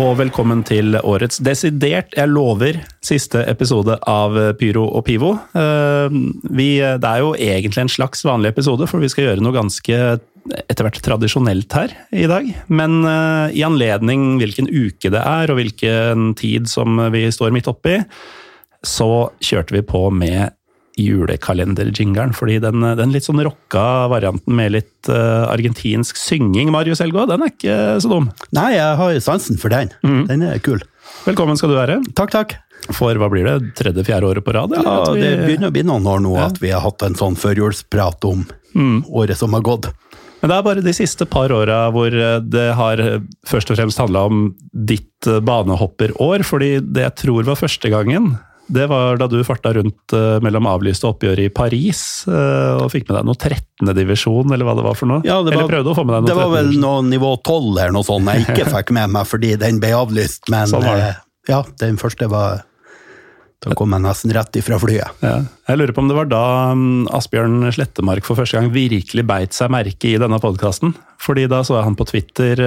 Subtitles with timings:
[0.00, 5.34] Og velkommen til årets desidert, jeg lover, siste episode av Pyro og Pivo.
[5.58, 6.14] Eh,
[6.48, 9.98] Vi, det er jo egentlig en slags vanlig episode, for vi skal gjøre noe ganske
[10.64, 12.48] etter hvert tradisjonelt her i dag.
[12.72, 17.68] Men eh, i anledning hvilken uke det er, og hvilken tid som vi står midt
[17.70, 18.00] oppi,
[18.82, 20.56] så kjørte vi på med
[20.98, 27.24] julekalenderjingeren, fordi den, den litt sånn rocka varianten med litt uh, argentinsk synging, Marius Elgå,
[27.30, 28.28] den er ikke så dum.
[28.56, 29.92] Nei, jeg har sansen for den.
[30.28, 30.82] Den er kul.
[31.26, 32.00] Velkommen skal du være.
[32.18, 32.56] Takk, takk.
[32.92, 34.72] For hva blir det, tredje-fjerde året på rad?
[34.74, 36.46] Ja, vi- det begynner å bli noen år nå Ja.
[36.50, 38.46] at vi har hatt en sånn førjulsprat om
[39.12, 39.86] året som har gått.
[40.42, 43.76] Men det er bare de siste par åra hvor eh, det har eh, først og
[43.78, 44.40] fremst handla om
[44.74, 46.42] ditt eh, banehopperår.
[46.42, 48.32] Fordi det jeg tror var første gangen,
[48.66, 53.08] det var da du farta rundt eh, mellom avlyste oppgjør i Paris eh, og fikk
[53.08, 53.92] med deg noe 13.
[53.98, 55.22] divisjon, eller hva det var for noe.
[55.26, 56.56] Ja, det eller var, prøvde å få med deg noe det var 13.
[56.58, 59.90] vel noe nivå 12 eller noe sånt jeg ikke fikk med meg fordi den ble
[59.98, 61.08] avlyst, men Sånn var det.
[61.10, 62.62] eh, ja, den første var
[63.62, 65.20] Da kom jeg nesten rett ifra flyet.
[65.22, 65.34] Ja.
[65.68, 69.54] Jeg lurer på om det var da mm, Asbjørn Slettemark for første gang virkelig beit
[69.54, 70.96] seg merke i denne podkasten.
[71.22, 72.58] Fordi da så jeg han på Twitter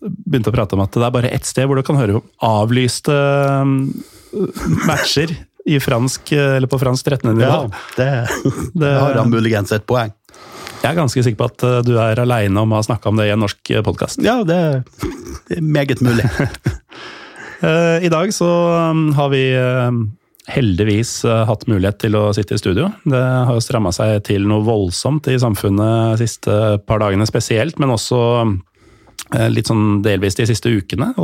[0.00, 2.32] begynte å prate om at det er bare ett sted hvor du kan høre om
[2.48, 3.82] avlyste mm,
[4.86, 5.32] matcher
[5.68, 7.34] i fransk, eh, eller på fransk 13.
[7.36, 7.48] nivå.
[7.48, 8.08] Ja, det,
[8.74, 10.12] Det- har han muligens et poeng.
[10.80, 13.16] Jeg er ganske sikker på at eh, du er aleine om å ha snakka om
[13.20, 14.22] det i en norsk podkast.
[14.24, 16.24] Ja, det er meget mulig.
[17.60, 18.46] I dag så
[18.90, 19.90] um, har vi eh,
[20.50, 22.88] heldigvis eh, hatt mulighet til å sitte i studio.
[23.04, 26.56] Det har jo stramma seg til noe voldsomt i samfunnet de siste
[26.88, 28.20] par dagene spesielt, men også
[29.36, 31.12] eh, litt sånn delvis de siste ukene.
[31.12, 31.22] Eh,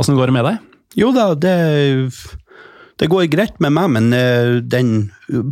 [0.00, 0.71] åssen går det med deg?
[0.98, 1.54] Jo da, det,
[3.00, 4.92] det går greit med meg, men eh, den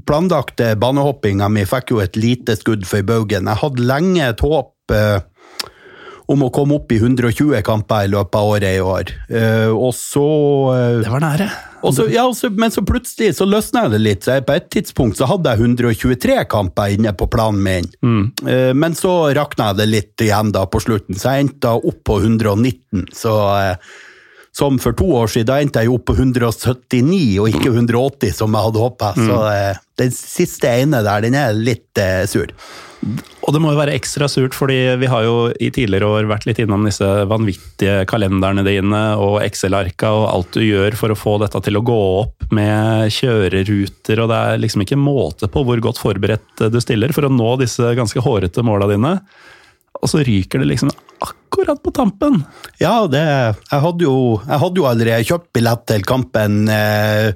[0.07, 3.49] planlagte banehoppinga mi fikk jo et lite skudd for baugen.
[3.49, 5.19] Jeg hadde lenge et håp eh,
[6.31, 9.09] om å komme opp i 120 kamper i løpet av året i år.
[9.35, 10.27] Eh, og så
[10.77, 11.49] eh, Det var nære.
[11.97, 14.23] så, ja, så, men så plutselig så løsna det litt.
[14.29, 17.89] så jeg, På et tidspunkt så hadde jeg 123 kamper inne på planen min.
[18.47, 22.21] Eh, Men så rakna det litt igjen da på slutten, så jeg endte opp på
[22.23, 23.09] 119.
[23.17, 23.75] Så eh,
[24.61, 28.37] som for to år siden, da endte jeg jo opp på 179 og ikke 180
[28.37, 29.15] som jeg hadde håpa.
[29.17, 32.53] Så eh, den siste ene der, den er litt eh, sur.
[33.01, 36.45] Og det må jo være ekstra surt, fordi vi har jo i tidligere år vært
[36.45, 41.39] litt innom disse vanvittige kalenderne dine og Excel-arka og alt du gjør for å få
[41.41, 45.81] dette til å gå opp med kjøreruter, og det er liksom ikke måte på hvor
[45.81, 49.17] godt forberedt du stiller for å nå disse ganske hårete måla dine.
[50.01, 50.93] Og så ryker det liksom
[51.51, 52.41] akkurat på tampen.
[52.79, 57.35] Ja, det, jeg, hadde jo, jeg hadde jo allerede kjøpt billett til kampen eh,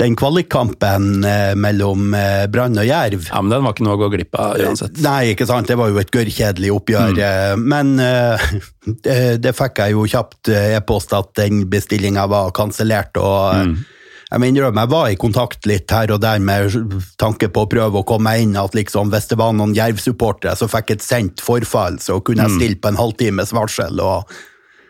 [0.00, 3.28] den kvalikkampen eh, mellom eh, Brann og Jerv.
[3.30, 4.98] Ja, men den var ikke noe å gå glipp av uansett.
[5.04, 7.14] Nei, ikke sant, det var jo et gørrkjedelig oppgjør.
[7.14, 7.66] Mm.
[7.70, 8.46] Men eh,
[9.06, 13.14] det, det fikk jeg jo kjapt eh, e-post at den bestillinga var kansellert.
[13.22, 13.93] Og eh,
[14.34, 16.74] jeg må innrømme, jeg var i kontakt litt her og der med
[17.22, 18.56] tanke på å prøve å komme inn.
[18.58, 22.58] At liksom, hvis det var noen Jerv-supportere som fikk et sendt forfall, så kunne jeg
[22.58, 24.02] stille på en halvtimes varsel.
[24.02, 24.34] og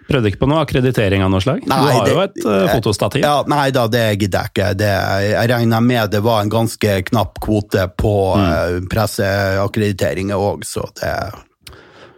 [0.09, 1.63] Prøvde ikke på noe akkreditering av noe slag?
[1.65, 3.25] du har det- jo et uh, fotostativ.
[3.25, 4.73] Ja, nei da, det gidder jeg ikke.
[4.81, 4.93] Det,
[5.29, 8.91] jeg regner med det var en ganske knapp kvote på mm.
[8.93, 11.15] presseakkrediteringer òg, så det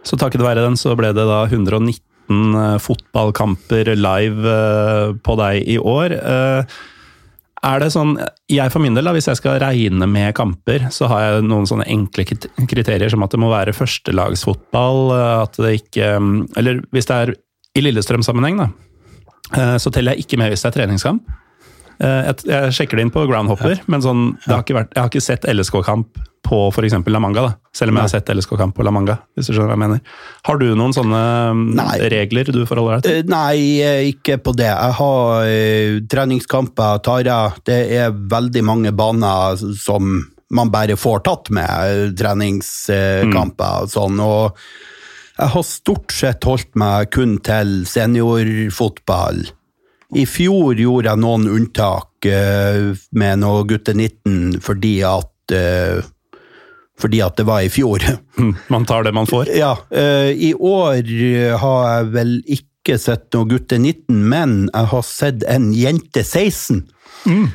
[0.07, 1.99] Så takket være den så ble det da 119
[2.31, 6.15] eh, fotballkamper live uh, på deg i år.
[6.15, 6.77] Eh,
[7.65, 8.13] Er det sånn,
[8.51, 11.65] jeg for min del, da, Hvis jeg skal regne med kamper, så har jeg noen
[11.69, 12.27] sånne enkle
[12.69, 15.01] kriterier som at det må være førstelagsfotball.
[15.15, 16.11] eh, at det ikke,
[16.57, 17.33] Eller hvis det er
[17.77, 18.69] i Lillestrøm-sammenheng, da,
[19.57, 21.23] eh, så teller jeg ikke med hvis det er treningskamp.
[21.99, 25.01] Eh, Jeg, jeg sjekker det inn på Groundhopper, men sånn, det har ikke vært, jeg
[25.03, 26.93] har ikke sett LSK-kamp på f.eks.
[27.11, 27.41] La Manga.
[27.47, 27.53] Da.
[27.75, 29.17] Selv om jeg har sett LSK-kamp på La Manga.
[29.35, 29.99] hvis du skjønner hva jeg mener.
[30.47, 31.21] Har du noen sånne
[31.57, 31.97] mm, Nei.
[32.13, 33.17] regler du forholder deg til?
[33.17, 34.69] Eh, Nei, eh, ikke på det.
[34.69, 35.51] Jeg har
[36.13, 37.27] treningskamper, tar.
[37.67, 40.21] Det er veldig mange baner som
[40.55, 44.21] man bare får tatt med, treningskamper og sånn.
[44.23, 44.55] Og
[45.37, 49.43] jeg har stort sett holdt meg kun til seniorfotball.
[50.15, 55.99] I fjor gjorde jeg noen unntak uh, med noe gutte 19 fordi at uh,
[56.97, 58.01] fordi at det var i fjor.
[58.39, 59.51] Mm, Man tar det man får?
[59.53, 61.03] Ja, Uh, i år
[61.61, 66.85] har jeg vel ikke sett noe gutte 19, men jeg har sett en jente 16.
[67.27, 67.47] Mm.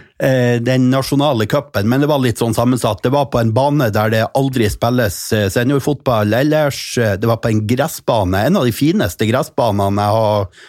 [0.66, 2.98] den nasjonale cupen, men det var litt sånn sammensatt.
[3.02, 5.16] Det var på en bane der det aldri spilles
[5.54, 6.80] seniorfotball ellers.
[6.98, 10.66] Det var på en gressbane, en av de fineste gressbanene jeg har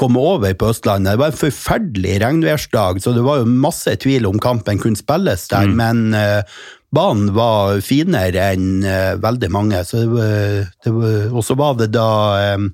[0.00, 1.14] kommet over på Østlandet.
[1.14, 5.46] Det var en forferdelig regnværsdag, så det var jo masse tvil om kampen kunne spilles
[5.52, 6.42] der, men uh,
[6.94, 9.84] banen var finere enn uh, veldig mange.
[9.86, 10.10] Så det
[10.84, 12.08] det var, og så var det da
[12.42, 12.68] eh,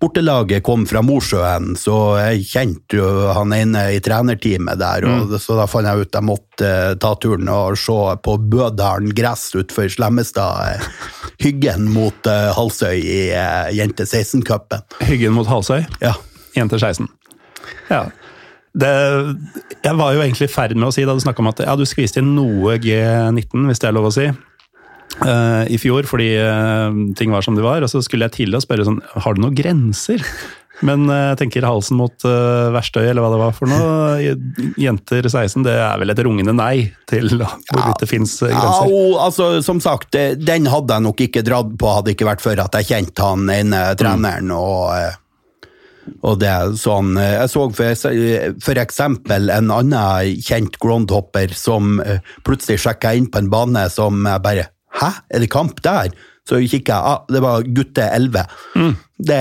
[0.00, 5.56] Bortelaget kom fra Mosjøen, så jeg kjente jo han ene i trenerteamet der, og så
[5.56, 7.96] da fant jeg ut jeg måtte eh, ta turen og se
[8.26, 10.76] på Bødalen gress utenfor Slemmestad.
[10.76, 13.18] eh, Hyggen mot eh, Halsøy i
[13.78, 14.84] Jente 16-cupen.
[15.08, 16.14] Hyggen mot Halsøy, Ja.
[16.56, 17.08] Jente 16.
[17.90, 18.06] Ja.
[18.76, 18.88] Det,
[19.84, 21.74] jeg var jo egentlig i ferd med å si da du snakka om at ja,
[21.76, 24.26] du skviste inn noe G19, hvis det er lov å si,
[25.24, 27.84] eh, i fjor fordi uh, ting var som de var.
[27.84, 30.22] Og så skulle jeg til å spørre sånn, har du noen grenser?
[30.84, 34.34] Men eh, jeg tenker halsen mot uh, Verstøy, eller hva det var for noe,
[34.80, 38.92] jenter 16, det er vel et rungende nei til hvorvidt det fins Ja, grenser.
[38.92, 42.60] og, altså, som sagt, den hadde jeg nok ikke dratt på, hadde ikke vært for
[42.66, 44.52] at jeg kjente han ene treneren.
[44.56, 44.90] og...
[44.96, 45.14] eh,
[46.22, 51.96] og det er sånn, Jeg så for, eksempel en annen kjent groundhopper som
[52.46, 54.68] plutselig sjekka inn på en bane som jeg bare
[55.00, 56.10] Hæ, er det kamp der?
[56.46, 58.44] Så kikker jeg, ah, det var gutte 11.
[59.18, 59.38] Det,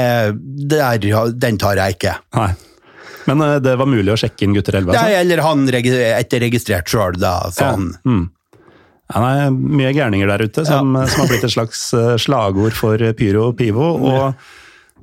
[0.72, 1.04] der,
[1.38, 2.16] den tar jeg ikke.
[2.36, 2.48] Nei.
[3.30, 4.92] Men eh, det var mulig å sjekke inn gutter 11?
[4.94, 5.20] Nei, Altså.
[5.22, 7.36] eller han regi- etterregistrert sjøl, da.
[7.54, 7.92] Sånn.
[8.06, 12.98] Ja, nei, mye gærninger der ute som, som har blitt et slags eh, slagord for
[13.18, 13.92] Pyro og Pivo.
[14.02, 14.34] og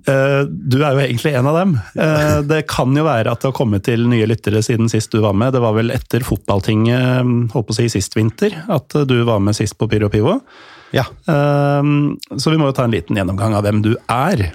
[0.06, 1.74] du er jo egentlig en av dem.
[1.94, 5.20] Eh, det kan jo være at det har kommet til nye lyttere siden sist du
[5.22, 5.54] var med.
[5.54, 9.42] Det var vel etter fotballtinget håper holdt på å si sist vinter at du var
[9.44, 10.40] med sist på Pyro Pivo.
[10.96, 11.06] Ja.
[11.06, 11.92] Eh,
[12.34, 14.50] så vi må jo ta en liten gjennomgang av hvem du er.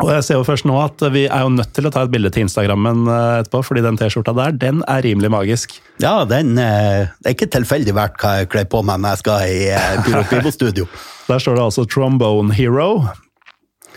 [0.00, 2.12] Og jeg ser jo først nå at vi er jo nødt til å ta et
[2.12, 5.76] bilde til Instagrammen eh, etterpå, fordi den T-skjorta der, den er rimelig magisk.
[6.02, 9.22] Ja, den, eh, det er ikke tilfeldig hvert hva jeg kler på meg når jeg
[9.22, 10.88] skal i eh, Pyro Pivo-studio.
[11.28, 13.04] Der står det altså Trombone Hero.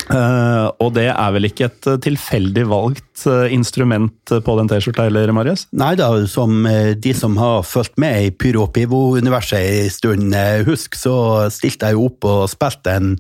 [0.06, 5.08] Eh, og det er vel ikke et eh, tilfeldig valgt uh, instrument på den T-skjorta
[5.08, 5.66] heller, Marius?
[5.74, 10.38] Nei da, som uh, de som har fulgt med i Pyro Pivo-universet en stund
[10.68, 11.16] husk, så
[11.54, 13.16] stilte jeg jo opp og spilte en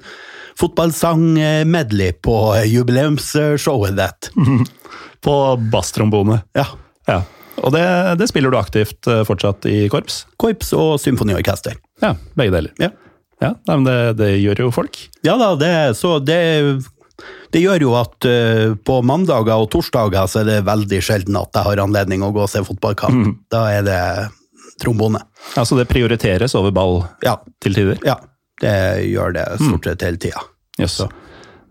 [0.61, 2.35] fotballsang-medley på
[2.69, 4.29] jubileumsshowet ditt.
[5.25, 6.37] På basstrombone.
[6.53, 6.67] Ja.
[7.09, 7.23] Ja.
[7.65, 7.81] Og det,
[8.19, 10.19] det spiller du aktivt fortsatt i korps?
[10.37, 11.79] Korps og symfoniorkester.
[12.03, 12.75] Ja, begge deler.
[12.77, 12.91] Ja.
[13.43, 14.99] Ja, nei, men det, det gjør jo folk.
[15.27, 16.39] Ja da, det, så det,
[17.51, 21.51] det gjør jo at uh, på mandager og torsdager så er det veldig sjelden at
[21.55, 23.35] jeg har anledning å gå og se fotballkamp.
[23.51, 23.99] Da er det
[24.81, 25.21] trombone.
[25.59, 27.99] Altså det prioriteres over ball Ja, til tider.
[28.07, 28.17] ja
[28.63, 28.75] det
[29.11, 30.41] gjør det stort sett hele tida.
[30.79, 31.01] Jøss.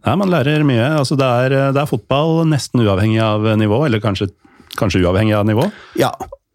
[0.04, 0.84] Nei, man lærer mye.
[0.98, 4.28] Altså det, er, det er fotball nesten uavhengig av nivå, eller kanskje,
[4.76, 5.64] kanskje uavhengig av nivå.
[5.96, 6.10] Ja.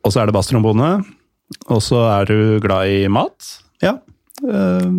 [0.05, 0.91] Og så er det basstrombone.
[1.73, 3.49] Og så er du glad i mat.
[4.43, 4.89] Eh,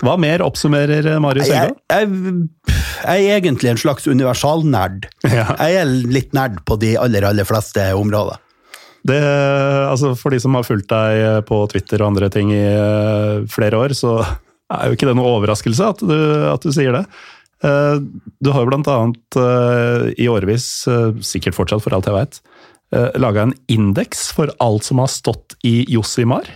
[0.00, 1.74] Hva mer oppsummerer Marius Jeg, Helga?
[1.92, 5.08] jeg, jeg er egentlig en slags universalnerd.
[5.28, 5.50] Ja.
[5.60, 8.38] Jeg er litt nerd på de aller, aller fleste områder.
[9.06, 9.16] Det,
[9.88, 13.78] altså for de som har fulgt deg på Twitter og andre ting i eh, flere
[13.80, 16.16] år, så er jo ikke det noe overraskelse at du,
[16.52, 17.04] at du sier det.
[17.64, 17.96] Eh,
[18.44, 22.40] Du har jo blant annet eh, i årevis, eh, sikkert fortsatt for alt jeg veit,
[23.22, 26.48] laga en indeks for alt som har stått i Jossimar.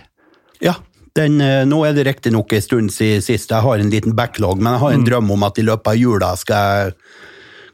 [0.59, 0.73] Ja,
[1.15, 3.51] den, eh, nå er det riktignok en stund siden sist.
[3.51, 5.99] Jeg har en liten backlog, men jeg har en drøm om at i løpet av
[5.99, 6.95] jula skal jeg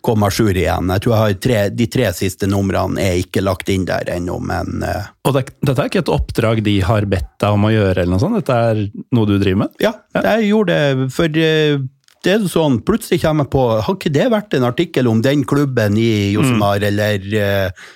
[0.01, 0.89] komme à jour igjen.
[0.89, 4.39] Jeg tror jeg har tre, De tre siste numrene er ikke lagt inn der ennå,
[4.41, 7.73] men uh, Og det, dette er ikke et oppdrag de har bedt deg om å
[7.73, 8.39] gjøre, eller noe sånt?
[8.41, 9.75] Dette er noe du driver med?
[9.81, 11.89] ja, jeg gjorde det for uh,
[12.21, 15.45] det er sånn, Plutselig kommer jeg på Har ikke det vært en artikkel om den
[15.49, 17.87] klubben i Josemar, eller eh,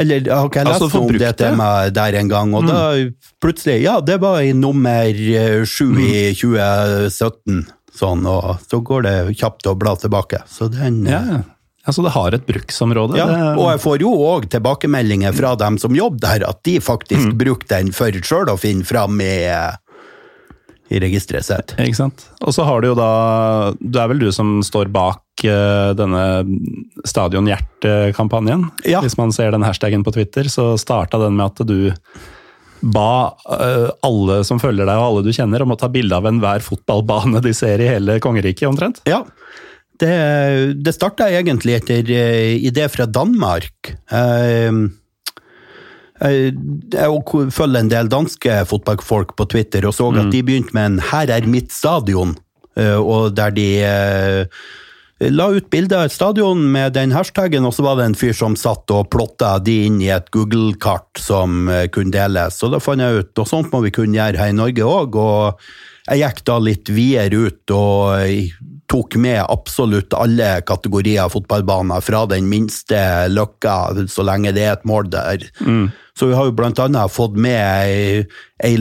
[0.00, 2.82] eller har ikke jeg Altså, lest noe om det temaet der en gang, og da
[3.42, 5.22] plutselig Ja, det var i nummer
[5.68, 6.02] sju mm.
[6.06, 7.64] i 2017,
[7.98, 10.44] sånn, og så går det kjapt å bla tilbake.
[10.48, 11.42] Så den eh, Ja,
[11.82, 13.16] Altså, det har et bruksområde.
[13.18, 17.32] Ja, og jeg får jo òg tilbakemeldinger fra dem som jobber der, at de faktisk
[17.40, 19.34] bruker den for sjøl å finne fram i,
[20.94, 21.74] i registeret sitt.
[21.82, 22.28] Ikke sant.
[22.38, 23.10] Og så har du jo da
[23.80, 26.24] Det er vel du som står bak eh, denne
[27.08, 28.68] Stadion Hjerte-kampanjen.
[28.88, 29.00] Ja.
[29.04, 31.92] Hvis man ser den hashtagen på Twitter, så starta den med at du
[32.82, 36.26] ba eh, alle som følger deg og alle du kjenner, om å ta bilde av
[36.28, 39.02] enhver fotballbane de ser i hele kongeriket, omtrent.
[39.08, 39.22] Ja.
[40.02, 40.14] Det,
[40.82, 43.94] det starta egentlig etter eh, idé fra Danmark.
[44.10, 44.82] Eh,
[46.22, 50.98] jeg, følger en del danske fotballfolk på Twitter og så at de begynte med en
[51.02, 52.36] 'Her er mitt stadion',
[52.78, 53.66] og der de
[55.30, 58.34] la ut bilde av et stadion med den hashtagen, og så var det en fyr
[58.36, 62.58] som satt og plotta de inn i et Google-kart som eh, kunne deles.
[62.64, 65.18] Og da fant jeg ut og sånt må vi kunne gjøre her i Norge òg.
[65.20, 65.66] Og
[66.08, 68.54] jeg gikk da litt videre ut og eh,
[68.92, 72.98] tok med absolutt alle kategorier fotballbaner, fra den minste
[73.32, 73.76] løkka,
[74.12, 75.46] så lenge det er et mål der.
[76.12, 78.26] Så vi har jo annet fått med ei,
[78.60, 78.74] ei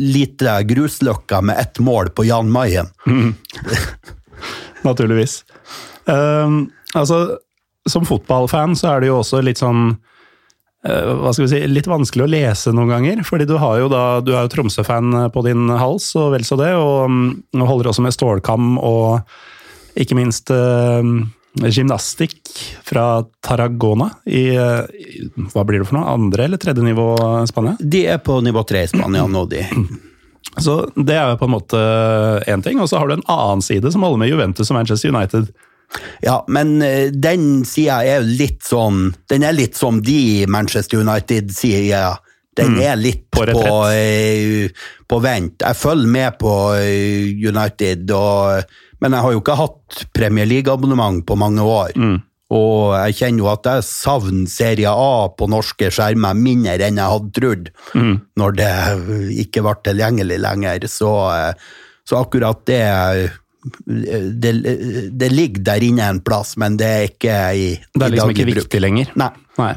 [0.00, 2.88] lita grusløkka med ett mål på Jan Mayen.
[4.86, 5.40] Naturligvis.
[6.06, 7.38] Um, altså,
[7.88, 11.90] som fotballfan så er det jo også litt sånn uh, hva skal vi si, litt
[11.90, 13.24] vanskelig å lese noen ganger.
[13.26, 16.58] fordi du har jo da, du er jo Tromsø-fan på din hals, og vel så
[16.60, 16.72] det.
[16.78, 19.26] Og um, holder også med stålkam og
[19.96, 21.02] ikke minst uh,
[21.64, 22.50] gymnastikk
[22.84, 27.06] fra Tarragona i, eh, i hva blir det for noe, andre eller tredje nivå
[27.48, 27.76] Spania?
[27.80, 29.64] De er på nivå tre i Spania nå, de.
[30.62, 31.80] Så det er jo på en måte
[32.48, 32.80] én ting.
[32.80, 35.50] Og så har du en annen side som holder med Juventus og Manchester United.
[36.24, 40.98] Ja, men eh, den sida er jo litt sånn Den er litt som de Manchester
[41.04, 42.16] United-sida.
[42.56, 44.72] Den er litt På på, eh,
[45.06, 45.60] på vent.
[45.60, 48.64] Jeg følger med på eh, United, og,
[49.04, 51.92] men jeg har jo ikke hatt Premier League-abonnement på mange år.
[52.54, 57.12] Og jeg kjenner jo at jeg savner Serie A på norske skjermer mindre enn jeg
[57.14, 57.70] hadde trodd,
[58.38, 58.68] når det
[59.42, 60.86] ikke ble tilgjengelig lenger.
[60.86, 61.66] Så, eh,
[62.06, 62.84] så akkurat det,
[63.86, 64.52] det
[65.18, 68.30] Det ligger der inne en plass, men det er ikke i, i Det er liksom
[68.36, 68.60] ikke bruk.
[68.62, 69.10] viktig lenger.
[69.18, 69.30] Nei.
[69.58, 69.72] Nei.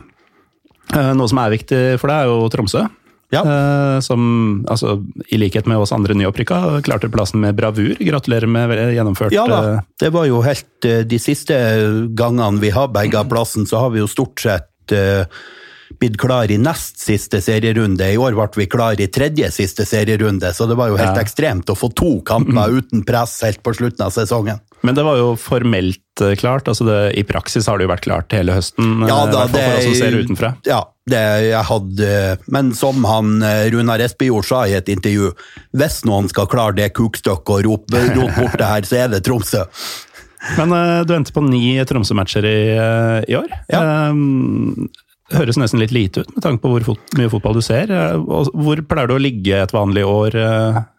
[0.93, 2.85] Eh, Noe som er viktig for deg, er jo Tromsø.
[3.31, 3.43] Ja.
[3.45, 4.97] Eh, Som, altså,
[5.29, 7.95] i likhet med oss andre nyopprykka, klarte plassen med bravur.
[7.99, 11.55] Gratulerer med gjennomført Ja da, eh, det var jo helt eh, De siste
[12.17, 15.25] gangene vi har berga plassen, så har vi jo stort sett uh,
[15.99, 18.05] blitt klar i nest siste serierunde.
[18.13, 21.21] I år ble vi klar i tredje siste serierunde, så det var jo helt Ja.
[21.21, 24.59] ekstremt å få to kamper uten press helt på slutten av sesongen.
[24.81, 25.99] Men det var jo formelt
[26.39, 26.67] klart.
[26.67, 29.07] altså det, I praksis har det jo vært klart hele høsten.
[29.07, 30.55] ja, da, i hvert fall for oss som ser utenfra.
[30.65, 32.09] Ja, det jeg hadde
[32.53, 35.31] Men som han eh, Runar Espejord sa i et intervju,
[35.77, 39.23] hvis noen skal klare det kukstykket og rope rot bort det her, så er det
[39.27, 39.65] Tromsø.
[40.57, 43.49] Men eh, du endte på ni Tromsø-matcher i, eh, i år.
[43.71, 43.81] Ja.
[44.09, 47.91] Eh, høres nesten litt lite ut med tanke på hvor fot mye fotball du ser.
[48.25, 50.37] Hvor pleier du å ligge et vanlig år?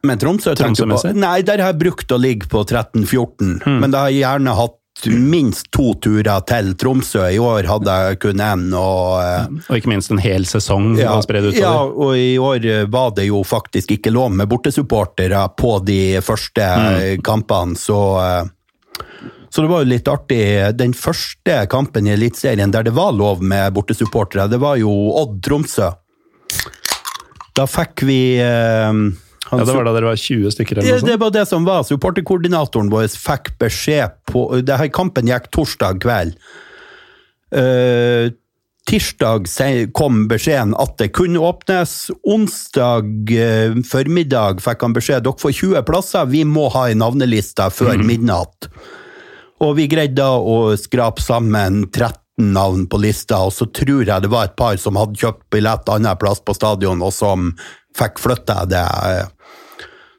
[0.07, 3.81] Men Tromsø Tromsø på Nei, der har jeg brukt å ligge på 13-14, Hmm.
[3.83, 4.77] men da har jeg gjerne hatt
[5.09, 7.25] minst to turer til Tromsø.
[7.33, 11.15] I år hadde jeg kun én, og eh, Og ikke minst en hel sesong ja,
[11.17, 15.47] å spre det ja, og i år var det jo faktisk ikke lov med bortesupportere
[15.57, 17.23] på de første Hmm.
[17.25, 18.49] kampene, så eh,
[19.51, 20.43] så det var jo litt artig.
[20.79, 24.93] Den første kampen i Eliteserien der det var lov med bortesupportere, det var jo
[25.25, 25.89] Odd-Tromsø.
[27.59, 28.93] Da fikk vi eh,
[29.51, 31.47] han Ja, Det var da dere var 20 stykker eller noe noe det var det
[31.51, 31.87] som var.
[31.89, 36.37] Supporterkoordinatoren vår fikk beskjed på det her Kampen gikk torsdag kveld.
[37.51, 38.31] Uh,
[38.87, 39.49] tirsdag
[39.97, 41.97] kom beskjeden at det kunne åpnes.
[42.23, 47.69] Onsdag uh, formiddag fikk han beskjed dere får 20 plasser, vi må ha ei navneliste
[47.75, 48.71] før midnatt.
[49.61, 54.25] Og vi greide da å skrape sammen 13 navn på lista, og så tror jeg
[54.25, 57.51] det var et par som hadde kjøpt billett annen plass på stadion, og som
[57.99, 58.87] fikk flytta det.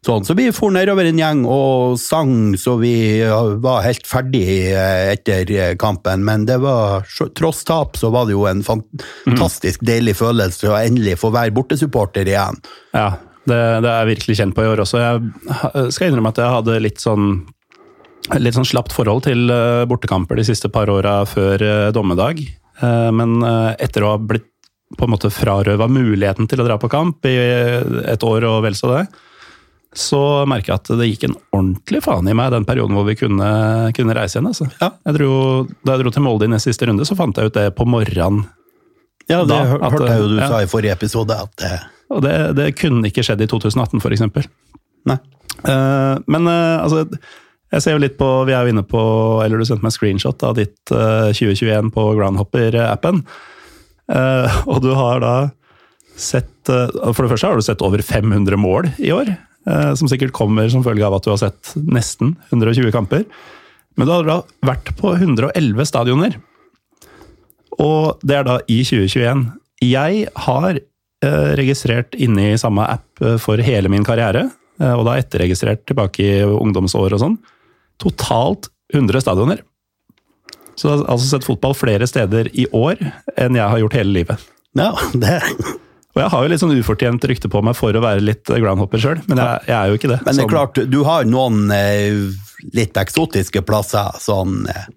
[0.02, 3.22] Sånn, så vi for nedover en gjeng og sang så vi
[3.62, 6.24] var helt ferdig eh, etter eh, kampen.
[6.26, 7.06] Men det var,
[7.38, 12.34] tross tap så var det jo en fantastisk deilig følelse å endelig få være bortesupporter
[12.34, 12.58] igjen.
[12.98, 13.12] Ja,
[13.46, 15.06] det, det er jeg virkelig kjent på i år også.
[15.06, 17.34] Jeg skal innrømme at jeg hadde litt sånn
[18.42, 22.42] litt sånn slapt forhold til eh, bortekamper de siste par åra før dommedag.
[22.82, 23.44] Men
[23.78, 24.48] etter å ha blitt
[24.98, 27.36] på en måte frarøva muligheten til å dra på kamp i
[28.10, 29.04] et år og vel så det,
[29.92, 33.18] så merker jeg at det gikk en ordentlig faen i meg den perioden hvor vi
[33.20, 33.50] kunne,
[33.98, 34.48] kunne reise igjen.
[34.48, 34.70] Altså.
[34.80, 34.94] Ja.
[35.10, 35.34] Jeg dro,
[35.84, 37.88] da jeg dro til Molde i nest siste runde, så fant jeg ut det på
[37.90, 38.46] morgenen.
[39.28, 40.48] Ja, det Da, at, hørte jeg jo du ja.
[40.48, 41.36] sa i forrige episode.
[41.36, 41.84] at eh,
[42.16, 44.50] Og det, det kunne ikke skjedd i 2018, f.eks.
[45.12, 45.20] Nei.
[45.62, 47.04] Uh, men uh, altså
[47.74, 49.02] Jeg ser jo litt på, Vi er jo inne på
[49.44, 53.22] Eller du sendte meg en screenshot av ditt uh, 2021 på Groundhopper-appen.
[54.10, 55.36] Uh, og du har da
[56.16, 59.36] sett uh, For det første har du sett over 500 mål i år.
[59.68, 63.28] Som sikkert kommer som følge av at du har sett nesten 120 kamper.
[63.94, 66.40] Men du har da vært på 111 stadioner.
[67.78, 69.44] Og det er da i 2021.
[69.86, 70.80] Jeg har
[71.60, 74.48] registrert inne i samme app for hele min karriere,
[74.82, 77.38] og da etterregistrert tilbake i ungdomsår og sånn
[78.02, 79.62] totalt 100 stadioner.
[80.76, 83.00] Så jeg har altså sett fotball flere steder i år
[83.38, 84.52] enn jeg har gjort hele livet.
[84.78, 85.38] Ja, det...
[86.12, 89.00] Og jeg har jo litt sånn ufortjent rykte på meg for å være litt groundhopper
[89.00, 90.18] sjøl, men jeg, jeg, er jo ikke det.
[90.26, 92.26] Men det er klart, du har noen eh,
[92.76, 94.90] litt eksotiske plasser, sånn eh,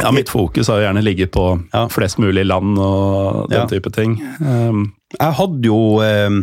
[0.00, 1.82] Ja, mitt fokus har jo gjerne ligget på ja.
[1.92, 3.66] flest mulig land og den ja.
[3.68, 4.14] type ting.
[4.38, 4.86] Um,
[5.16, 6.38] jeg hadde jo eh,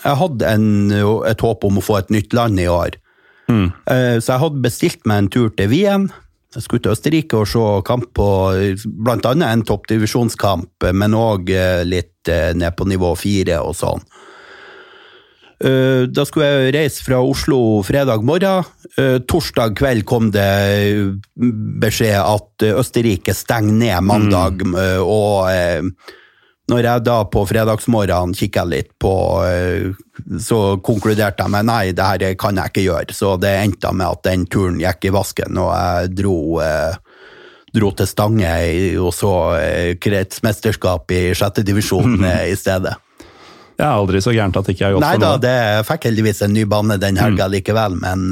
[0.00, 0.66] Jeg hadde en,
[1.28, 2.96] et håp om å få et nytt land i år.
[3.50, 3.72] Mm.
[4.22, 6.04] Så jeg hadde bestilt meg en tur til Wien.
[6.50, 8.26] Jeg skulle til Østerrike og se kamp på
[8.84, 9.34] bl.a.
[9.46, 14.04] en toppdivisjonskamp, men òg eh, litt eh, ned på nivå fire og sånn.
[15.60, 18.64] Da skulle jeg reise fra Oslo fredag morgen.
[19.28, 20.46] Torsdag kveld kom det
[21.82, 24.78] beskjed at Østerrike stenger ned mandag, mm.
[25.04, 25.52] og
[26.70, 29.12] når jeg da på fredagsmorgenen kikka litt på
[29.46, 29.90] eh,
[30.38, 33.16] Så konkluderte jeg med nei, det her kan jeg ikke gjøre.
[33.16, 36.98] Så det endte med at den turen gikk i vasken, og jeg dro, eh,
[37.74, 38.52] dro til Stange
[39.00, 42.28] og så eh, kretsmesterskap i sjette divisjon mm.
[42.52, 42.94] i stedet.
[43.80, 45.36] Det er aldri så gærent at det ikke er godt Nei, for noe.
[45.36, 47.54] Nei da, jeg fikk heldigvis en ny bane den helga mm.
[47.56, 48.26] likevel, men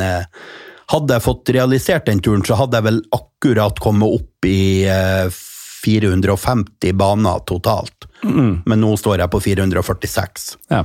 [0.93, 4.85] hadde jeg fått realisert den turen, så hadde jeg vel akkurat kommet opp i
[5.33, 8.08] 450 baner totalt.
[8.25, 8.63] Mm.
[8.67, 10.49] Men nå står jeg på 446.
[10.73, 10.85] Ja.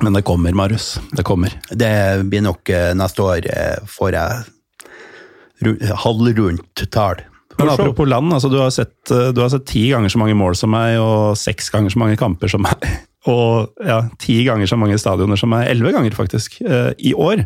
[0.00, 1.00] Men det kommer, Marius.
[1.12, 1.56] Det kommer.
[1.70, 7.24] Det blir nok eh, neste år, eh, får jeg halvrundt tall.
[7.58, 10.38] Men apropos land, altså, du, har sett, eh, du har sett ti ganger så mange
[10.38, 12.86] mål som meg, og seks ganger så mange kamper som meg.
[13.28, 15.66] Og ja, ti ganger så mange stadioner som meg.
[15.68, 17.42] Elleve ganger, faktisk, i år.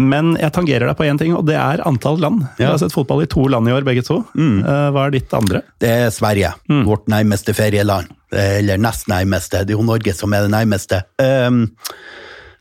[0.00, 2.46] Men jeg tangerer deg på én ting, og det er antall land.
[2.56, 2.64] Ja.
[2.64, 4.22] Jeg har sett fotball i to land i år, begge to.
[4.38, 4.62] Mm.
[4.62, 5.60] Eh, hva er ditt andre?
[5.82, 6.54] Det er Sverige.
[6.70, 6.86] Mm.
[6.88, 8.08] Vårt nærmeste ferieland.
[8.32, 9.66] Eller nest nærmeste.
[9.66, 11.02] Det er jo Norge som er det nærmeste.
[11.20, 11.66] Um,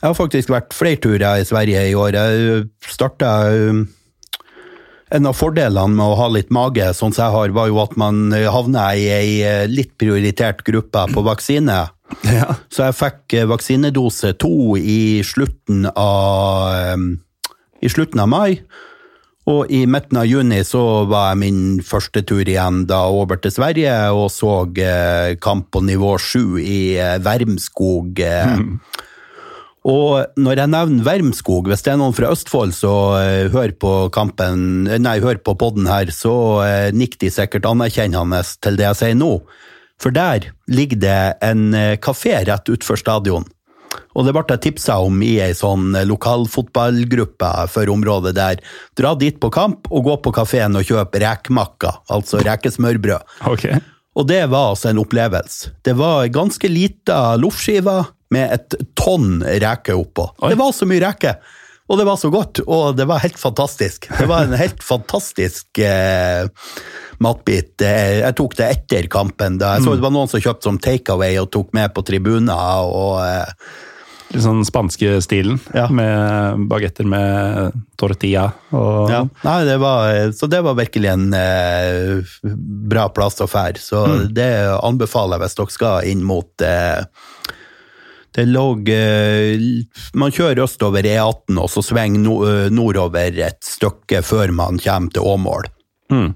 [0.02, 2.18] jeg har faktisk vært flere turer i Sverige i år.
[2.18, 3.86] Jeg starta um,
[5.12, 7.96] en av fordelene med å ha litt mage, sånn som jeg har, var jo at
[8.00, 11.82] man havna i ei eh, litt prioritert gruppe på vaksine.
[12.28, 12.56] Ja.
[12.72, 16.98] Så jeg fikk eh, vaksinedose to i slutten av
[17.82, 18.62] i slutten av mai.
[19.50, 23.54] Og i midten av juni så var jeg min første tur igjen da over til
[23.56, 28.22] Sverige og så eh, kamp på nivå sju i eh, Vermskog.
[28.22, 28.76] Mm.
[29.90, 33.18] Og når jeg nevner Vermskog, hvis det er noen fra Østfold som
[33.50, 36.62] hører på kampen, nei, hører på podden her, så
[36.94, 39.32] nikker de sikkert anerkjennende til det jeg sier nå.
[40.02, 43.46] For der ligger det en eh, kafé rett utenfor stadion.
[44.16, 48.62] Og det ble jeg tipsa om i ei sånn eh, lokalfotballgruppe for området der.
[48.98, 53.38] Dra dit på kamp og gå på kafeen og kjøpe rekemakka, altså rekesmørbrød.
[53.54, 53.82] Okay.
[54.18, 55.76] Og det var altså en opplevelse.
[55.86, 60.32] Det var ganske lita loffskive med et tonn reker oppå.
[60.42, 60.52] Oi.
[60.52, 61.60] Det var så mye reker!
[61.92, 64.08] Og det var så godt, og det var helt fantastisk.
[64.16, 66.48] Det var en helt fantastisk eh,
[67.20, 67.84] matbit.
[67.84, 69.60] Jeg tok det etter kampen.
[69.60, 69.98] Da jeg så mm.
[70.00, 72.88] det var noen som kjøpte som takeaway og tok med på tribuner.
[72.88, 73.18] og...
[73.28, 73.90] Eh,
[74.32, 75.90] Litt sånn spanske stilen, ja.
[75.92, 79.26] med bagetter med tortilla og ja.
[79.44, 82.38] Nei, det var, Så det var virkelig en eh,
[82.88, 83.82] bra plass å fære.
[83.84, 84.24] Så mm.
[84.38, 87.04] det anbefaler jeg hvis dere skal inn mot eh,
[88.36, 89.60] det lå eh,
[90.14, 95.28] Man kjører østover E18 og så svinger eh, nordover et stykke før man kommer til
[95.34, 95.68] Åmål.
[96.12, 96.32] Mm.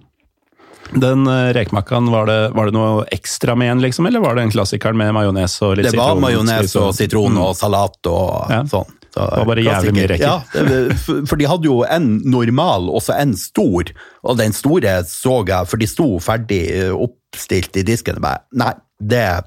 [1.01, 4.99] Den rekmakkaen, var, var, det noe ekstra med en, liksom, eller var det en klassikeren
[4.99, 5.95] med majones og litt sitron?
[5.97, 8.59] Det var majones og sitron og salat og ja.
[8.69, 8.93] sånn.
[9.15, 10.27] Så, det var bare jævlig mye rekker.
[10.27, 13.89] Ja, for de hadde jo en normal og så en stor,
[14.27, 18.19] og den store så jeg, for de sto ferdig oppstilt i disken.
[18.19, 19.41] og bare, Nei, det,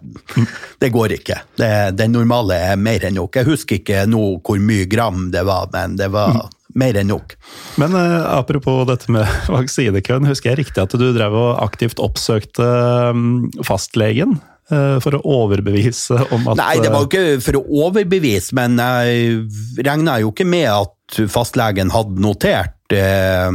[0.78, 1.40] det går ikke.
[1.56, 3.38] Det, det, normale er mer enn nok.
[3.40, 7.34] Jeg husker ikke nå hvor mye gram det var, men det var mer enn nok.
[7.80, 9.24] Men uh, apropos dette med
[9.56, 12.68] vaksinekøen, husker jeg riktig at du drev og aktivt oppsøkte
[13.14, 14.38] um, fastlegen?
[14.68, 18.76] Uh, for å overbevise om at Nei, det var jo ikke for å overbevise, men
[18.76, 19.46] jeg
[19.80, 23.48] regna jo ikke med at fastlegen hadde notert eh,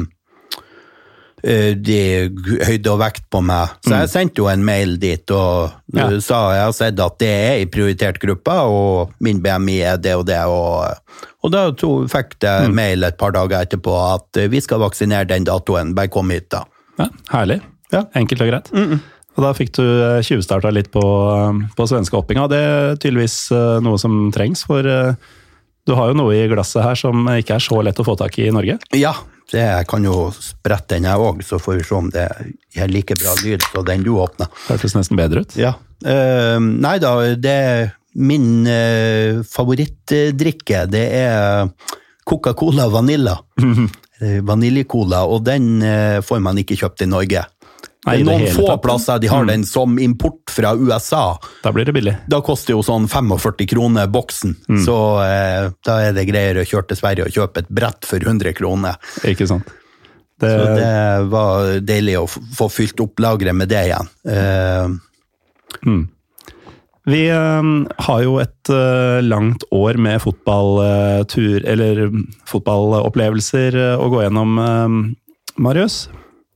[1.43, 3.73] høyde og vekt på meg.
[3.83, 6.07] Så jeg sendte jo en mail dit og Ja.
[6.09, 9.97] eh, sa jeg har sett at det er i prioritert gruppe, og min BMI er
[9.97, 10.39] det og det.
[10.47, 10.95] Og,
[11.43, 15.27] og da to, fikk jeg mail et par dager etterpå at eh, vi skal vaksinere
[15.27, 16.63] den datoen, bare kom hit da.
[16.99, 17.61] Ja, herlig.
[17.91, 18.05] Ja.
[18.15, 18.71] Enkelt og greit.
[19.33, 22.47] Og da fikk du eh, tjuvstarta litt på, eh, på svenskehoppinga.
[22.49, 25.15] Det er tydeligvis eh, noe som trengs, for eh,
[25.85, 28.37] du har jo noe i glasset her som ikke er så lett å få tak
[28.39, 28.77] i i Norge.
[28.95, 29.11] Ja,
[29.53, 32.27] det jeg kan jo sprette den jeg òg, så får vi se om det
[32.73, 34.49] gir like bra lyd som den du åpna.
[34.67, 35.57] Hørtes nesten bedre ut.
[35.59, 35.75] Ja.
[36.03, 40.85] Uh, nei da, det er min uh, favorittdrikke.
[40.91, 41.69] Det er
[42.29, 43.39] Coca-Cola Vanilla.
[44.23, 47.41] Vaniljecola, og den uh, får man ikke kjøpt i Norge.
[48.05, 48.81] Nei, det er noen få tatt.
[48.83, 51.37] plasser de har den som import fra USA.
[51.63, 52.15] Da blir det billig.
[52.27, 56.89] Da koster jo sånn 45 kroner boksen, så eh, da er det greier å kjøre
[56.91, 58.99] til Sverige og kjøpe et brett for 100 kroner.
[59.23, 59.71] Ikke sant?
[60.43, 64.09] Det, Så det var deilig å få fylt opp lageret med det igjen.
[64.27, 64.87] Eh,
[67.05, 67.69] Vi eh,
[68.07, 72.03] har jo et eh, langt år med fotballtur, eller
[72.47, 74.99] fotballopplevelser eh, å gå gjennom, eh,
[75.63, 76.05] Marius.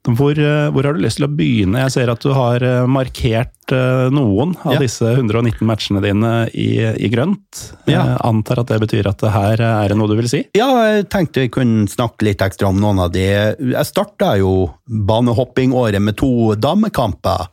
[0.08, 1.82] Hvor, eh, hvor har du lyst til å begynne?
[1.84, 4.80] Jeg ser at du har eh, markert eh, noen av Ja.
[4.80, 7.64] disse 119 matchene dine i, i grønt.
[7.92, 8.06] Ja.
[8.06, 10.46] Jeg antar at det betyr at det her er det noe du vil si?
[10.56, 13.26] Ja, jeg tenkte jeg kunne snakke litt ekstra om noen av de.
[13.60, 14.54] Jeg starta jo
[14.88, 17.50] banehoppingåret med to damekamper,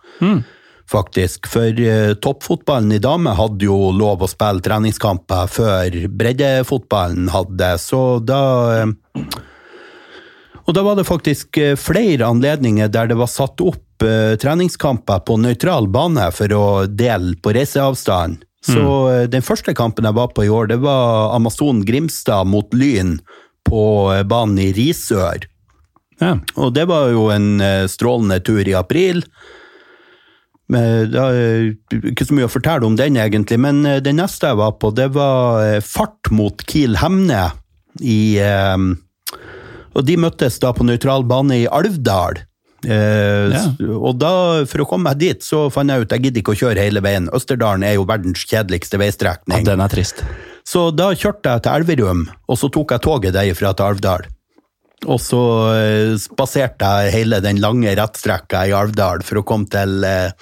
[0.90, 1.49] faktisk.
[1.51, 1.75] For
[2.23, 8.85] toppfotballen i dame hadde jo lov å spille treningskamper før breddefotballen hadde, så da
[10.64, 15.24] Og da var det faktisk eh, flere anledninger der det var satt opp eh, treningskamper
[15.29, 18.44] på nøytral bane for å dele på reiseavstand.
[18.64, 19.29] Så mm.
[19.29, 23.18] den første kampen jeg var på i år, det var Amazon Grimstad mot Lyn
[23.68, 23.83] på
[24.14, 25.44] eh, banen i Risør.
[26.22, 26.38] Ja.
[26.57, 29.24] Og det var jo en eh, strålende tur i april.
[30.72, 33.59] Men det er ikke så mye å fortelle om den, egentlig.
[33.61, 37.50] Men det den neste jeg var på, det var eh, Fart mot Kiel Hemne.
[38.00, 38.79] I, eh,
[39.94, 42.42] og de møttes da på nøytral bane i Alvdal.
[42.85, 43.62] Eh, Ja.
[43.96, 46.61] Og da, for å komme meg dit, så fant jeg ut jeg gidder ikke å
[46.62, 47.30] kjøre hele veien.
[47.33, 49.62] Østerdalen er jo verdens kjedeligste veistrekning.
[49.64, 50.20] ja, den er trist.
[50.64, 54.26] Så da kjørte jeg til Elverum, og så tok jeg toget derifra til Alvdal.
[55.04, 55.40] Og så
[55.76, 60.33] eh, spaserte jeg hele den lange rettstrekka i Alvdal for å komme til eh,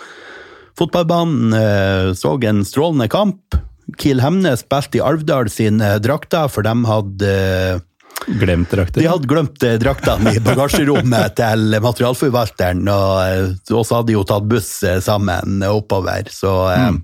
[0.79, 1.53] fotballbanen.
[1.59, 3.57] Eh, så en strålende kamp.
[3.99, 7.81] Kiel Hemne spilte i Alvdal sine drakter, for de hadde eh,
[8.27, 9.01] Glemt drakter.
[9.01, 14.19] de hadde glemt eh, draktene i bagasjerommet til materialforvalteren, og, eh, og så hadde de
[14.19, 16.31] jo tatt buss eh, sammen oppover.
[16.33, 17.01] Så, mm.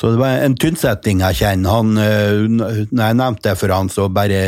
[0.00, 1.80] så det var en tynnsetting jeg kjenner.
[1.80, 1.92] Han,
[2.56, 4.40] når jeg nevnte det for han, så bare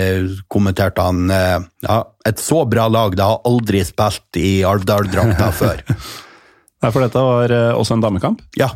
[0.52, 5.84] kommenterte han ja, et så bra lag, det har aldri spilt i Alvdal-drakta før.
[6.82, 8.40] Nei, for dette var også en damekamp.
[8.58, 8.72] Ja,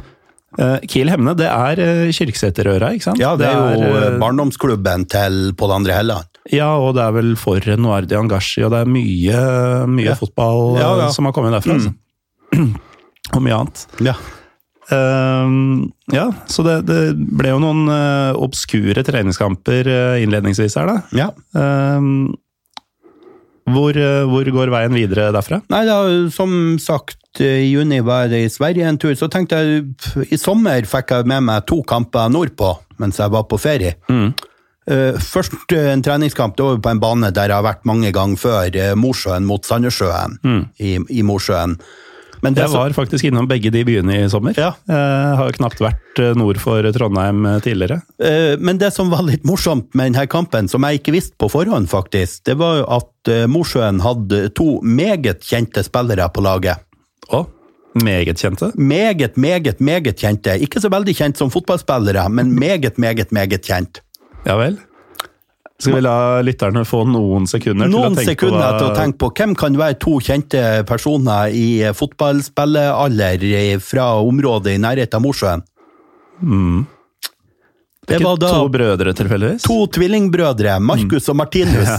[0.88, 1.80] Kiel Hemne, det er
[2.16, 3.20] Kirkeseterøra, ikke sant?
[3.20, 6.30] ja det er jo eh, eh, barndomsklubben til Pål André Helland.
[6.54, 9.42] Ja, og det er vel for Noir de Angashi, og det er mye,
[9.90, 10.14] mye Ja.
[10.16, 11.06] fotball Ja, ja.
[11.08, 11.76] eh, som har kommet derfra.
[11.76, 11.92] Altså.
[13.34, 13.86] og mye annet.
[14.06, 14.14] Ja.
[14.94, 21.00] Ehm, ja, så det, det ble jo noen uh, obskure treningskamper uh, innledningsvis her, da.
[21.18, 21.30] ja.
[21.58, 22.36] Ehm,
[23.66, 25.60] hvor, eh, hvor går veien videre derfra?
[25.72, 25.98] Nei, da,
[26.32, 29.86] som sagt, i juni var jeg i Sverige en tur, så tenkte jeg,
[30.30, 33.96] i sommer fikk jeg med meg to kamper nordpå, mens jeg var på ferie.
[34.08, 34.30] Mm.
[34.86, 38.38] først eh, en treningskamp, det var på en bane der jeg har vært mange ganger
[38.38, 40.38] før, eh, Mosjøen mot Sandnessjøen
[40.78, 41.74] i, i Mosjøen.
[42.42, 44.54] Men det Jeg var faktisk innom begge de byene i sommer.
[44.58, 44.72] Ja.
[44.88, 48.00] Jeg har jo knapt vært eh, nord for Trondheim eh, tidligere.
[48.20, 51.48] Eh, Men det som var litt morsomt med denne kampen, som jeg ikke visste på
[51.52, 56.82] forhånd, faktisk, det var jo at eh, Mosjøen hadde to meget kjente spillere på laget.
[57.30, 57.48] Og
[58.02, 58.72] meget kjente.
[58.76, 60.58] Meget, meget, meget kjente.
[60.60, 64.02] Ikke så veldig kjent som fotballspillere, men meget, meget, meget kjent.
[64.46, 64.76] Ja vel.
[65.76, 68.96] Skal vi la lytterne få noen sekunder Noen til å tenke sekunder på til å
[68.96, 71.66] tenke på hvem kan være to kjente personer i
[71.98, 75.64] fotballspillealder fra området i nærheten av Mosjøen.
[78.06, 79.66] Det Ikke var da to brødre, tilfeldigvis?
[79.66, 81.90] to tvillingbrødre, Markus og Martinus.
[81.90, 81.98] Ja.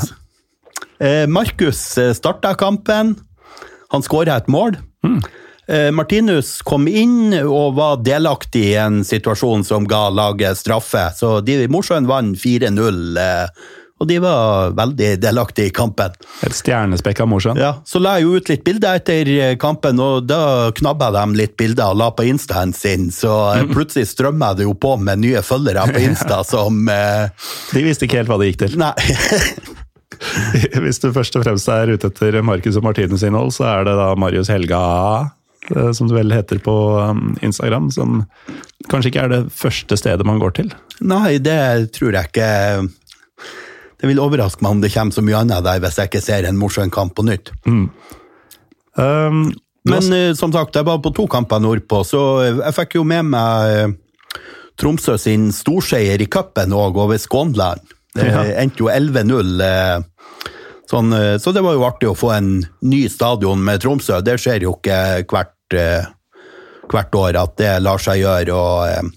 [0.98, 1.82] Eh, Markus
[2.18, 3.16] starta kampen.
[3.94, 4.80] Han skåra et mål.
[5.06, 5.28] Eh,
[5.92, 11.10] Martinus kom inn og var delaktig i en situasjon som ga laget straffe.
[11.18, 16.14] Så de, Mosjøen vant 4-0, eh, og de var veldig delaktige i kampen.
[16.46, 17.58] Et stjernespekka Mosjøen.
[17.58, 21.24] Ja, Så la jeg jo ut litt bilder etter eh, kampen, og da knabba de
[21.40, 25.24] litt bilder og la på instaen sin, så eh, plutselig strømma det jo på med
[25.26, 28.78] nye følgere på Insta som eh, De visste ikke helt hva det gikk til.
[28.82, 28.94] Nei.
[30.84, 33.98] Hvis du først og fremst er ute etter Marcus og Martinus innhold, så er det
[33.98, 34.84] da Marius Helga
[35.18, 35.34] eh,
[35.94, 38.22] som det vel heter på um, Instagram, som
[38.92, 40.70] kanskje ikke er det første stedet man går til.
[41.02, 42.90] Nei, det tror jeg ikke.
[43.98, 46.46] Det vil overraske meg om det kommer så mye annet der hvis jeg ikke ser
[46.48, 47.52] en morsom kamp på nytt.
[48.98, 49.52] Um,
[49.88, 52.22] Men uh, som sagt, jeg var på to kamper nordpå, så
[52.60, 53.94] jeg fikk jo med meg eh,
[54.78, 57.82] Tromsø sin storseier i cupen òg, over Skånland.
[58.18, 58.44] Det Ja.
[58.62, 59.62] endte jo 11-0.
[59.62, 60.00] eh,
[60.88, 62.52] Sånn, eh, så det var jo artig å få en
[62.82, 64.22] ny stadion med Tromsø.
[64.24, 68.56] Det skjer jo ikke hvert, eh, hvert år at det lar seg gjøre.
[68.56, 69.14] og eh,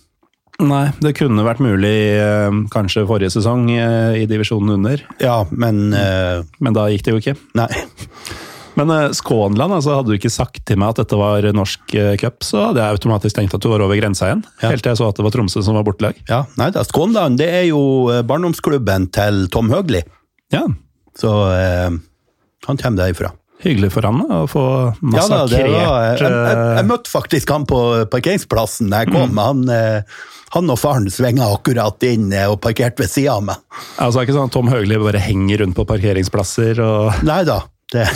[0.67, 5.93] nei, det kunne vært mulig eh, kanskje forrige sesong eh, i divisjonen under, Ja, men
[5.95, 7.37] eh, men da gikk det jo ikke.
[7.59, 7.71] Nei.
[8.79, 12.13] Men eh, Skånland, altså, hadde du ikke sagt til meg at dette var norsk eh,
[12.21, 14.45] cup, så hadde jeg automatisk tenkt at du var over grensa igjen.
[14.63, 14.71] Ja.
[14.71, 16.21] Helt til jeg så at det var Tromsø som var bortelag.
[16.31, 16.85] Ja, nei da.
[16.87, 17.83] Skånland det er jo
[18.15, 20.05] eh, barndomsklubben til Tom Høgli,
[20.55, 20.63] Ja,
[21.19, 21.91] så eh,
[22.69, 23.33] han kommer derifra.
[23.65, 24.65] Hyggelig for han å få
[25.15, 27.81] Ja da, var, jeg, jeg, jeg eh, møtte faktisk han på
[28.13, 29.17] parkeringsplassen da jeg Mm.
[29.17, 29.41] kom.
[29.43, 30.03] Han, eh,
[30.55, 33.61] han og faren svinga akkurat inn eh, og parkerte ved sida av meg.
[33.99, 37.43] Altså, det er ikke sånn at Tom Høgli bare henger rundt på parkeringsplasser og Nei
[37.49, 37.61] da.
[37.91, 38.07] Det,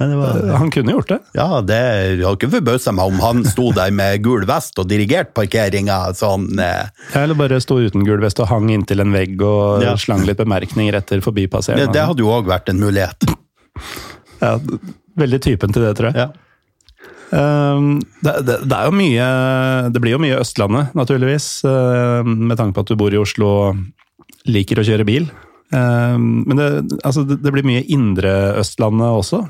[0.00, 1.18] det var, Han kunne gjort det.
[1.36, 4.88] ja, det jeg har ikke forbausa meg om han sto der med gul vest og
[4.88, 6.46] dirigerte parkeringa sånn.
[6.58, 6.88] Eh,
[7.20, 9.96] Eller bare sto uten gul vest og hang inntil en vegg og Ja.
[10.00, 13.28] slang litt bemerkninger etter det, det hadde jo òg vært en mulighet.
[14.40, 14.54] Ja,
[15.20, 16.26] veldig typen til det, tror jeg.
[16.26, 16.30] Ja.
[17.30, 19.26] Um, det, det, det er jo mye
[19.94, 21.60] Det blir jo mye Østlandet, naturligvis.
[21.62, 25.28] uh, med tanke på at du bor i Oslo og liker å kjøre bil.
[25.70, 26.68] Um, men det,
[27.06, 29.44] altså, det, blir mye Indre Østlandet også.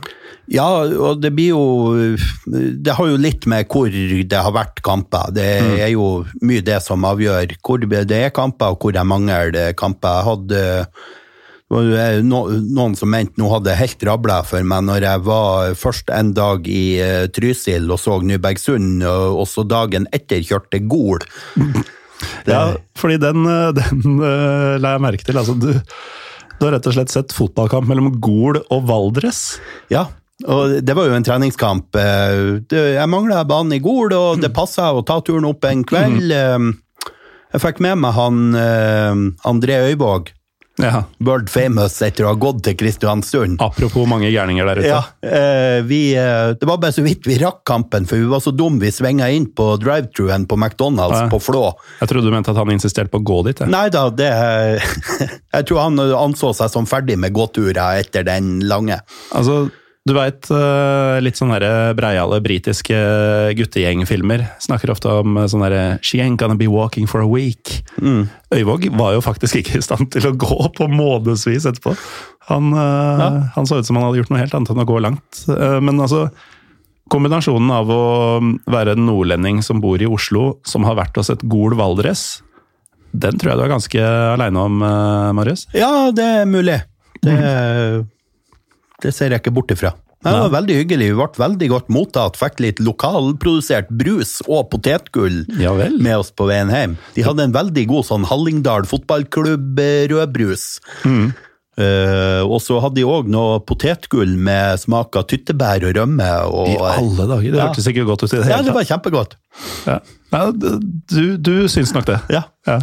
[0.52, 2.16] Ja, og det blir jo
[2.50, 5.30] Det har jo litt med hvor det har vært kamper.
[5.32, 5.46] Det
[5.80, 10.20] er jo mye det som avgjør hvor det er kamper, og hvor det mangler kamper.
[10.20, 10.62] Jeg hadde
[11.70, 16.66] noen som mente nå hadde helt rabla for meg når jeg var først en dag
[16.66, 21.22] i eh, Trysil og så Nybergsund, og så dagen etter kjørte Gol.
[22.44, 25.38] Ja, fordi den, uh, den la jeg merke til.
[25.40, 25.70] Altså, du,
[26.60, 29.54] du har rett og slett sett fotballkamp mellom Gol og Valdres.
[29.88, 30.02] Ja,
[30.48, 31.96] og det var jo en treningskamp.
[31.96, 36.28] Eh, Jeg mangla banen i Gol, og det passa å ta turen opp en kveld.
[36.32, 37.08] Eh,
[37.56, 40.30] Jeg fikk med meg han eh, André Øyvåg,
[40.82, 41.02] Ja.
[41.20, 43.60] world famous etter å ha gått til Kristiansund.
[43.60, 44.88] Apropos mange gærninger der ute.
[44.90, 48.40] Ja, eh, vi, eh, det var bare så vidt vi rakk kampen, for vi var
[48.44, 48.80] så dumme.
[48.80, 51.28] Vi svinga inn på drive-truen på McDonald's Ja.
[51.28, 51.74] på Flå.
[52.00, 53.60] Jeg trodde du mente at han insisterte på å gå dit.
[53.60, 53.66] Ja.
[53.66, 54.30] Nei da, det
[55.54, 59.00] Jeg tror han anså seg som ferdig med gåturer etter den lange.
[59.32, 59.70] Altså,
[60.08, 60.48] du veit
[61.22, 61.58] litt sånne
[61.98, 62.96] breiale britiske
[63.58, 67.82] guttegjengfilmer snakker ofte om eh, sånn herre She ain't gonna be walking for a week.
[68.54, 71.94] Øyvåg var jo faktisk ikke i stand til å gå på månedsvis etterpå.
[72.50, 73.28] Han, ja.
[73.54, 75.44] han så ut som han hadde gjort noe helt annet enn å gå langt.
[75.52, 76.26] Eh, Men altså,
[77.12, 78.02] kombinasjonen av å
[78.70, 82.40] være en nordlending som bor i Oslo, som har vært og sett Gol Valdres,
[83.10, 85.66] den tror jeg du er ganske aleine om, eh, Marius.
[85.76, 86.80] Ja, det er mulig.
[87.20, 87.36] Det,
[89.02, 89.94] det ser jeg ikke bort ifra.
[90.20, 91.06] Det var veldig hyggelig.
[91.08, 92.36] Vi ble veldig godt mottatt.
[92.36, 96.98] Fikk litt lokalprodusert brus og potetgull Ja med oss på veien hjem.
[97.16, 100.66] De hadde en veldig god sånn Hallingdal fotballklubb-rødbrus.
[101.06, 101.38] rødbrus.
[101.80, 106.28] Uh, og så hadde de òg noe potetgull med smak av tyttebær og rømme.
[106.52, 107.46] Og, I alle dager.
[107.46, 107.68] Det Ja.
[107.70, 109.36] hørtes ikke godt ut i det Ja, det var kjempegodt.
[109.86, 110.00] Ja.
[110.34, 112.20] Nei, du, du syns nok det.
[112.28, 112.42] Ja.
[112.68, 112.76] Ja.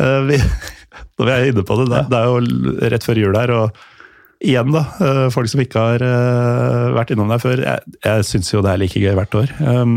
[0.00, 0.40] Uh, Vi,
[1.20, 3.84] når vi er inne på det, det, det er jo rett før jul her, og
[4.44, 8.52] igjen da, eh, folk som ikke har eh, vært innom der før, jeg, jeg syns
[8.52, 9.54] jo det er like gøy hvert år.
[9.64, 9.96] Um,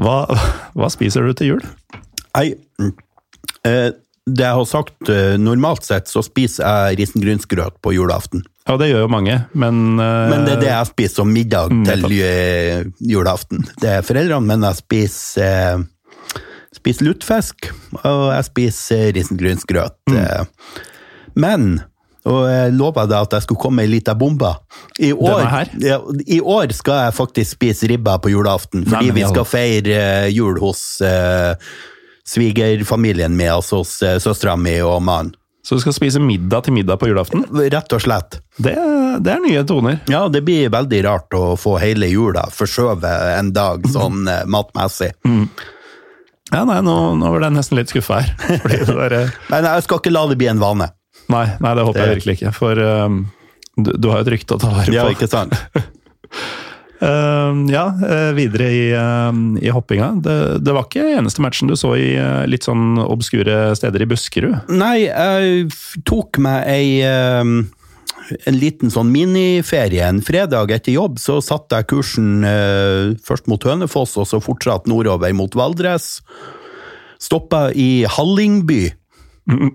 [0.00, 0.24] Hva,
[0.74, 1.60] hva spiser du til jul?
[2.34, 2.48] Nei,
[3.66, 3.92] eh,
[4.24, 8.42] det jeg har sagt, normalt sett så spiser jeg risengrynsgrøt på julaften.
[8.64, 11.82] Ja, det gjør jo mange, men Men det er det jeg spiser som middag Mm,
[11.84, 12.14] til
[13.12, 13.66] julaften.
[13.82, 16.40] Det er foreldrene mine spiser, eh,
[16.74, 17.68] spiser lutefisk,
[18.00, 19.98] og jeg spiser risengrynsgrøt.
[20.08, 20.48] Mm.
[21.36, 21.68] Men
[22.24, 24.50] og jeg lova deg at jeg skulle komme med ei lita bombe.
[24.98, 25.42] I år,
[25.84, 29.98] ja, I år skal jeg faktisk spise ribba på julaften, fordi Nei, vi skal feire
[29.98, 31.52] eh, jul hos uh,
[32.24, 35.36] svigerfamilien min, altså hos uh, søstera mi og mannen.
[35.64, 37.46] Så du skal spise middag til middag på julaften?
[37.48, 38.36] Rett og slett.
[38.60, 38.74] Det,
[39.24, 40.02] det er nye toner.
[40.12, 44.52] Ja, det blir veldig rart å få hele jula forskjøvet en dag sånn mm.
[44.52, 45.14] matmessig.
[46.52, 48.34] Ja, nei, nå, nå ble jeg nesten litt skuffa her.
[48.90, 50.90] Der, eh, Men jeg skal ikke la det bli en vane.
[51.32, 52.52] Nei, nei, det håper jeg virkelig ikke.
[52.56, 53.24] For um,
[53.76, 54.96] du, du har jo et rykte å ta vare på.
[54.96, 55.54] Ja, ikke sant?
[57.02, 60.12] Uh, ja, uh, videre i, uh, i hoppinga.
[60.24, 62.10] Det, det, var ikke eneste matchen du så i
[62.50, 64.74] litt sånn obskure steder i Buskerud?
[64.74, 65.70] Nei, jeg
[66.08, 70.00] tok meg ei en liten sånn miniferie.
[70.06, 72.46] En fredag etter jobb så satte jeg kursen
[73.20, 76.22] først mot Hønefoss, og så fortsatt nordover mot Valdres.
[77.20, 78.86] Stoppa i Hallingby.
[79.44, 79.70] Mm.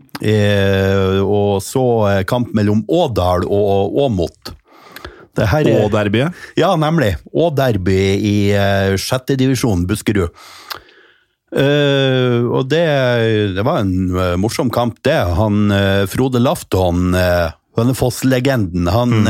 [1.30, 1.84] og så
[2.26, 4.56] kamp mellom Ådal og Åmot.
[5.40, 6.36] Å-derbyet?
[6.60, 7.16] Ja, nemlig.
[7.32, 10.34] Å-derby i uh, sjette divisjon Buskerud.
[11.50, 12.84] Eh, og det,
[13.56, 15.18] det, var en uh, morsom kamp, det.
[15.40, 15.72] Han
[16.12, 17.16] Frode Lafton,
[17.80, 19.28] Hønefoss-legenden, han mm.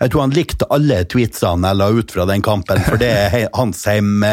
[0.00, 3.48] Jeg tror han likte alle tweetsene jeg la ut fra den kampen, for det er
[3.56, 4.24] hans heim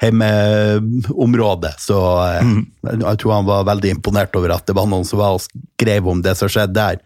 [0.00, 1.74] hjemmeområde.
[1.78, 1.98] Så
[2.42, 2.62] mm.
[2.88, 6.08] jeg tror han var veldig imponert over at det var noen som var og skrev
[6.08, 7.04] om det som skjedde der.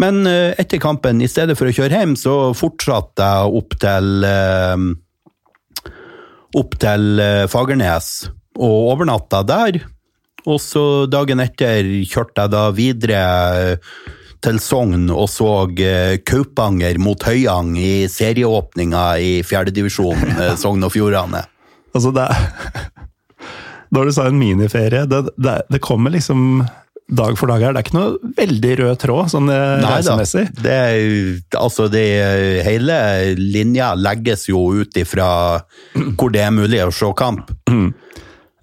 [0.00, 4.26] Men eh, etter kampen, i stedet for å kjøre hjem, så fortsatte jeg opp til
[4.26, 4.86] eh,
[6.58, 8.08] opp til eh, Fagernes
[8.58, 9.82] og overnatta der.
[10.42, 13.20] Og så dagen etter kjørte jeg da videre
[14.42, 15.68] til Sogn og så
[16.26, 21.44] Kaupanger mot Høyang i serieåpninga i fjerdedivisjon Sogn og Fjordane.
[21.92, 22.28] Altså, det
[23.92, 26.62] Når du sa en miniferie, det, det, det kommer liksom
[27.12, 27.74] dag for dag her.
[27.74, 30.46] Det er ikke noe veldig rød tråd sånn eh, reisemessig?
[30.62, 31.02] Det er,
[31.58, 32.06] altså det,
[32.64, 32.96] hele
[33.36, 35.28] linja legges jo ut ifra
[36.16, 37.52] hvor det er mulig å se kamp.
[37.70, 37.90] Mm.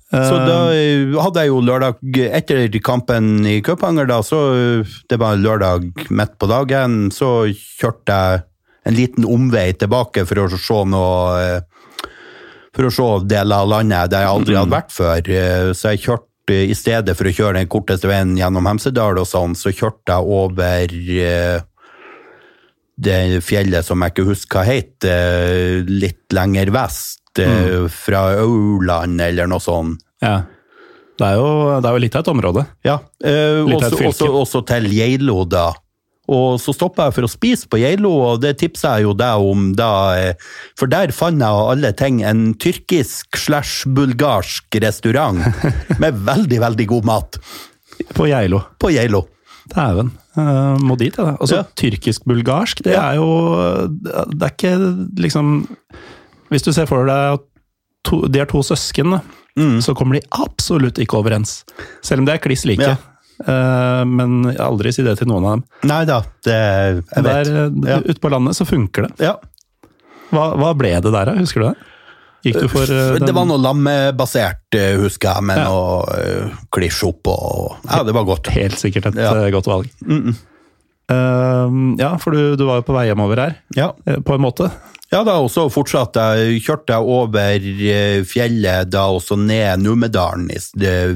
[0.09, 4.39] Så da eh, hadde jeg jo lørdag Etter kampen i Kaupanger, da, så
[4.81, 8.45] det var lørdag midt på dagen, så kjørte jeg
[8.89, 11.59] en liten omvei tilbake for å se noe eh,
[12.75, 15.31] For å se deler av landet der jeg aldri hadde vært før.
[15.77, 19.55] Så jeg kjørte i stedet for å kjøre den korteste veien gjennom Hemsedal og sånn,
[19.57, 21.65] så kjørte jeg over eh,
[22.99, 27.91] det fjellet som jeg ikke husker hva het, eh, litt lenger vest, eh, mm.
[27.93, 30.01] fra Auland eller noe sånt.
[30.23, 30.41] Ja.
[31.19, 32.61] Det er, jo, det er jo litt av et område.
[32.87, 32.95] Ja,
[33.27, 35.73] eh, også, også, også, til Geilo, da.
[36.29, 39.49] Og så stoppa jeg for å spise på Geilo, og det tipsa jeg jo deg
[39.49, 39.91] om da.
[40.19, 45.41] Eh, for der fant jeg av alle ting en tyrkisk slash bulgarsk restaurant
[46.01, 47.41] med veldig, veldig god mat.
[48.13, 48.61] På Geilo.
[48.79, 49.25] På Geilo.
[49.69, 50.13] Dæven.
[50.37, 51.25] Uh, må dit, jeg.
[51.25, 51.35] Ja.
[51.35, 51.65] Altså, ja.
[51.77, 53.09] tyrkisk-bulgarsk, det ja.
[53.09, 53.27] er jo
[53.99, 54.71] Det er ikke
[55.19, 55.49] liksom
[56.49, 57.45] Hvis du ser for deg at
[58.33, 59.19] de er to søsken,
[59.59, 59.81] mm.
[59.85, 61.59] så kommer de absolutt ikke overens.
[62.01, 62.81] Selv om de er kliss like.
[62.81, 62.95] Ja.
[63.47, 65.63] Eh, men aldri si det til noen av dem.
[65.89, 67.13] Nei da, det jeg vet.
[67.29, 68.01] Der, eh, ja.
[68.03, 69.29] Ute på landet så funker det.
[69.29, 69.37] Ja.
[70.29, 71.77] Hva, hva, ble det der, husker du det?
[72.45, 73.25] Gikk du for den?
[73.25, 75.65] Det var noe lammebasert, husker jeg, med ja.
[75.67, 78.51] noe klisj opp og Ja, det var godt.
[78.55, 79.33] Helt sikkert et ja.
[79.51, 79.89] godt valg.
[80.05, 80.45] Mm -mm.
[81.09, 83.95] Uh, ja, for du, du, var jo på vei hjemover her, ja.
[84.25, 84.69] på en måte.
[85.09, 86.61] Ja, da også fortsatte jeg.
[86.61, 90.51] Kjørte jeg over fjellet da også ned Numedalen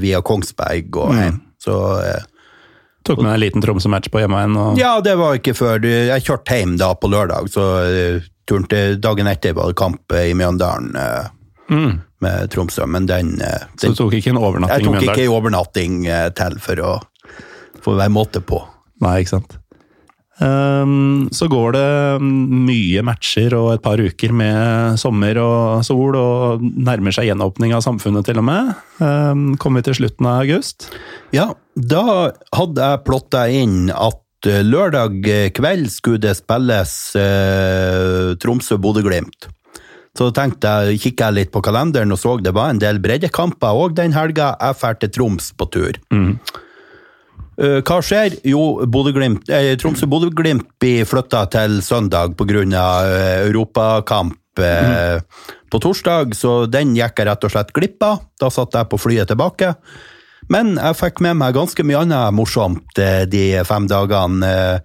[0.02, 1.38] via Kongsberg og hjem.
[1.38, 1.53] Mm.
[1.64, 2.30] Så eh,
[3.04, 4.54] Tok med en liten Tromsø-match på hjemmeveien?
[4.56, 4.78] Og...
[4.80, 5.84] Ja, det var ikke før.
[5.84, 10.16] Jeg kjørte hjem da på lørdag, så uh, turen til dagen etter var det kamp
[10.16, 10.96] i Mjøndalen
[11.68, 11.98] mm.
[12.24, 15.04] med Tromsø, men den, den, Så du tok ikke en overnatting i Mjøndalen?
[15.04, 15.98] Jeg tok ikke en overnatting
[16.40, 16.94] til for å
[17.84, 18.62] få være måte på.
[19.04, 19.58] Nei, ikke sant.
[20.44, 26.64] Ehm, så går det mye matcher og et par uker med sommer og sol, og
[26.64, 28.74] nærmer seg gjenåpning av samfunnet til og med.
[29.04, 30.90] Ehm, kommer vi til slutten av august?
[31.36, 32.04] Ja, da
[32.56, 35.24] hadde jeg plotta inn at eh, lørdag
[35.56, 39.50] kveld skulle det spilles eh, Tromsø-Bodø-Glimt.
[40.14, 43.74] Så tenkte jeg, kikka jeg litt på kalenderen og så det var en del breddekamper
[43.74, 44.52] òg den helga.
[44.62, 45.98] Jeg drar til Troms på tur.
[46.14, 46.36] Mm.
[47.64, 48.38] Eh, hva skjer?
[48.48, 52.64] Jo, eh, Tromsø-Bodø-Glimt blir flytta til søndag pga.
[52.64, 55.22] Eh, europakamp eh, mm.
[55.72, 58.26] på torsdag, så den gikk jeg rett og slett glipp av.
[58.40, 59.74] Da satt jeg på flyet tilbake.
[60.52, 64.82] Men jeg fikk med meg ganske mye annet morsomt eh, de fem dagene.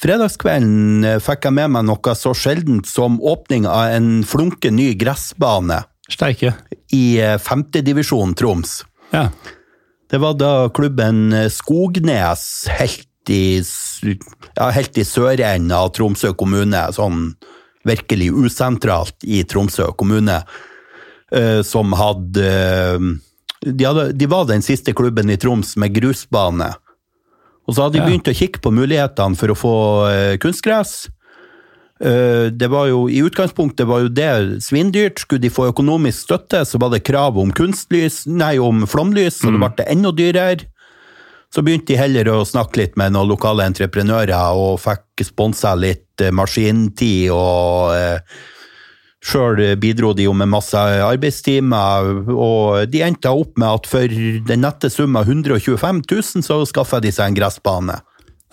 [0.00, 5.82] Fredagskvelden fikk jeg med meg noe så sjeldent som åpning av en flunke ny gressbane.
[6.10, 6.54] Steike.
[6.92, 8.82] I femtedivisjon Troms.
[9.12, 9.28] Ja.
[10.14, 13.62] Det var da klubben eh, Skognes, helt i,
[14.54, 17.32] ja, helt i sørenden av Tromsø kommune, sånn
[17.82, 20.36] virkelig usentralt i Tromsø kommune,
[21.34, 26.70] uh, som hadde, uh, de hadde de, var den siste klubben i Troms med grusbane.
[27.66, 29.76] Og så hadde de begynt å kikke på mulighetene for å få
[30.38, 31.08] kunstgress.
[32.00, 35.22] Eh, det var jo, I utgangspunktet var jo det svindyrt.
[35.22, 39.52] Skulle de få økonomisk støtte, så var det krav om kunstlys, nei, om flomlys, så
[39.52, 39.68] det mm.
[39.76, 40.70] ble enda dyrere.
[41.54, 46.24] Så begynte de heller å snakke litt med noen lokale entreprenører, og fikk sponsa litt
[46.24, 48.42] eh, maskintid, og eh,
[49.24, 54.18] sjøl bidro de jo med masse arbeidstimer, og de endte opp med at for
[54.50, 58.02] den nette sum av 125 000, så skaffa de seg en gressbane.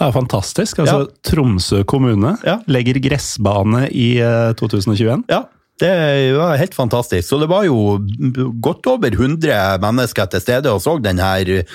[0.02, 0.80] Det er fantastisk.
[0.82, 1.08] Altså, Ja.
[1.30, 2.58] Tromsø kommune Ja.
[2.66, 5.24] legger gressbane i eh, 2021.
[5.30, 5.44] Ja,
[5.78, 7.28] det var helt fantastisk.
[7.30, 8.00] Så det var jo
[8.62, 11.66] godt over 100 mennesker til stede og så denne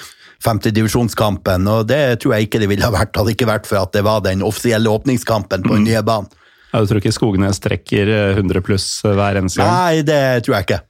[0.43, 3.95] femtedivisjonskampen, og det tror jeg ikke det ville ha vært, hadde ikke vært for at
[3.97, 6.29] det var den offisielle åpningskampen på den nye banen.
[6.73, 9.71] Ja, du tror ikke Skognes trekker eh, 100 pluss eh, hver eneste gang?
[9.71, 10.81] Nei, det tror jeg ikke.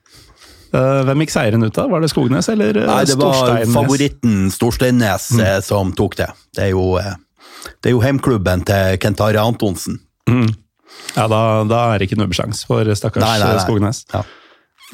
[0.74, 1.92] Eh, Hvem gikk seieren ut av?
[1.92, 2.96] Var det Skognes eller Storsteinnes?
[2.96, 3.76] Nei, det var Storsteinnes?
[3.76, 5.44] favoritten Storsteinnes mm.
[5.68, 6.28] som tok det.
[6.56, 7.14] Det er jo, eh,
[7.82, 10.00] det er jo heimklubben til Kent Are Antonsen.
[11.16, 13.62] Ja, da, da er det ikke nubbesjans for stakkars Nei, nei, nei.
[13.64, 14.02] Skognes.
[14.12, 14.22] Ja.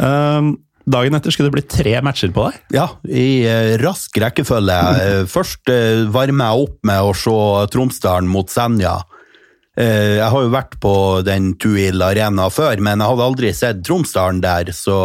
[0.02, 0.54] Um,
[0.88, 2.60] dagen etter skulle det bli tre matcher på deg.
[2.74, 4.78] Ja, i uh, rask rekkefølge.
[4.82, 5.30] Mm.
[5.30, 7.38] Først uh, varmer jeg opp med å se
[7.74, 8.98] Tromsdalen mot Senja.
[9.78, 10.94] Uh, jeg har jo vært på
[11.26, 14.98] den Tuil Arena før, men jeg hadde aldri sett Tromsdalen der, så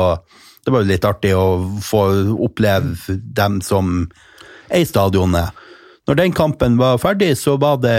[0.67, 1.47] det var jo litt artig å
[1.79, 2.01] få
[2.43, 4.01] oppleve dem som
[4.67, 5.63] eier stadionet.
[6.07, 7.97] Når den kampen var ferdig, så var det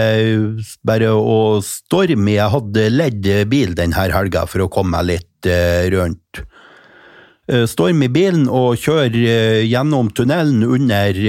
[0.81, 2.33] bare å storme.
[2.33, 6.41] Jeg hadde ledd bil denne helga for å komme meg litt eh, rundt.
[7.45, 11.21] Eh, Storm i bilen og kjør eh, gjennom tunnelen under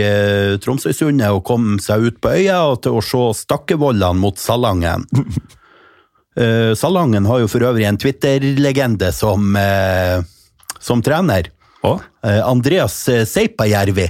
[0.64, 5.04] Tromsøysundet og komme seg ut på øya og til å se Stakkevollene mot Salangen.
[6.80, 9.58] Salangen har jo for øvrig en Twitter-legende som,
[10.80, 11.50] som trener.
[12.24, 14.06] Eh, Andreas Seipajärvi.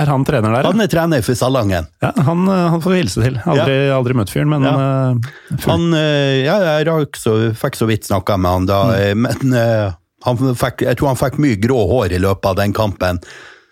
[0.00, 0.68] Er han trener der?
[0.68, 1.88] Han er trener for Salangen.
[2.02, 3.38] Ja, han, eh, han får vi hilse til.
[3.44, 4.74] Aldri, aldri møtt fyren, men Ja.
[4.74, 5.30] uh,
[5.66, 9.26] Han, uh, ja, jeg rakk så, fikk så vidt snakka med han da, mm.
[9.26, 9.94] men uh,
[10.26, 13.20] han fikk, jeg tror han fikk mye grå hår i løpet av den kampen.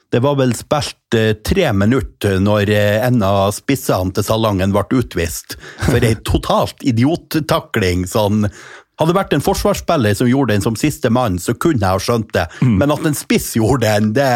[0.09, 6.01] Det var vel spilt tre minutter når en av spissene til Salangen ble utvist for
[6.01, 8.07] ei totalt idiottakling.
[8.09, 8.47] Sånn.
[8.99, 12.01] Hadde det vært en forsvarsspiller som gjorde den som siste mann, så kunne jeg ha
[12.03, 12.49] skjønt det.
[12.65, 14.33] Men at en spiss gjorde den, det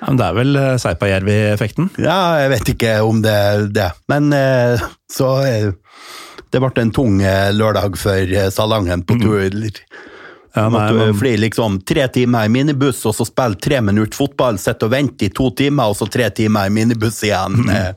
[0.00, 1.88] ja, men det er vel eh, Seipajärvi-effekten?
[2.02, 3.88] Ja, jeg vet ikke om det er det.
[4.08, 5.72] Men eh, så eh,
[6.50, 7.18] Det ble en tung
[7.52, 9.50] lørdag for Salangen på tur.
[10.56, 14.16] Ja, nei, Måtte men- fly liksom tre timer i minibuss, og så spille tre minutter
[14.16, 17.60] fotball, sitte og vente i to timer, og så tre timer i minibuss igjen.
[17.78, 17.92] Eh,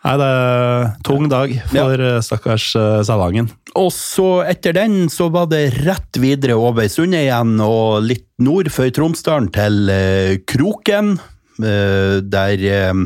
[0.00, 2.20] Nei, det er tung dag for ja.
[2.24, 3.50] stakkars uh, Salangen.
[3.76, 8.72] Og så etter den så var det rett videre over sundet igjen, og litt nord
[8.72, 11.18] for Tromsdalen til uh, Kroken,
[11.60, 13.04] uh, der eh,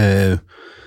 [0.00, 0.40] eh,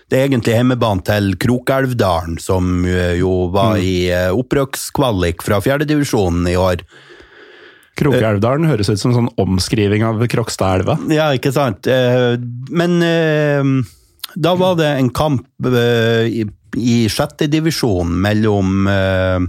[0.05, 6.45] det er egentlig hjemmebane til Krokelvdalen, som eh, jo var i eh, opprykkskvalik fra fjerdedivisjonen
[6.51, 6.83] i år.
[7.97, 10.99] Krokelvdalen høres ut som en sånn omskriving av Krokstadelva.
[11.13, 11.89] Ja, ikke sant?
[11.89, 12.35] Eh,
[12.69, 13.63] Men eh,
[14.36, 16.45] da var det en kamp eh, i,
[16.77, 19.45] i sjette divisjon mellom eh,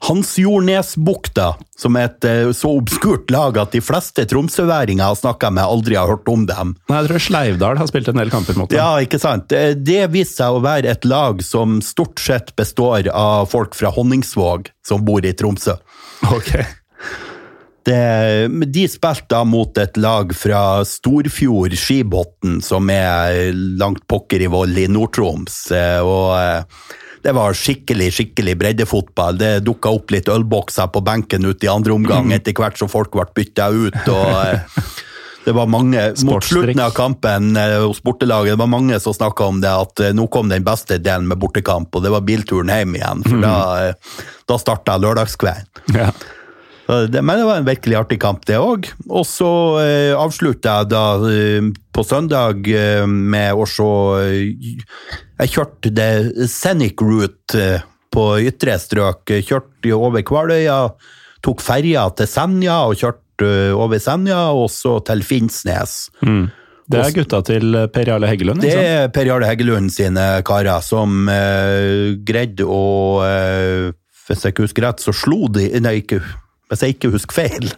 [0.00, 5.52] Hansjordnesbukta, som er et eh, så obskurt lag at de fleste tromsøværinger jeg har snakka
[5.52, 6.74] med, aldri har hørt om dem.
[6.90, 8.80] Nei, jeg tror Sleivdal har spilt en del kamper mot dem.
[8.80, 9.52] Ja, ikke sant?
[9.52, 14.72] Det viste seg å være et lag som stort sett består av folk fra Honningsvåg
[14.86, 15.76] som bor i Tromsø.
[16.32, 16.54] Ok.
[17.86, 23.50] Det, de spilte da mot et lag fra Storfjord Skibotn, som er
[23.80, 25.60] langt pokker i vold i Nord-Troms.
[25.72, 29.36] eh, Og eh, det var skikkelig skikkelig breddefotball.
[29.40, 33.12] Det dukka opp litt ølbokser på benken ute i andre omgang etter hvert som folk
[33.16, 34.02] ble bytta ut.
[34.08, 34.34] og...
[34.46, 34.98] eh,
[35.40, 35.96] Det var mange,
[36.28, 40.02] Mot slutten av kampen eh, hos bortelaget, det var mange som snakka om det, at
[40.04, 43.22] eh, nå kom den beste delen med bortekamp, og det var bilturen hjem igjen.
[43.24, 43.54] For da,
[43.86, 44.18] eh,
[44.52, 45.96] da starta lørdagskvelden.
[45.96, 46.10] Ja.
[46.90, 48.88] Det, men det var en virkelig artig kamp, det òg.
[49.06, 49.50] Og så
[49.82, 53.86] eh, avslutta jeg da eh, på søndag eh, med å se
[54.24, 54.80] eh,
[55.40, 56.10] Jeg kjørte det
[56.50, 59.36] Scenic Route eh, på ytre strøk.
[59.46, 60.80] Kjørte over Kvaløya,
[61.46, 65.94] tok ferja til Senja og kjørte eh, over Senja, og så til Finnsnes.
[66.90, 71.28] Det er gutta til Per Jarle Heggelund, Det er Per Jarle Heggelund sine karer som
[72.26, 72.80] greide å
[74.26, 76.18] Hvis jeg ikke husker rett, så slo de Nei, ikke,
[76.70, 77.68] hvis jeg ikke husker feil,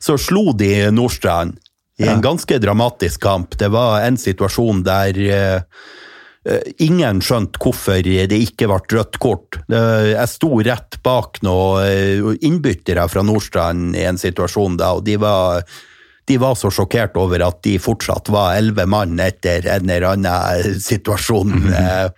[0.00, 1.58] så slo de Nordstrand
[2.00, 3.58] i en ganske dramatisk kamp.
[3.60, 5.60] Det var en situasjon der eh,
[6.48, 9.60] eh, ingen skjønte hvorfor det ikke ble rødt kort.
[9.68, 15.18] Jeg sto rett bak noen eh, innbyttere fra Nordstrand i en situasjon da, og de
[15.20, 15.64] var
[16.30, 20.80] de var så sjokkert over at de fortsatt var elleve mann etter en eller annen
[20.80, 21.56] situasjon.
[21.74, 22.10] Eh,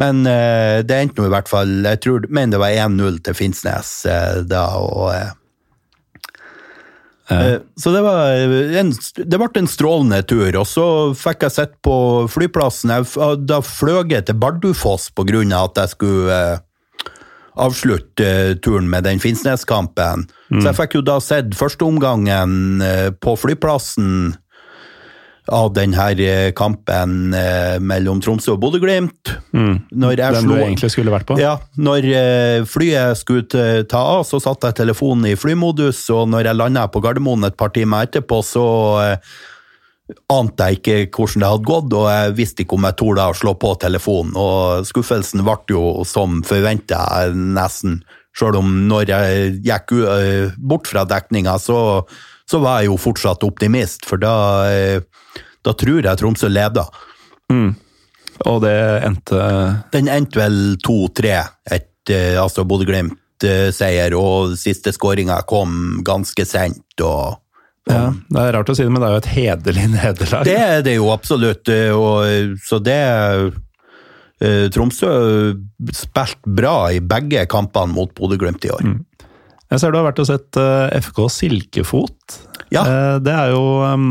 [0.00, 3.36] Men eh, det endte nå i hvert fall Jeg tror, mener det var 1-0 til
[3.36, 5.30] Finnsnes eh, da, og eh,
[7.30, 8.32] Eh, Så det var
[8.80, 10.86] en, det ble en strålende tur, og så
[11.16, 11.94] fikk jeg sett på
[12.30, 12.92] flyplassen.
[12.92, 17.14] Jeg, da fløy jeg til Bardufoss på grunn av at jeg skulle eh,
[17.62, 20.26] avslutte eh, turen med den Finnsnes-kampen.
[20.52, 22.82] Så jeg fikk jo da sett førsteomgangen
[23.24, 24.34] på flyplassen
[25.50, 29.32] av denne eh, kampen eh, mellom Tromsø og Bodø-Glimt.
[29.50, 29.80] Mm.
[29.90, 31.38] Den Den du egentlig skulle vært på.
[31.40, 36.46] ja, når eh, flyet skulle ta av, så satte jeg telefonen i flymodus, og når
[36.46, 38.66] jeg landa på Gardermoen et par timer etterpå, så
[40.30, 43.36] ante jeg ikke hvordan det hadde gått, og jeg visste ikke om jeg torde å
[43.36, 44.34] slå på telefonen.
[44.38, 48.02] Og skuffelsen ble jo som forventa, nesten.
[48.32, 49.92] Sjøl om når jeg gikk
[50.56, 52.04] bort fra dekninga, så,
[52.48, 54.34] så var jeg jo fortsatt optimist, for da,
[54.70, 56.86] eh, da tror jeg Tromsø leda.
[58.48, 58.76] Og det
[59.06, 59.40] endte
[59.92, 61.34] Den endte vel 2-3,
[61.70, 67.00] et, eh, altså Bodø-Glimt-seier, og siste skåringa kom ganske sent.
[67.00, 67.38] og
[67.90, 70.46] ja, Det er rart å si det, men det er jo et hederlig nederlag.
[70.48, 72.98] Det er det jo absolutt, eh, og, så det
[74.42, 75.12] eh, Tromsø
[75.94, 78.86] spilte bra i begge kampene mot Bodø-Glimt i år.
[79.72, 82.36] Jeg ser du har vært og sett eh, FK Silkefot.
[82.74, 82.84] Ja.
[82.84, 84.10] Eh, det er jo um,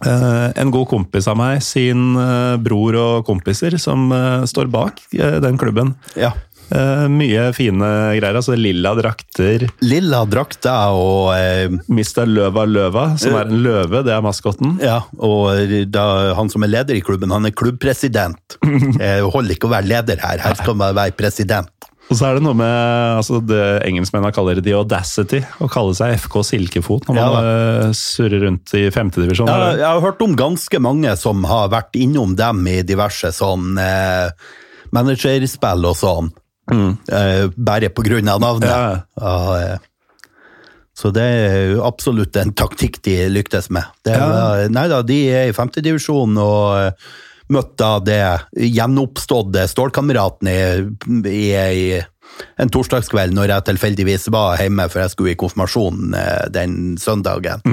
[0.00, 2.16] eh, en god kompis av meg, sin
[2.64, 4.08] bror og kompiser, som
[4.48, 5.94] står bak den klubben.
[6.16, 6.32] Ja.
[6.72, 8.36] Uh, mye fine greier.
[8.38, 9.66] altså Lilla drakter.
[9.84, 12.24] Lilla drakter og eh, Mr.
[12.28, 14.78] Løva Løva, som er en løve, det er maskotten.
[14.80, 15.52] Ja, og
[15.92, 16.06] da,
[16.38, 18.58] han som er leder i klubben, han er klubbpresident.
[19.02, 21.70] Det holder ikke å være leder her, her skal man være president.
[22.10, 22.72] Og så er det noe med
[23.22, 27.52] altså det engelskmennene kaller the audacity, å kalle seg FK Silkefot når man Ja
[27.86, 29.48] eh, surrer rundt i femtedivisjon.
[29.48, 33.78] Ja, jeg har hørt om ganske mange som har vært innom dem i diverse sånn
[33.80, 34.28] eh,
[34.92, 36.28] managerspill og sånn.
[36.72, 38.68] Eh, bare på grunn av navnet.
[38.68, 39.00] Ja.
[39.16, 39.88] Ja, eh,
[40.98, 43.88] så det er jo absolutt en taktikk de lyktes med.
[44.04, 44.68] Det Ja.
[44.68, 47.12] nei da, de er i femtedivisjon og eh,
[47.52, 48.22] møtte det
[48.54, 50.60] gjenoppståtte stålkameraten i,
[51.32, 52.00] i, i
[52.62, 57.64] en torsdagskveld når jeg tilfeldigvis var hjemme, for jeg skulle i konfirmasjon eh, den søndagen.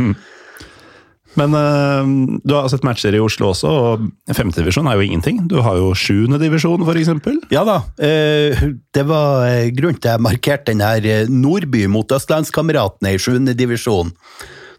[1.38, 2.12] Men eh,
[2.44, 5.44] du har sett matcher i Oslo også, og femtedivisjon er jo ingenting.
[5.52, 7.40] Du har jo sjuendedivisjon, eksempel.
[7.54, 8.58] Ja da, eh,
[8.96, 9.48] det var
[9.78, 13.54] grunnen til jeg markerte den her Nordby mot Østlandskameratene i 7.
[13.56, 14.12] divisjon.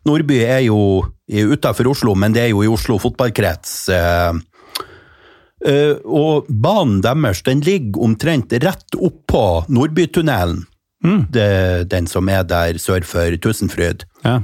[0.08, 3.88] Nordby er jo utafor Oslo, men det er jo i Oslo fotballkrets.
[3.92, 4.32] eh,
[5.60, 10.62] Og banen deres den ligger omtrent rett oppå Nordbytunnelen.
[11.32, 14.06] Det, den som er der sør for Tusenfryd.
[14.24, 14.40] Ja.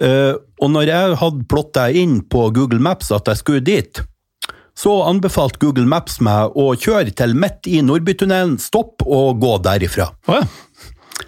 [0.00, 4.00] Uh, og når jeg hadde plotta inn på Google Maps at jeg skulle dit,
[4.78, 10.08] så anbefalte Google Maps meg å kjøre til midt i Nordbytunnelen, stopp og gå derifra.
[10.30, 10.46] Oh, ja.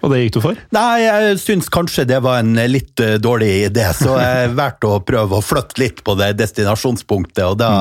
[0.01, 0.59] Og det gikk du for?
[0.75, 5.01] Nei, jeg syns kanskje det var en litt uh, dårlig idé, så jeg valgte å
[5.05, 7.71] prøve å flytte litt på det destinasjonspunktet, og da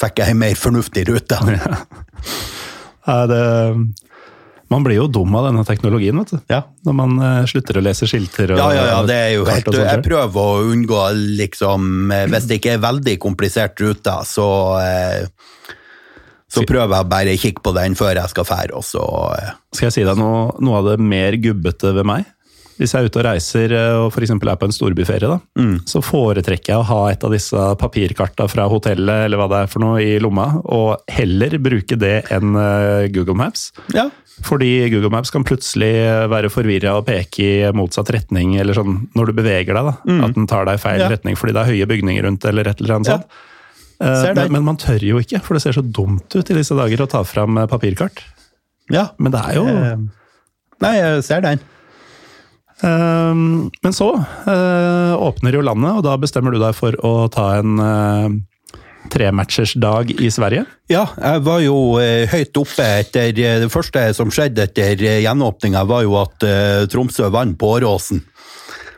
[0.00, 1.40] fikk jeg en mer fornuftig rute.
[3.10, 3.42] Nei, det,
[4.70, 6.38] man blir jo dum av denne teknologien, vet du.
[6.52, 6.62] Ja.
[6.86, 8.52] Når man eh, slutter å lese skilter.
[8.54, 11.00] Og, Ja, ja, ja, det er jo helt Jeg prøver å unngå,
[11.40, 14.46] liksom eh, Hvis det ikke er veldig komplisert rute, så
[14.78, 15.26] eh,
[16.50, 19.04] så prøver jeg bare å kikke på den før jeg skal fære, og så
[19.38, 22.24] eh, Skal jeg si deg noe, noe av det mer gubbete ved meg?
[22.80, 25.74] Hvis jeg er ute og reiser eh, og eksempel er på en storbyferie, da, Mm.
[25.84, 29.68] så foretrekker jeg å ha et av disse papirkarta fra hotellet eller hva det er
[29.68, 33.66] for noe i lomma, og heller bruke det enn eh, Google Maps.
[33.92, 34.08] Ja.
[34.40, 35.92] Fordi Google Maps kan plutselig
[36.32, 40.24] være forvirra og peke i motsatt retning, eller sånn når du beveger deg, da.
[40.24, 41.04] At den tar deg i feil Mm.
[41.04, 41.12] Ja.
[41.12, 43.28] retning fordi det er høye bygninger rundt, eller et eller annet sånt.
[43.28, 43.46] Den.
[44.00, 47.02] Men, men man tør jo ikke, for det ser så dumt ut i disse dager
[47.04, 48.22] å ta fram eh, papirkart.
[48.90, 49.10] ja.
[49.18, 49.96] Men det er jo Eh,
[50.80, 51.60] Nei, jeg ser den.
[52.80, 54.06] Ehm, Men så
[54.48, 57.76] eh, åpner jo landet, og da bestemmer du deg for å ta en
[59.10, 60.64] trematchersdag i Sverige.
[60.90, 65.20] Ja, jeg var jo eh, høyt oppe etter eh, Det første som skjedde etter eh,
[65.24, 68.22] gjenåpninga, var jo at eh, Tromsø vant på Åråsen.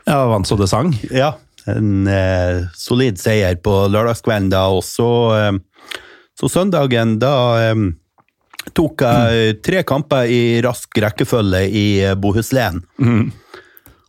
[0.07, 0.91] Ja, vant så det sang.
[1.11, 1.33] Ja.
[1.71, 5.99] En eh, solid seier på lørdagskvelden da, og så, eh,
[6.39, 7.35] så søndagen da
[7.69, 7.83] eh,
[8.73, 11.85] tok jeg tre kamper i rask rekkefølge i
[12.19, 12.81] Bohuslän.
[12.99, 13.31] Mm.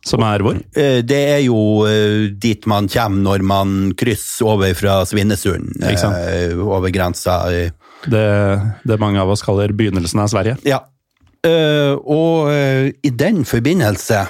[0.05, 0.59] Som er hvor?
[0.77, 6.53] Eh, Det er jo eh, dit man kommer når man krysser over fra Svinesund, eh,
[6.59, 7.39] over grensa.
[7.51, 7.71] eh.
[8.05, 8.25] Det,
[8.85, 10.59] det mange av oss kaller begynnelsen av Sverige.
[10.67, 10.83] Ja.
[11.45, 14.27] Eh, og eh, i den forbindelse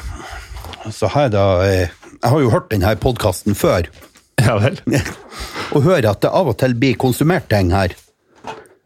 [0.95, 1.89] så har jeg da eh,
[2.25, 3.85] Jeg har jo hørt denne podkasten før,
[4.41, 4.79] Ja vel.
[5.75, 7.93] og hører at det av og til blir konsumert ting her.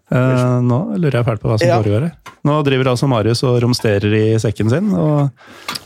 [0.09, 1.77] Eh, nå lurer jeg fælt på hva som Ja.
[1.79, 2.15] foregår her.
[2.47, 4.91] Nå driver altså Marius og romsterer i sekken sin.
[4.95, 5.29] og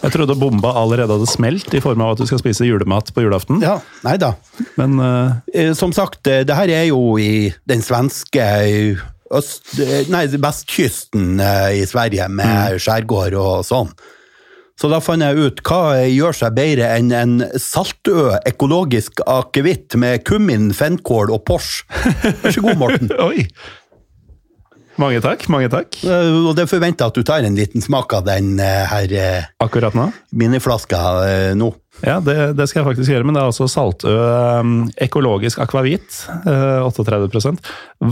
[0.03, 3.23] Jeg trodde bomba allerede hadde smelt i form av at du skal spise julemat på
[3.25, 3.61] julaften.
[3.61, 4.33] Ja, nei da.
[4.77, 8.97] Men uh, Eh, Som sagt, eh, det her er jo i den svenske eh,
[9.33, 13.89] øst, eh, nei, vestkysten eh, i Sverige, med skjærgård og sånn.
[14.79, 20.23] Så da fant jeg ut hva gjør seg bedre enn en saltø økologisk akevitt med
[20.25, 21.83] kummin, fennkål og pors.
[22.41, 23.13] Vær så god, Morten.
[23.29, 23.45] oi!
[25.01, 25.95] Mange takk, mange takk.
[26.05, 29.47] Eh, Og det forventer at du tar en liten smak av den eh, her eh,
[29.65, 30.03] Akkurat nå.
[30.37, 30.99] miniflaska
[31.57, 31.71] nå.
[32.05, 34.13] Ja, det, det skal jeg faktisk gjøre, men det er altså saltø
[35.01, 36.19] økologisk akvavitt.
[36.45, 37.61] eh, 38%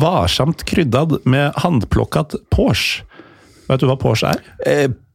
[0.02, 3.02] Varsomt kryddad med handplukket pors.
[3.70, 4.42] Vet du hva pors er?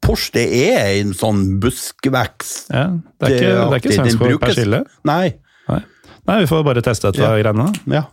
[0.07, 2.71] Porsche det er en sånn buskvekst.
[2.71, 4.81] Ja, det, er ikke, det er ikke svensk for persille?
[5.09, 5.35] Nei.
[5.69, 5.81] Nei.
[6.27, 7.35] Nei, vi får bare teste dette Ja.
[7.39, 7.69] greiene.
[7.91, 8.05] Ja.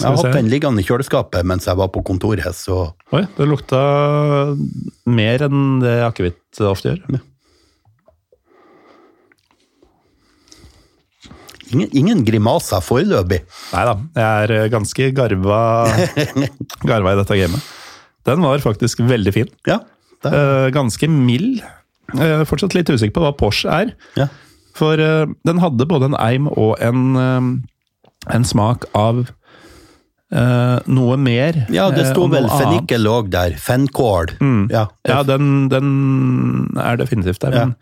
[0.00, 3.44] Jeg har hatt den liggende i kjøleskapet mens jeg var på kontoret, så Oi, det
[3.44, 3.80] lukta
[5.12, 7.20] mer enn det akevitt ofte gjør.
[11.72, 13.42] ingen, ingen grimaser foreløpig.
[13.72, 15.60] Nei da, jeg er ganske garva,
[16.90, 17.70] garva i dette gamet.
[18.28, 19.48] Den var faktisk veldig fin.
[19.68, 19.80] Ja.
[20.30, 21.62] Eh, ganske mild.
[22.12, 23.92] Uh, fortsatt litt usikker på hva Porsche er.
[24.20, 24.28] ja.
[24.76, 27.16] For uh, den hadde både en eim og en,
[28.32, 29.26] en smak av
[30.32, 31.58] noe mer.
[31.68, 33.52] ja, det sto vel fennikel òg der.
[33.60, 34.30] Fennkål.
[34.72, 34.86] Ja.
[35.04, 35.90] Ja, den, den
[36.80, 37.52] er definitivt der.
[37.52, 37.66] Ja.
[37.66, 37.74] Men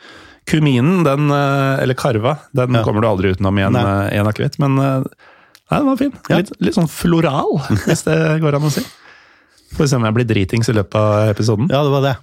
[0.51, 4.59] kuminen, den, eller karva, den kommer du aldri utenom i en, en akevitt.
[4.59, 6.11] Men nei, den var fin.
[6.33, 8.83] Litt, litt sånn floral, hvis det går an å si.
[9.79, 11.71] Får se om jeg blir dritings i løpet av episoden.
[11.71, 12.17] ja, det var det.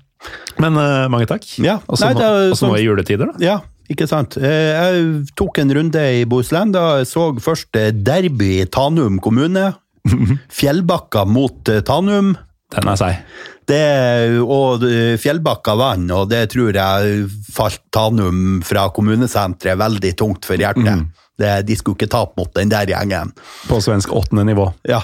[0.62, 1.46] Men uh, mange takk.
[1.64, 1.80] Ja.
[1.88, 3.42] Og så nå, sånn- i juletider, da.
[3.44, 3.58] Ja,
[3.92, 4.38] ikke sant.
[4.38, 6.74] Eh, Jeg tok en runde i Bohuslän.
[6.76, 9.70] Jeg så først eh, derby i Tanum kommune.
[10.60, 12.34] Fjellbakka mot Tanum.
[12.76, 13.22] Den er seig.
[13.68, 14.84] Det, og
[15.20, 21.04] Fjellbakka vant, og det tror jeg falt Tanum fra kommunesenteret veldig tungt for hjertet.
[21.38, 23.34] Det, de skulle ikke tape mot den der gjengen.
[23.68, 24.70] På svensk åttende nivå.
[24.88, 25.02] Ja.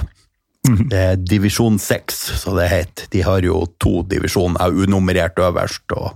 [0.64, 3.10] Det er divisjon seks, så det heter.
[3.12, 5.84] De har jo to divisjoner unummerert øverst.
[5.92, 6.14] og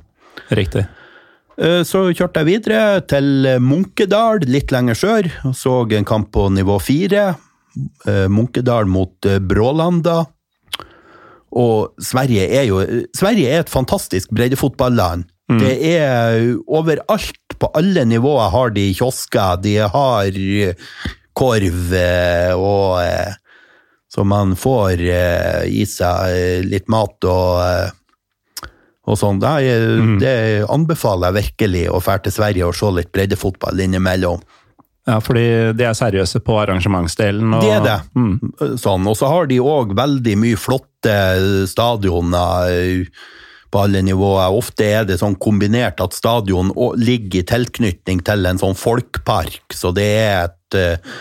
[0.56, 0.86] Riktig.
[1.58, 6.48] Eh, Så kjørte jeg videre til Munkedal, litt lenger sør, og så en kamp på
[6.54, 7.36] nivå fire.
[8.08, 10.26] Eh, Munkedal mot eh, Brålanda.
[11.58, 12.80] Og Sverige er jo
[13.16, 15.26] Sverige er et fantastisk breddefotballand.
[15.48, 20.74] Det er overalt, på alle nivåer har de kiosker, de har eh,
[21.34, 23.32] korv eh, og eh,
[24.08, 27.96] Så man får eh, i seg eh, litt mat og eh,
[29.08, 29.40] og sånn.
[29.40, 29.50] Det,
[30.04, 30.16] mm.
[30.20, 30.36] det
[30.68, 34.42] anbefaler jeg virkelig å dra til Sverige og se litt breddefotball innimellom.
[35.08, 35.46] Ja, fordi
[35.80, 37.54] de er seriøse på arrangementsdelen.
[37.56, 37.98] Og, Det er det.
[38.20, 38.76] Mm.
[38.76, 39.08] Sånn.
[39.08, 41.16] Og så har de òg veldig mye flotte
[41.72, 43.24] stadioner eh,
[43.72, 44.52] på alle nivåer.
[44.60, 49.94] Ofte er det sånn kombinert at stadion ligger i tilknytning til en sånn folkpark, så
[49.96, 51.18] det er et eh,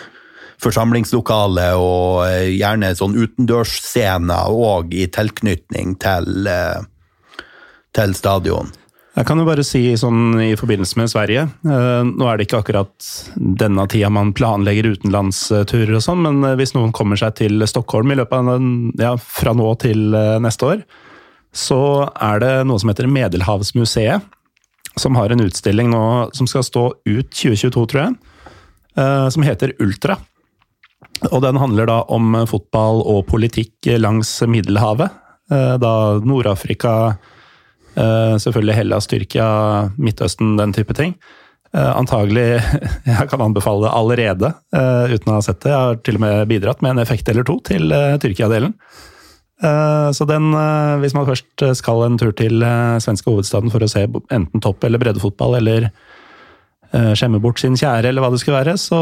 [0.66, 7.46] forsamlingslokale og eh, gjerne sånn utendørsscener òg i tilknytning til, eh,
[7.96, 8.72] til stadion.
[9.16, 12.58] Jeg kan jo bare si sånn i forbindelse med Sverige eh, Nå er det ikke
[12.60, 18.12] akkurat denne tida man planlegger utenlandsturer og sånn, men hvis noen kommer seg til Stockholm
[18.12, 18.68] i løpet av
[19.00, 20.10] ja, fra nå til
[20.44, 20.86] neste år,
[21.56, 21.80] så
[22.12, 24.32] er det noe som heter Medelhavsmuseet,
[25.00, 26.04] som har en utstilling nå
[26.36, 28.16] som skal stå ut 2022, tror jeg,
[29.32, 30.16] som heter Ultra.
[31.30, 35.10] Og den handler da om fotball og politikk langs Middelhavet.
[35.50, 37.16] Eh, Da Nord-Afrika,
[37.94, 39.48] eh, selvfølgelig Hellas, Tyrkia,
[39.96, 41.14] Midtøsten, den type ting.
[41.72, 42.62] Eh, Antagelig
[43.06, 45.70] Jeg kan anbefale det allerede, uten å ha sett det.
[45.70, 47.92] Jeg har til og med bidratt med en effekt eller to til
[48.22, 48.74] Tyrkia-delen.
[49.56, 50.50] Så den,
[51.00, 52.60] hvis man først skal en tur til
[53.00, 55.86] svenske hovedstaden for å se enten topp- eller breddefotball, eller
[56.92, 59.00] skjemme bort sin kjære, eller hva det skulle være, så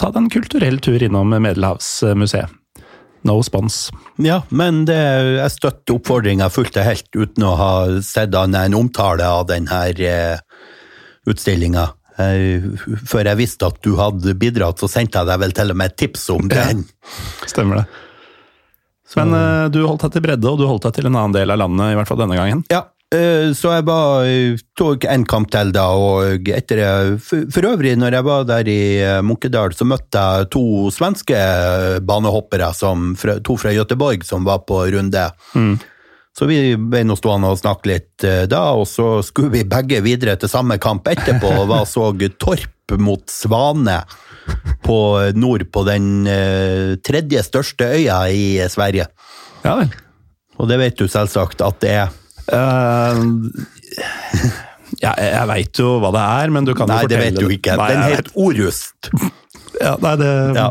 [0.00, 2.58] ta deg en kulturell tur innom Medelhavsmuseet.
[3.22, 3.90] No spons.
[4.18, 4.98] Ja, men det,
[5.38, 9.82] jeg støtter oppfordringa fullt og helt, uten å ha sett annet enn omtale av denne
[9.94, 10.40] eh,
[11.30, 11.86] utstillinga.
[12.18, 12.66] Eh,
[13.08, 15.92] før jeg visste at du hadde bidratt, så sendte jeg deg vel til og med
[15.92, 16.82] et tips om den.
[17.46, 17.86] Stemmer det.
[19.20, 21.54] Men eh, du holdt deg til bredde, og du holdt deg til en annen del
[21.54, 22.64] av landet, i hvert fall denne gangen.
[22.72, 22.91] Ja, eh,
[23.52, 24.26] så jeg var,
[24.78, 28.68] tok en kamp til da, og etter det for, for øvrig, når jeg var der
[28.72, 31.40] i eh, Munkedal, så møtte jeg to svenske
[32.08, 33.12] banehoppere, som,
[33.44, 35.26] to fra Göteborg, som var på runde.
[36.32, 40.00] Så vi ble nå stående og snakke litt eh, da, og så skulle vi begge
[40.04, 42.08] videre til samme kamp etterpå, og var så
[42.40, 44.00] Torp mot Svane
[44.82, 44.96] på
[45.36, 49.10] nord på den eh, tredje største øya i Sverige.
[49.62, 49.92] Ja vel.
[50.60, 52.18] Og det vet du selvsagt at det er.
[52.48, 53.20] Eh,
[55.04, 57.42] ja, jeg veit jo hva det er, men du kan Nei, jo det fortelle vet
[57.42, 57.76] du ikke.
[57.78, 59.12] Nei, Den het Orust.
[59.84, 60.68] ja, Nei, det, Ja.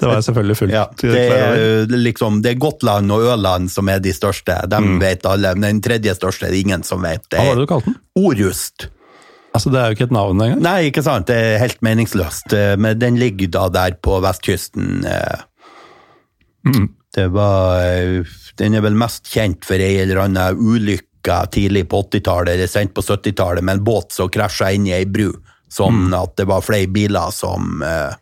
[0.00, 1.58] det var jeg selvfølgelig fullt Ja, det, er,
[1.90, 4.56] det liksom, det er Gotland og Ørland som er de største.
[4.70, 5.54] De vet alle.
[5.58, 7.24] Men den tredje største er det ingen som vet.
[7.30, 8.00] Det Hva var det du kalte den?
[8.20, 8.88] Orust.
[9.50, 10.60] Altså, Det er jo ikke et navn engang.
[10.62, 11.26] Nei, ikke sant.
[11.26, 12.52] Det er helt meningsløst.
[12.54, 15.00] Eh, Men den ligger da der på vestkysten.
[16.64, 16.86] Mm.
[17.16, 18.22] Det var eh,
[18.60, 22.92] Den er vel mest kjent for ei eller annen ulykke tidlig på 80-tallet eller sent
[22.96, 25.30] på 70-tallet med en båt som krasja inn i ei bru.
[25.70, 28.18] Sånn at det var flere biler som eh,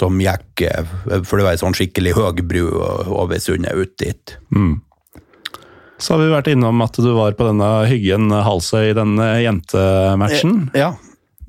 [0.00, 0.86] som gikk eh,
[1.26, 2.64] For det var ei sånn skikkelig høy bru
[3.10, 4.36] over sundet ut dit.
[6.00, 10.70] Så har vi vært innom at du var på denne Hyggen Halsøy, denne jentematchen.
[10.72, 10.94] Ja.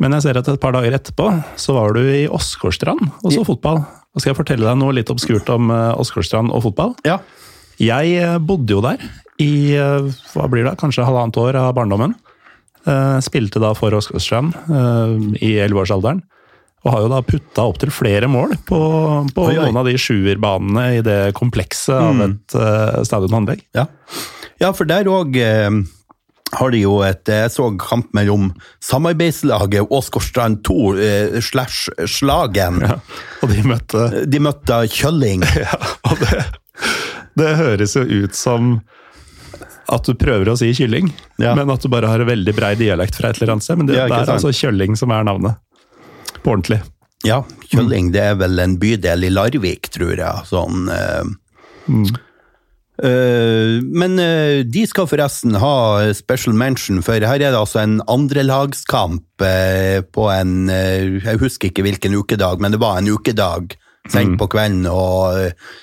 [0.01, 1.29] Men jeg ser at et par dager etterpå
[1.61, 3.83] så var du i Åsgårdstrand og så fotball.
[4.11, 6.97] Og skal jeg fortelle deg noe litt obskurt om eh, Åsgårdstrand og fotball?
[7.07, 7.21] ja.
[7.81, 9.01] Jeg eh, bodde jo der
[9.41, 12.11] i eh, hva blir det, kanskje halvannet år av barndommen.
[12.85, 16.21] Eh, Spilte da for Åsgårdstrand eh, i elleveårsalderen.
[16.81, 18.77] Og har jo da putta opptil flere mål på,
[19.33, 19.65] på Oi, oi.
[19.65, 23.61] noen av de sjuerbanene i det komplekset av et uh, stadionanlegg.
[23.77, 23.83] Ja.
[24.63, 25.69] ja, for der òg eh,
[26.51, 28.49] har de jo et Jeg så kamp mellom
[28.83, 32.81] samarbeidslaget Åsgårdstrand 2 eh, slash Slagen.
[32.83, 32.97] Ja.
[33.41, 35.45] Og de møtte De møtte Kjølling.
[35.61, 35.77] Ja,
[36.09, 36.41] og det,
[37.39, 38.79] det høres jo ut som
[39.91, 41.09] at du prøver å si kylling,
[41.41, 41.51] Ja.
[41.57, 43.79] men at du bare har en veldig brei dialekt fra et eller annet sted.
[43.81, 45.59] Men det, det ikke er altså kjølling som er navnet.
[46.41, 46.79] På ordentlig.
[47.27, 50.45] Ja, Kjølling det er vel en bydel i Larvik, tror jeg.
[50.49, 51.27] Sånn eh,
[51.91, 52.13] eh,
[53.01, 59.41] Men eh, de skal forresten ha special mention, for her er det altså en andrelagskamp
[59.41, 63.73] uh, på en eh, Jeg husker ikke hvilken ukedag, men det var en ukedag
[64.09, 65.73] sent på kvelden, og eh,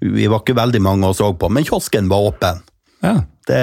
[0.00, 2.62] vi var ikke veldig mange og så på, men kiosken var åpen.
[3.04, 3.16] Ja,
[3.48, 3.58] Det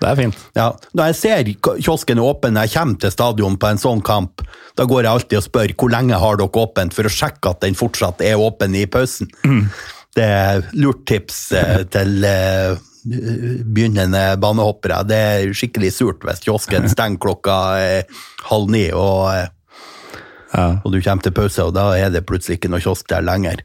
[0.00, 0.38] det er fint.
[0.56, 4.02] ja, Når jeg ser kiosken er åpen når jeg kommer til stadion på en sånn
[4.04, 4.42] kamp,
[4.76, 7.62] da går jeg alltid og spør hvor lenge har dere åpent, for å sjekke at
[7.64, 9.30] den fortsatt er åpen i pausen.
[9.42, 15.02] Det er lurt tips eh, til eh, begynnende banehoppere.
[15.08, 18.18] Det er skikkelig surt hvis kiosken stenger klokka eh,
[18.50, 19.46] halv ni, og, eh,
[20.56, 20.78] Ja.
[20.84, 23.60] og du kommer til pause, og da er det plutselig ikke noe kiosk der lenger.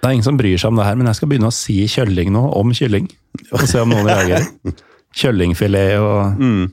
[0.00, 1.76] Det er ingen som bryr seg om det her, men jeg skal begynne å si
[1.88, 3.06] kjølling nå, om kylling.
[3.52, 4.48] Og se om noen reagerer.
[5.14, 6.72] Kjøllingfilet og kjølling.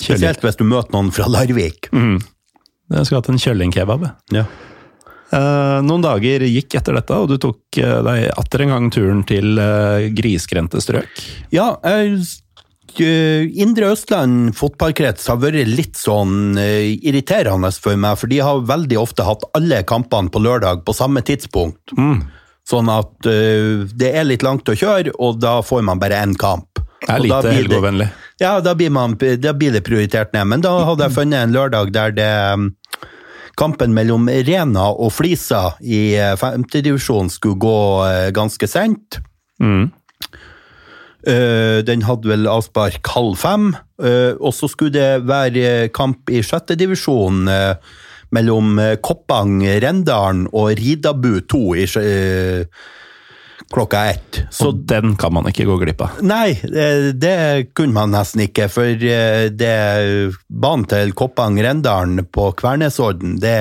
[0.00, 1.88] Spesielt hvis du møter noen fra Larvik.
[1.90, 4.06] Jeg skulle hatt en kjøllingkebab.
[4.36, 4.44] Ja.
[5.30, 9.22] Eh, noen dager gikk etter dette, og du tok eh, deg atter en gang turen
[9.28, 11.22] til eh, grisgrendte strøk.
[11.54, 11.76] Ja,
[13.00, 19.22] Indre Østland fotballkrets har vært litt sånn irriterende for meg, for de har veldig ofte
[19.24, 21.94] hatt alle kampene på lørdag på samme tidspunkt.
[22.66, 26.82] Sånn at det er litt langt å kjøre, og da får man bare én kamp.
[27.06, 28.10] Det er lite blir.
[28.42, 30.50] Ja, da blir, man, da blir det prioritert ned.
[30.50, 32.68] Men da hadde jeg funnet en lørdag der det mm,
[33.58, 39.20] Kampen mellom Rena og Flisa i femtedivisjonen femtedivisjon skulle gå eh, ganske sent.
[39.60, 39.90] Mm.
[41.26, 46.42] Eh, Den hadde vel avspark halv fem, eh, og så skulle det være kamp i
[46.42, 47.74] sjette divisjon eh,
[48.32, 52.64] mellom eh, Koppang, Rendalen og Ridabu 2 i eh,
[53.70, 54.42] klokka ett.
[54.50, 56.20] Så Og den kan man ikke gå glipp av.
[56.26, 57.36] Nei, det, det
[57.78, 59.74] kunne man nesten ikke, for eh, det
[60.48, 63.58] banen til Koppang Rendalen på Kvernesodden, det,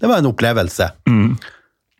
[0.00, 0.88] det var en opplevelse.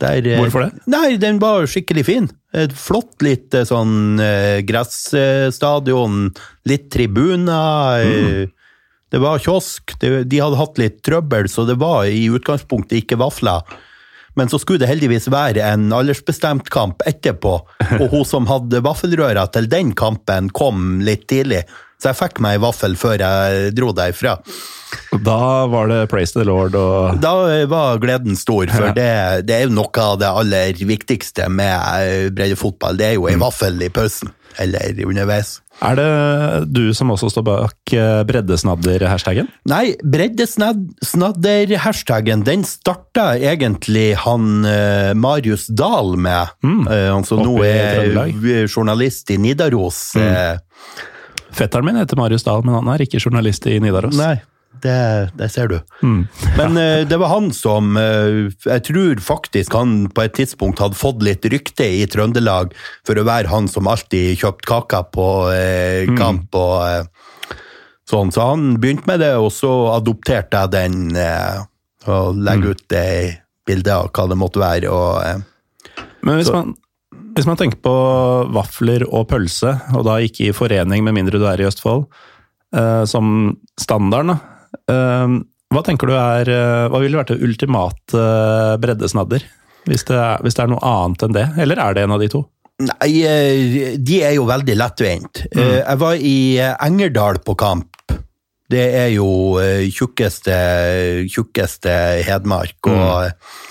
[0.03, 0.86] Der, eh, Hvorfor det?
[0.90, 2.30] Nei, den var skikkelig fin.
[2.53, 6.26] Et flott lite sånn eh, gressstadion,
[6.68, 8.03] litt tribuner.
[8.03, 8.50] Mm.
[9.12, 9.94] Det var kiosk.
[10.00, 13.61] De hadde hatt litt trøbbel, så det var i utgangspunktet ikke vafler.
[14.37, 17.55] Men så skulle det heldigvis være en aldersbestemt kamp etterpå,
[18.01, 21.64] og hun som hadde vaffelrøra til den kampen, kom litt tidlig.
[22.03, 24.39] Så jeg fikk meg en vaffel før jeg dro derfra.
[25.22, 25.37] Da
[25.70, 27.30] var det praise the lord og Da
[27.70, 28.93] var gleden stor, for Ja.
[28.97, 31.72] det, det er jo noe av det aller viktigste med
[32.03, 32.97] eh, breddefotball.
[32.99, 33.45] Det er jo en Mm.
[33.47, 35.61] vaffel i pausen, eller underveis.
[35.82, 36.07] Er det
[36.74, 39.46] du som også står bak eh, breddesnadder-hashtagen?
[39.70, 46.46] Nei, breddesnadder-hashtagen, den starta egentlig han eh, Marius Dahl med.
[46.62, 46.86] Mm.
[46.86, 50.16] han som nå er journalist i Nidaros.
[50.16, 50.57] eh,
[51.53, 54.16] Fetteren min heter Marius Dahl, men han er ikke journalist i Nidaros.
[54.16, 54.36] Nei,
[54.85, 55.76] det, det ser du.
[56.59, 60.99] Men uh, det var han som uh, Jeg tror faktisk han på et tidspunkt hadde
[60.99, 62.74] fått litt rykte i Trøndelag
[63.07, 67.09] for å være han som alltid kjøpte kaker på uh, kamp og
[68.11, 68.35] sånn.
[68.35, 71.16] Så han begynte med det, og så adopterte jeg den
[72.11, 73.07] og legger ut det
[73.68, 74.91] bildet av hva det måtte være.
[74.91, 75.49] og...
[76.22, 76.74] Men hvis Så- man
[77.33, 77.93] Hvis man tenker på
[78.53, 82.05] vafler og pølse, og da ikke i forening med mindre du er i Østfold,
[82.76, 84.51] eh, som standarden, da.
[85.72, 89.44] Hva tenker du er eh, Hva ville vært det ultimate eh, breddesnadder?
[89.88, 92.20] Hvis det, er, hvis det er noe annet enn det, eller er det en av
[92.22, 92.44] de to?
[92.86, 95.42] Nei, eh, de er jo veldig lettvint.
[95.50, 95.72] Mm.
[95.80, 96.36] Jeg var i
[96.86, 97.88] Engerdal på kamp.
[98.72, 99.58] Det er jo
[99.92, 100.54] tjukkeste,
[101.28, 101.92] tjukkeste
[102.24, 102.78] Hedmark.
[102.88, 103.66] Og,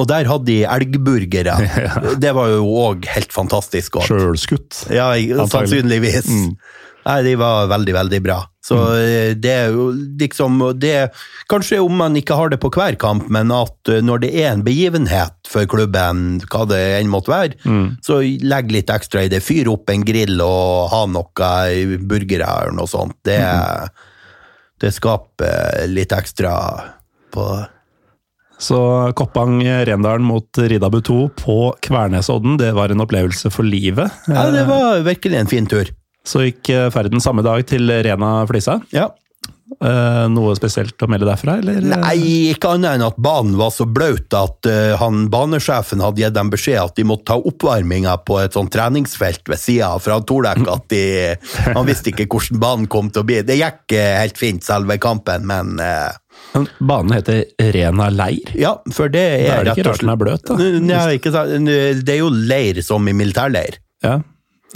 [0.00, 1.54] og der hadde de elgburgere.
[2.24, 4.08] Det var jo òg helt fantastisk godt.
[4.08, 4.86] Sjølskutt.
[4.88, 5.52] Ja, sannsynligvis.
[5.52, 6.80] sannsynligvis.
[7.02, 8.38] Nei, de var veldig, veldig bra.
[8.62, 9.40] Så mm.
[9.42, 9.88] det er jo
[10.20, 11.10] liksom det,
[11.50, 14.52] Kanskje om man ikke har det på hver kamp, men at eh, når det er
[14.52, 17.58] en begivenhet for klubben, hva det enn måtte være,
[18.06, 19.42] så legg litt ekstra i det.
[19.44, 23.18] Fyr opp en grill og ha noe burgere eller noe sånt.
[23.26, 23.40] Det,
[24.80, 26.54] det skaper litt ekstra
[27.32, 27.46] på
[28.62, 28.78] Så
[29.18, 34.22] Koppang Rendalen mot Ridabu 2 på Kvernesodden, det var en opplevelse for livet.
[34.30, 35.90] Ja, det var virkelig en fin tur.
[36.26, 38.78] Så gikk eh, ferden samme dag til Rena Flisa.
[38.94, 39.10] Ja.
[39.80, 41.80] Uh, Noe spesielt å melde derfra, eller?
[41.82, 46.36] Nei, ikke annet enn at banen var så blaut at uh, han banesjefen hadde gitt
[46.36, 50.26] dem beskjed at de måtte ta oppvarminga på et sånt treningsfelt ved sida, for han
[50.28, 51.02] torde at de
[51.72, 53.40] Han visste ikke hvordan banen kom til å bli.
[53.48, 56.10] Det gikk uh, helt fint, selve kampen, men eh,
[56.80, 57.44] Banen heter
[57.74, 58.52] Rena leir.
[58.58, 60.56] ja, for det er, Da er det ikke rart den er bløt, da.
[60.84, 61.72] Nei, ikke sant.
[62.04, 63.80] Det er jo leir som i militærleir.
[64.04, 64.20] Ja.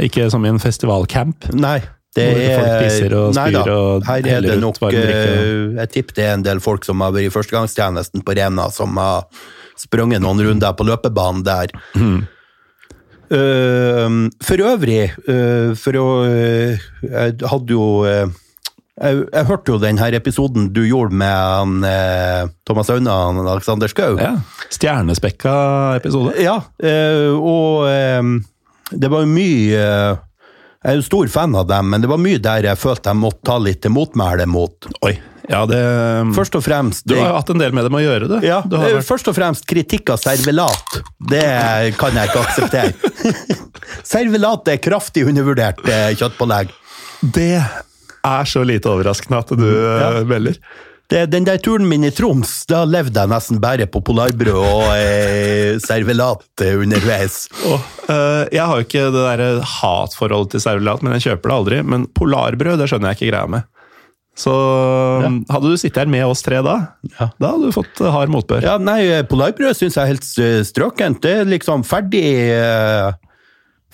[0.03, 1.49] Ikke som i en festivalcamp.
[1.57, 1.81] Nei.
[2.17, 6.17] Det er, folk pisser og nei da, og her er det nok eh, Jeg tipper
[6.17, 9.27] det er en del folk som har vært i førstegangstjenesten på Rena, som har
[9.77, 11.75] sprunget noen runder på løpebanen der.
[11.93, 12.25] Mm.
[13.27, 19.99] Uh, for øvrig, uh, for å uh, Jeg hadde jo jeg, jeg hørte jo den
[20.01, 21.83] her episoden du gjorde med han,
[22.65, 24.15] Thomas Auna og Alexander Schou.
[24.17, 24.39] Ja.
[24.73, 25.57] Stjernespekka
[25.99, 26.33] episode.
[26.41, 27.85] Ja, eh, og
[28.91, 32.39] det var jo mye Jeg er jo stor fan av dem, men det var mye
[32.39, 34.87] der jeg følte jeg måtte ta litt til motmæle mot.
[35.03, 35.17] Oi.
[35.47, 35.79] Ja, det
[36.35, 38.37] Først og fremst Du har hatt en del med dem å gjøre, du.
[38.43, 40.97] ja, du har vært, Først og fremst kritikk av servelat.
[41.31, 41.45] Det
[42.01, 43.55] kan jeg ikke akseptere.
[44.15, 46.73] servelat er kraftig undervurdert eh, kjøttpålegg.
[47.23, 47.53] det
[48.27, 50.11] er så lite overraskende at du Ja.
[50.19, 50.59] eh, melder.
[51.07, 54.89] Det, den der turen min i Troms, da levde jeg nesten bare på polarbrød og
[54.97, 57.45] eh, servelat eh, underveis.
[57.71, 57.79] Oh,
[58.11, 61.79] eh, jeg har jo ikke det der hatforholdet til servelat, men jeg kjøper det aldri.
[61.87, 63.69] Men polarbrød det skjønner jeg ikke greia med.
[64.37, 64.53] Så
[65.49, 66.75] hadde du sittet her med oss tre da,
[67.15, 67.31] Ja.
[67.41, 68.67] da hadde du fått eh, hard motbør.
[68.67, 71.23] Ja, nei, polarbrød syns jeg er helt eh, strøkent.
[71.25, 73.15] Det er liksom ferdig eh,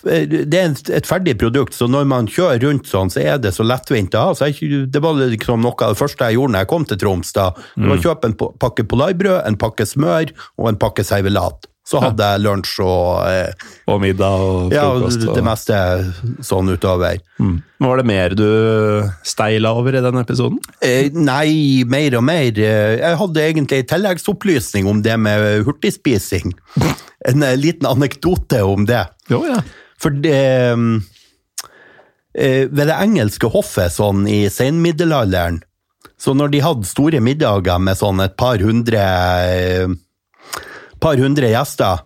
[0.03, 3.67] Det er et ferdig produkt, så når man kjører rundt sånn, så er det så
[3.67, 4.37] lettvint å ha.
[4.39, 7.03] Så jeg, det var liksom noe av det første jeg gjorde når jeg kom til
[7.03, 7.35] Troms.
[7.37, 7.51] da.
[7.77, 11.69] Det var å kjøpe en pakke polarbrød, en pakke smør og en pakke servelat.
[11.83, 15.25] Så hadde jeg lunsj og eh, Og middag og frokost.
[15.27, 15.79] Ja, det meste
[16.47, 17.19] sånn utover.
[17.43, 17.57] Mm.
[17.83, 18.45] Var det mer du
[19.27, 20.61] steila over i den episoden?
[20.79, 22.55] Eh, nei, mer og mer.
[22.55, 26.55] Eh, Jeg hadde egentlig en tilleggsopplysning om det med hurtigspising.
[27.23, 29.05] En eh, liten anekdote om det.
[29.31, 29.61] Jo, ja.
[30.03, 30.95] For det mm,
[32.35, 35.63] eh, Ved det engelske hoffet sånn i senmiddelalderen,
[36.19, 39.95] så når de hadde store middager med sånn et par hundre eh,
[41.03, 42.05] par hundre gjester,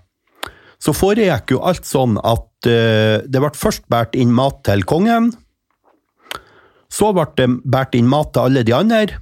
[0.80, 5.30] så foregikk jo alt sånn at eh, det ble først båret inn mat til kongen,
[6.88, 9.20] så ble det båret inn mat til alle de andre,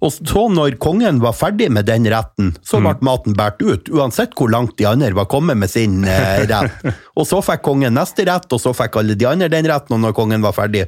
[0.00, 4.32] og så når kongen var ferdig med den retten, så ble maten båret ut, uansett
[4.38, 6.86] hvor langt de andre var kommet med sin eh, rett.
[7.20, 10.00] Og så fikk kongen neste rett, og så fikk alle de andre den retten, og
[10.06, 10.86] når kongen var ferdig.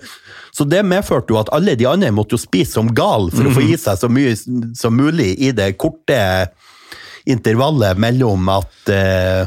[0.56, 3.52] Så det medførte jo at alle de andre måtte jo spise som gal for å
[3.52, 4.32] få i seg så mye
[4.78, 6.18] som mulig i det korte
[7.28, 9.44] intervallet mellom at eh,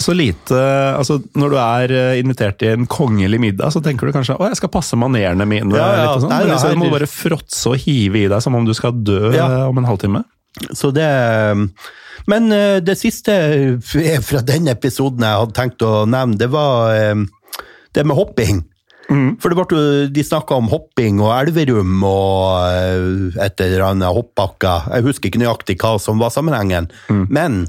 [0.00, 0.56] Så lite
[0.96, 4.46] altså Når du er eh, invitert til en kongelig middag, så tenker du kanskje å,
[4.48, 5.74] jeg skal passe manerene mine.
[5.76, 6.32] Ja, ja, litt og sånn.
[6.32, 8.92] nei, Men liksom, du må bare fråtse og hive i deg som om du skal
[9.04, 9.48] dø Ja.
[9.50, 10.24] eh, om en halvtime.
[10.76, 11.08] Så det
[12.26, 13.34] Men eh, det siste
[14.22, 16.92] fra den episoden jeg hadde tenkt å nevne, det var
[17.92, 18.62] det med hopping.
[19.42, 24.86] For det ble, de snakka om hopping og Elverum og et eller annet hoppbakker.
[24.94, 26.86] Jeg husker ikke nøyaktig hva som var sammenhengen.
[27.28, 27.66] Men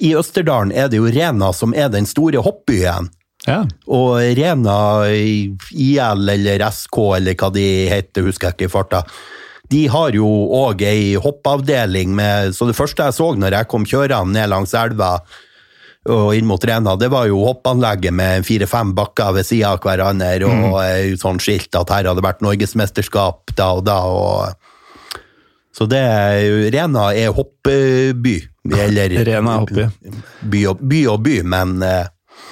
[0.00, 3.10] i Østerdalen er det jo Rena som er den store hoppbyen.
[3.46, 3.62] Ja.
[3.88, 9.04] Og Rena IL eller SK eller hva de heter, husker jeg ikke i farta.
[9.70, 10.26] De har jo
[10.56, 14.74] òg ei hoppavdeling med Så det første jeg så når jeg kom kjørende ned langs
[14.74, 15.20] elva
[16.10, 20.46] og inn mot Rena, det var jo hoppanlegget med fire-fem bakker ved sida av hverandre
[20.48, 21.18] og mm.
[21.20, 23.98] sånn skilt at her hadde vært norgesmesterskap da og da.
[24.08, 24.69] og
[25.80, 28.36] så det er jo Rena er hoppeby.
[28.76, 29.86] Eller Rena er hoppby.
[30.52, 32.08] By og, by og by, men eh,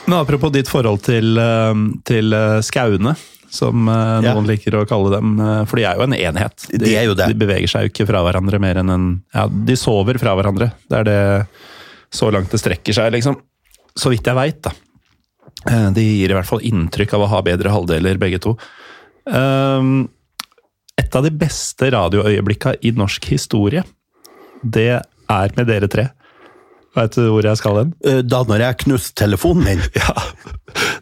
[0.09, 1.75] Men apropos ditt forhold til, eh,
[2.09, 2.33] til
[2.65, 3.17] skauene, skaune,
[3.53, 4.35] som noen Ja.
[4.45, 5.37] liker å kalle dem.
[5.41, 6.67] eh, For de er jo en enhet.
[6.73, 7.29] De er jo det.
[7.33, 9.07] De beveger seg jo ikke fra hverandre mer enn en
[9.37, 10.73] Ja, de sover fra hverandre.
[10.89, 11.23] Det er det
[12.13, 13.37] så langt det strekker seg, liksom.
[13.97, 14.73] Så vidt jeg veit, da.
[15.69, 18.57] Eh, De gir i hvert fall inntrykk av å ha bedre halvdeler, begge to.
[19.29, 20.09] Um,
[20.99, 23.85] Et av de beste radioøyeblikka i norsk historie,
[24.63, 26.09] det er med dere tre.
[26.97, 27.91] Veit du hvor jeg skal hen?
[28.03, 30.15] Eh, Da når jeg knuste telefonen min Ja.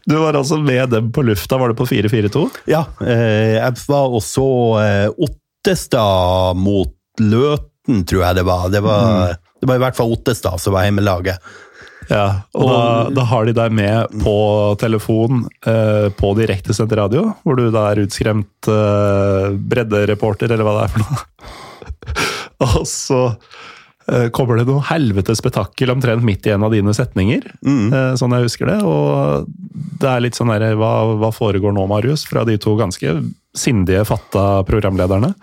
[0.07, 2.45] Du var altså med dem på lufta, var det på 442?
[2.71, 4.45] Ja, eh, jeg var også
[4.83, 6.93] eh, Ottestad mot
[7.23, 8.69] Løten, tror jeg det var.
[8.71, 11.41] Det var, det var i hvert fall Ottestad som var hjemmelaget.
[12.11, 12.81] Ja, og da,
[13.15, 14.37] da har de deg med på
[14.81, 20.85] telefon eh, på direktesendt radio, hvor du da er utskremt eh, breddereporter, eller hva det
[20.85, 21.25] er for noe.
[22.69, 27.51] og så eh, kommer det noe helvetes spetakkel omtrent midt i en av dine setninger,
[27.67, 28.79] eh, sånn jeg husker det.
[28.87, 29.51] Og
[30.01, 32.27] det er litt sånn derre hva, hva foregår nå, Marius?
[32.31, 33.19] Fra de to ganske
[33.57, 35.35] sindige, fatta programlederne.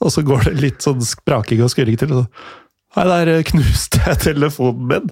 [0.00, 2.14] Og så går det litt sånn spraking og skurring til.
[2.14, 2.58] og så,
[2.96, 5.10] Nei, der knuste jeg telefonen min.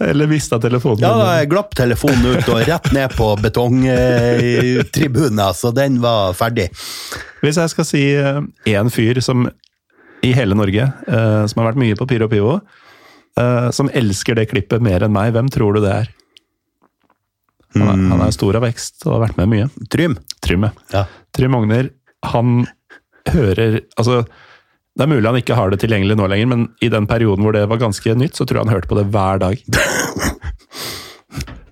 [0.00, 6.00] Eller mista telefonen Ja, jeg glapp telefonen ut og rett ned på betongtribunen, så den
[6.00, 6.68] var ferdig.
[7.44, 9.38] Hvis jeg skal si én fyr som
[10.24, 12.60] i hele Norge, eh, som har vært mye på Pyro Pivo,
[13.40, 16.06] eh, som elsker det klippet mer enn meg, hvem tror du det er?
[17.76, 19.66] Han er, han er stor av vekst og har vært med mye.
[19.92, 20.14] Trym.
[20.42, 20.64] Trym.
[20.90, 21.04] Ja.
[21.36, 21.86] Trym Ogner,
[22.32, 22.46] han
[23.30, 23.70] hører
[24.00, 24.24] Altså,
[24.98, 27.54] det er mulig han ikke har det tilgjengelig nå lenger, men i den perioden hvor
[27.56, 29.56] det var ganske nytt, så tror jeg han hørte på det hver dag.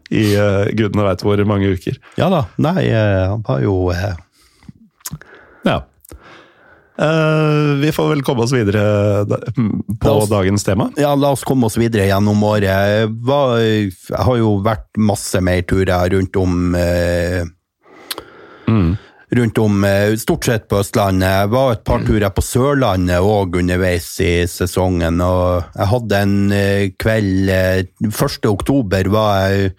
[0.09, 1.99] I uh, gudene veit hvor mange uker.
[2.17, 2.45] Ja da.
[2.65, 4.15] Nei, eh, han var jo uh...
[5.67, 5.83] Ja.
[6.99, 8.81] Eh, vi får vel komme oss videre
[9.29, 10.89] på oss- dagens tema.
[10.99, 12.71] Ja, la oss komme oss videre gjennom året.
[12.71, 13.93] Jeg, var, jeg
[14.25, 17.45] har jo vært masse mer turer rundt om eh,
[19.31, 21.29] Rundt om, eh, stort sett på Østlandet.
[21.29, 25.21] Jeg var et par turer på Sørlandet òg underveis i sesongen.
[25.21, 28.49] Og jeg hadde en eh, kveld eh, 1.
[28.49, 29.75] oktober var jeg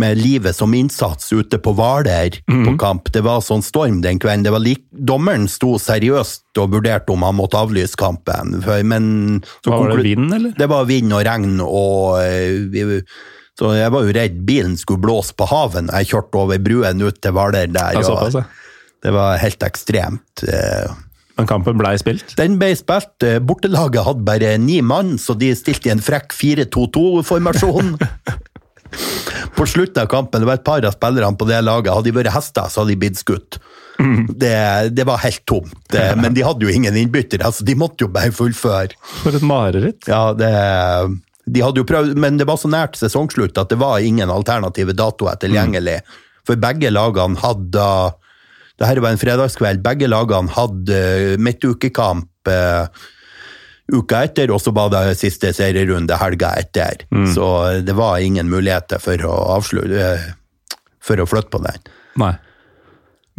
[0.00, 3.10] med livet som innsats ute på Hvaler på kamp.
[3.12, 4.46] Det var sånn storm den kvelden.
[4.46, 8.62] Det var lik, dommeren sto seriøst og vurderte om han måtte avlyse kampen.
[8.88, 10.54] Men så Var det vind, eller?
[10.56, 13.02] det var vind og regn, og eh,
[13.58, 15.90] så jeg var jo redd bilen skulle blåse på haven.
[15.92, 17.96] Jeg kjørte over bruen ut til Hvaler der.
[17.98, 18.44] Det, såpass, ja.
[19.04, 20.44] det var helt ekstremt.
[20.48, 20.92] eh.
[21.36, 22.34] Men kampen blei spilt.
[22.36, 23.14] Den ble spilt.
[23.24, 27.94] eh, Bortelaget hadde bare ni mann, så de stilte i en frekk 4-2-2-formasjon.
[29.56, 32.16] På slutten av kampen, det var et par av spillerne på det laget, hadde de
[32.16, 33.56] vært hester, så hadde de blitt skutt.
[34.36, 34.52] Det,
[34.96, 35.74] det var helt tomt.
[35.92, 38.96] Det, men de hadde jo ingen innbyttere, altså de måtte jo bare fullføre.
[39.22, 40.08] For et mareritt.
[40.10, 40.50] Ja, det
[41.46, 44.94] De hadde jo prøvd, men det var så nært sesongslutt at det var ingen alternative
[44.94, 46.00] datoer tilgjengelig.
[46.46, 47.86] For begge lagene hadde
[48.80, 49.82] det her var en fredagskveld.
[49.84, 51.00] Begge lagene hadde
[51.42, 52.88] midtukekamp uh,
[53.92, 57.04] uka etter, og så var det siste serierunde helga etter.
[57.34, 57.46] Så
[57.86, 60.30] det var ingen muligheter for å avslutte eh,
[61.02, 61.86] For å flytte på den.
[62.22, 62.34] Nei.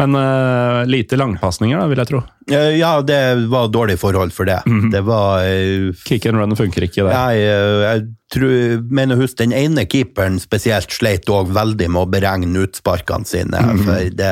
[0.02, 2.24] Men uh, lite langpasninger, da, vil jeg tro.
[2.52, 4.60] Eh, Ja, det var dårlig forhold for det.
[4.92, 7.14] Det var eh, Kick and run funker ikke det.
[7.14, 12.66] Eh, jeg tror, mener husk, den ene keeperen spesielt sleit også veldig med å beregne
[12.66, 13.62] utsparkene sine.
[13.86, 14.32] for det,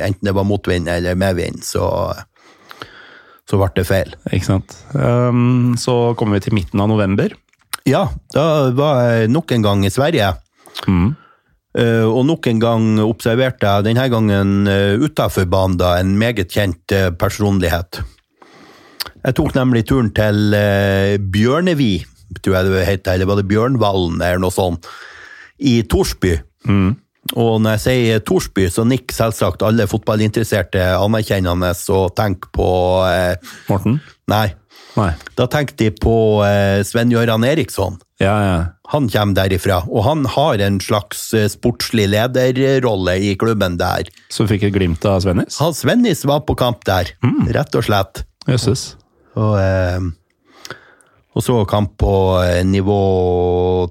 [0.00, 2.14] Enten det var motvind eller medvind, så,
[3.50, 4.14] så ble det feil.
[4.32, 4.76] Ikke sant?
[4.94, 7.34] Um, så kommer vi til midten av november.
[7.88, 10.32] Ja, da var jeg nok en gang i Sverige.
[10.86, 11.10] Eh,
[12.10, 16.94] og nok en gang observerte jeg, denne gangen uh, utafor banen, da, en meget kjent
[16.96, 18.00] eh, personlighet.
[19.20, 20.54] Jeg tok nemlig turen til
[21.30, 21.92] Bjørnevi,
[22.40, 24.88] tror jeg det heter, eller var det Bjørnvallen, eller noe sånt,
[25.60, 26.38] i Torsby.
[27.36, 32.68] Og når jeg sier Torsby, så nikker selvsagt alle fotballinteresserte anerkjennende og tenker på
[33.06, 34.00] eh, Morten?
[34.30, 34.46] Nei,
[34.96, 35.10] Nei.
[35.38, 36.14] da tenker de på
[36.46, 38.00] eh, Sven-Gøran Eriksson.
[38.20, 38.56] Ja, ja.
[38.92, 44.10] Han kommer derifra, og han har en slags eh, sportslig lederrolle i klubben der.
[44.28, 45.60] Så fikk et glimt av Svennis?
[45.62, 47.14] Han Svennis var på kamp der,
[47.54, 48.24] rett og slett.
[48.50, 48.90] Jøsses.
[49.38, 50.10] Og, og,
[51.38, 53.00] og så kamp på eh, nivå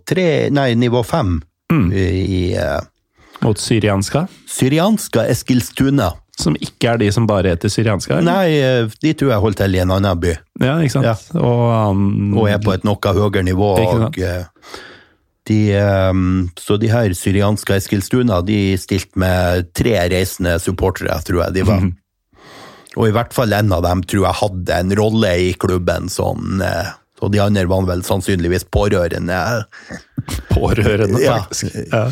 [0.05, 1.38] tre, nei, nivå fem
[1.71, 2.80] i, i eh,
[3.39, 6.11] Mot Syrianska, Syrianska Eskilstuna.
[6.39, 8.13] Som ikke er de som bare heter syrianske?
[8.15, 8.27] eller?
[8.27, 11.09] Nei, eh, de tror jeg holder til i en annen by, Ja, ikke sant?
[11.09, 11.15] Ja.
[11.39, 11.63] Og
[11.95, 13.71] um, og er på et noe høyere nivå.
[13.83, 14.45] Og, eh,
[15.49, 15.59] de,
[16.11, 21.65] um, så de her syrianske Eskilstuna de stilte med tre reisende supportere, tror jeg de
[21.67, 21.89] var.
[22.97, 26.61] Og i hvert fall en av dem tror jeg hadde en rolle i klubben sånn,
[27.19, 29.39] Og de andre var vel sannsynligvis pårørende.
[30.55, 31.75] Pårørende, faktisk.
[31.91, 32.05] Ja.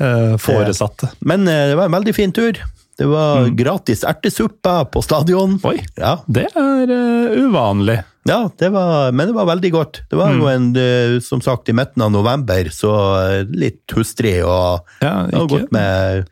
[0.00, 0.38] ja.
[0.40, 1.12] Foresatte.
[1.20, 2.58] Men det var en veldig fin tur.
[2.96, 5.58] Det var gratis ertesuppe på stadion.
[5.68, 7.98] Oi, Ja, det er uh, uvanlig.
[8.26, 10.00] ja det var, men det var veldig godt.
[10.10, 14.38] Det var jo en, eh, som sagt, i midten av november, så eh, litt hustrig
[14.44, 16.26] og Ja, ikke- godt med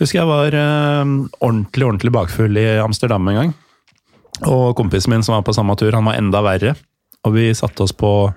[0.00, 1.04] Husker jeg var uh,
[1.44, 3.50] ordentlig, ordentlig bakfull i Amsterdam en gang.
[4.48, 6.74] Og kompisen min som var på samme tur, han var enda verre.
[7.28, 8.32] Og vi satte oss på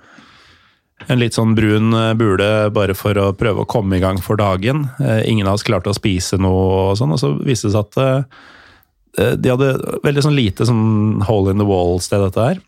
[1.07, 4.39] en litt sånn brun eh, bule bare for å prøve å komme i gang for
[4.39, 4.87] dagen.
[5.03, 7.87] Eh, ingen av oss klarte å spise noe og sånn, og så viste det seg
[7.87, 9.73] at eh, de hadde
[10.05, 12.61] veldig sånn lite sånn hole in the wall-sted, dette her.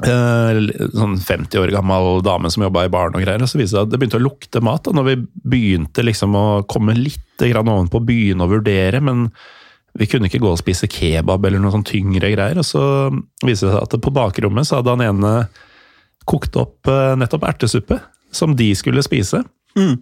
[0.00, 3.42] Sånn 50 år gammel dame som jobba i baren og greier.
[3.42, 4.84] og Så viste det seg at det begynte å lukte mat.
[4.86, 5.16] da, Når vi
[5.56, 9.26] begynte liksom å komme litt ovenpå, begynne å vurdere, men
[9.98, 12.60] vi kunne ikke gå og spise kebab eller noe sånn tyngre greier.
[12.60, 12.82] Og så
[13.42, 15.34] viste det seg at på bakrommet så hadde han ene
[16.30, 17.98] kokt opp eh, nettopp ertesuppe,
[18.34, 19.42] som de skulle spise.
[19.78, 19.98] Mm.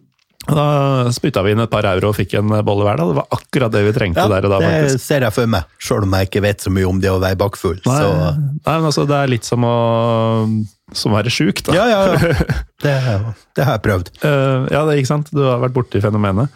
[0.49, 0.65] Da
[1.13, 3.01] spytta vi inn et par euro og fikk en bolle hver.
[3.01, 3.07] da.
[3.11, 4.61] Det var akkurat det vi trengte Ja, der og da.
[4.65, 7.19] det ser jeg for meg, sjøl om jeg ikke vet så mye om det å
[7.21, 7.77] være bakfull.
[7.85, 9.75] Nei, Så nei, men altså, det er litt som å
[10.97, 11.75] som være sjuk, da.
[11.77, 12.55] ja, ja, ja.
[12.85, 12.95] Det,
[13.59, 14.09] det har jeg prøvd.
[14.23, 15.29] Uh, ja, det, ikke sant?
[15.35, 16.49] Du har vært borti fenomenet.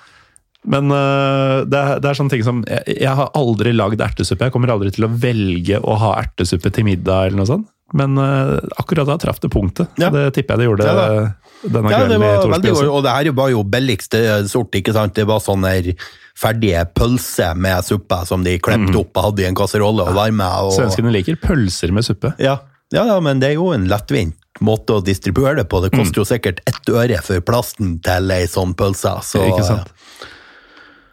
[0.63, 4.47] Men uh, det, er, det er sånne ting som jeg, jeg har aldri lagd ertesuppe.
[4.47, 7.67] Jeg kommer aldri til å velge å ha ertesuppe til middag eller noe sånt.
[7.93, 9.93] Men uh, akkurat da traff det punktet.
[10.01, 10.09] Ja.
[10.15, 11.07] Det tipper jeg det gjorde Ja
[11.63, 12.91] denne Ja, det kvelden i var Torsby også.
[12.91, 14.21] Og det her var jo billigste
[14.51, 15.15] sort, ikke sant?
[15.19, 15.91] Det var sånne her
[16.39, 20.49] ferdige pølser med suppe som de klemte opp og hadde i en kasserolle og varme.
[20.67, 20.75] Og...
[20.77, 22.35] Svenskene liker pølser med suppe.
[22.43, 22.59] Ja.
[22.93, 25.81] Ja, men det er jo en lettvint måte å distribuere det på.
[25.81, 29.15] Det koster jo sikkert ett øre for plasten til ei sånn pølse.
[29.25, 29.95] Så, Ikke sant?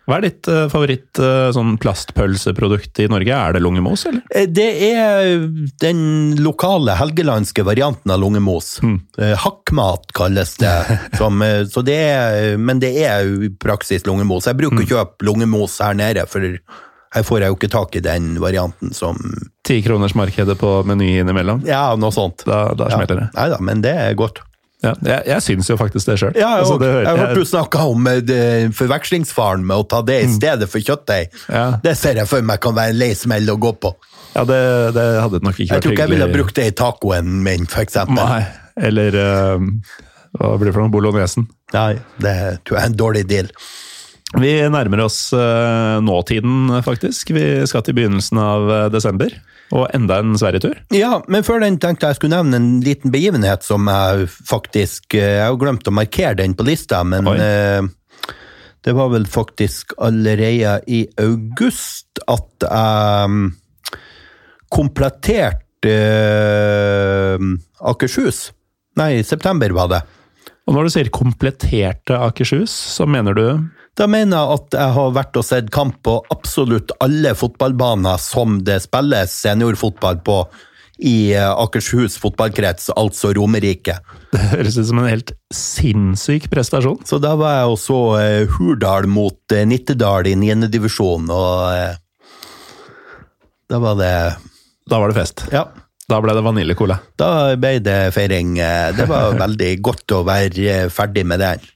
[0.10, 3.36] Hva er ditt uh, favoritt uh, sånn plastpølseprodukt i Norge?
[3.38, 4.24] Er det lungemos, eller?
[4.34, 5.46] Eh, Det er
[5.84, 6.02] den
[6.42, 8.80] lokale helgelandske varianten av lungemos.
[9.22, 10.74] Eh, Hakkmat kalles det.
[11.20, 14.50] Som, så det er, men det er jo i praksis lungemos.
[14.50, 16.42] Jeg bruker å kjøpe lungemos her nede, for
[17.10, 19.18] her får jeg jo ikke tak i den varianten som
[19.66, 21.64] Tikronersmarkedet på Meny innimellom?
[21.68, 22.46] Ja, noe sånt.
[22.46, 23.28] Da, da smeller det.
[23.36, 24.42] Nei da, men det er godt.
[24.80, 26.36] Ja, jeg, jeg syns jo faktisk det sjøl.
[26.40, 30.30] Ja, altså, jeg hørte du snakka om eh, det- forvekslingsfaren med å ta det i
[30.32, 31.34] stedet for kjøttdeig.
[31.52, 31.66] Ja.
[31.84, 33.92] Det ser jeg for meg kan være en lei smell å gå på.
[34.38, 34.60] Ja, det,
[34.96, 38.16] det hadde nok ikke Jeg tror ikke jeg ville brukt det i tacoen min, eksempel.
[38.22, 38.46] Nei,
[38.88, 39.68] eller eh,
[40.40, 40.94] hva blir det for noe?
[40.96, 41.50] Bolognesen.
[41.76, 43.52] Nei, det tror jeg er en dårlig deal.
[44.40, 47.32] Vi nærmer oss eh, nåtiden, faktisk.
[47.36, 49.34] Vi skal til begynnelsen av desember.
[49.76, 50.80] Og enda en Sverigetur.
[50.96, 55.38] Ja, men før den tenkte jeg skulle nevne en liten begivenhet som jeg faktisk eh,
[55.38, 57.86] Jeg har glemt å markere den på lista, men eh,
[58.86, 63.50] det var vel faktisk allerede i august at jeg mm,
[64.74, 67.50] kompletterte eh,
[67.92, 68.48] Akershus.
[69.00, 70.02] Nei, i september var det.
[70.66, 73.46] Og når du sier kompletterte Akershus, så mener du
[73.98, 78.62] Da mener jeg at jeg har vært og sett kamp på absolutt alle fotballbaner som
[78.68, 80.44] det spilles seniorfotball på
[81.00, 83.96] i eh, Akershus fotballkrets, altså Romerike.
[84.34, 87.00] Det høres ut som en helt sinnssyk prestasjon.
[87.08, 90.68] Så da var jeg og så eh, Hurdal mot eh, Nittedal i 9.
[90.72, 91.96] divisjon, og
[93.70, 94.14] da var det
[94.90, 95.46] Da var det fest.
[95.54, 95.68] Ja.
[96.10, 96.96] Da ble det vaniljekola?
[97.22, 98.56] Da ble det feiring.
[98.98, 101.68] Det var veldig godt å være ferdig med den.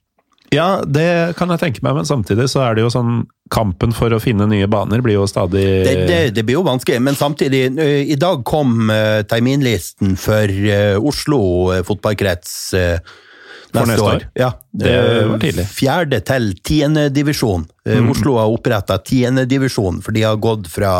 [0.53, 3.23] Ja, det kan jeg tenke meg, men samtidig så er det jo sånn
[3.53, 7.01] Kampen for å finne nye baner blir jo stadig Det, det, det blir jo vanskelig,
[7.03, 11.41] men samtidig I dag kom uh, terminlisten for uh, Oslo
[11.85, 13.13] fotballkrets eh,
[13.73, 14.25] For neste år?
[14.37, 14.95] Ja, Det
[15.29, 15.67] var tidlig.
[15.73, 17.67] Fjerde til tiende divisjon.
[17.85, 18.09] Eh, Mm.
[18.13, 20.93] Oslo har oppretta tiende divisjon, for de har gått fra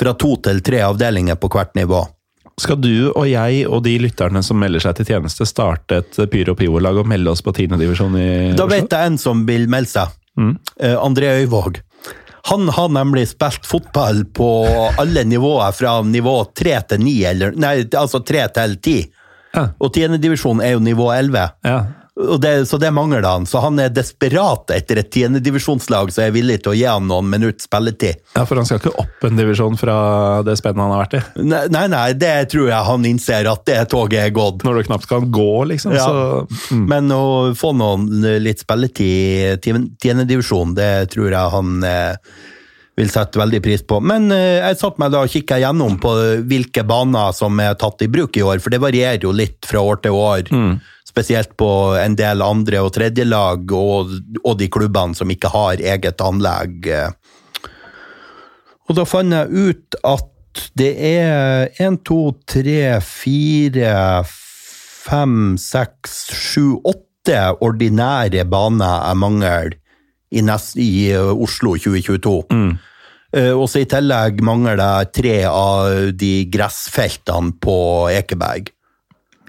[0.00, 2.00] fra to til tre avdelinger på hvert nivå.
[2.60, 6.56] Skal du og jeg og de lytterne som melder seg til tjeneste, starte et Pyro
[6.58, 10.18] Pivo-lag og melde oss på tiendedivisjon i Da vet jeg en som vil melde seg.
[10.36, 10.52] Mm.
[10.80, 11.80] Eh, André Øyvåg.
[12.50, 14.50] Han har nemlig spilt fotball på
[14.98, 18.98] alle nivåer, fra nivå tre til ni, eller Nei, altså tre til ti.
[19.54, 19.66] Ja.
[19.82, 21.48] Og tiendedivisjon er jo nivå elleve.
[21.66, 21.80] Ja.
[22.16, 23.46] Og det- Så det mangler han.
[23.46, 27.28] Så han er desperat etter et tiendedivisjonslag som er villig til å gi han noen
[27.30, 28.16] minutts spilletid.
[28.34, 31.42] ja, for han skal ikke opp en divisjon fra det spennet han har vært i.
[31.42, 34.64] Nei, nei, nei, det tror jeg han innser at det toget er gått.
[34.64, 35.94] Når du knapt kan gå, liksom.
[35.94, 36.06] Ja.
[36.06, 36.86] Så mm.
[36.88, 39.56] Men å få noen litt spilletid i
[40.00, 42.16] tiendedivisjon, det tror jeg han eh,
[43.00, 44.00] vil sette veldig pris på.
[44.02, 46.12] Men eh, jeg satt meg da og kikka gjennom på
[46.50, 49.80] hvilke baner som er tatt i bruk i år, for det varierer jo litt fra
[49.80, 50.50] år til år.
[51.10, 51.68] Spesielt på
[51.98, 54.12] en del andre- og tredjelag, og,
[54.44, 56.86] og de klubbene som ikke har eget anlegg.
[56.86, 57.10] eh.
[58.90, 60.26] Og da fant jeg ut at
[60.74, 69.76] Det er én, to, tre, fire, fem, seks, sju, åtte ordinære baner jeg mangler
[70.34, 72.34] i, nest, i uh, Oslo 2022.
[73.30, 77.78] Eh, og så i tillegg mangler jeg tre av de gressfeltene på
[78.10, 78.72] Ekeberg.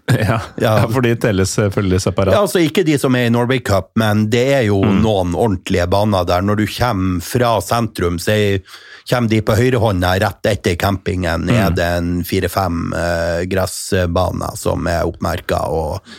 [0.27, 0.87] Ja, ja.
[0.89, 2.33] for de telles selvfølgelig separat.
[2.35, 5.87] Ja, altså Ikke de som er i Norway Cup, men det er jo noen ordentlige
[5.91, 6.43] baner der.
[6.45, 8.73] Når du kommer fra sentrum, så er,
[9.09, 11.47] kommer de på høyrehånda rett etter campingen.
[11.51, 16.13] Er det en fire-fem eh, gressbaner som er oppmerka, og,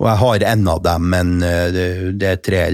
[0.00, 1.86] og jeg har en av dem, men eh, det,
[2.22, 2.64] det er tre,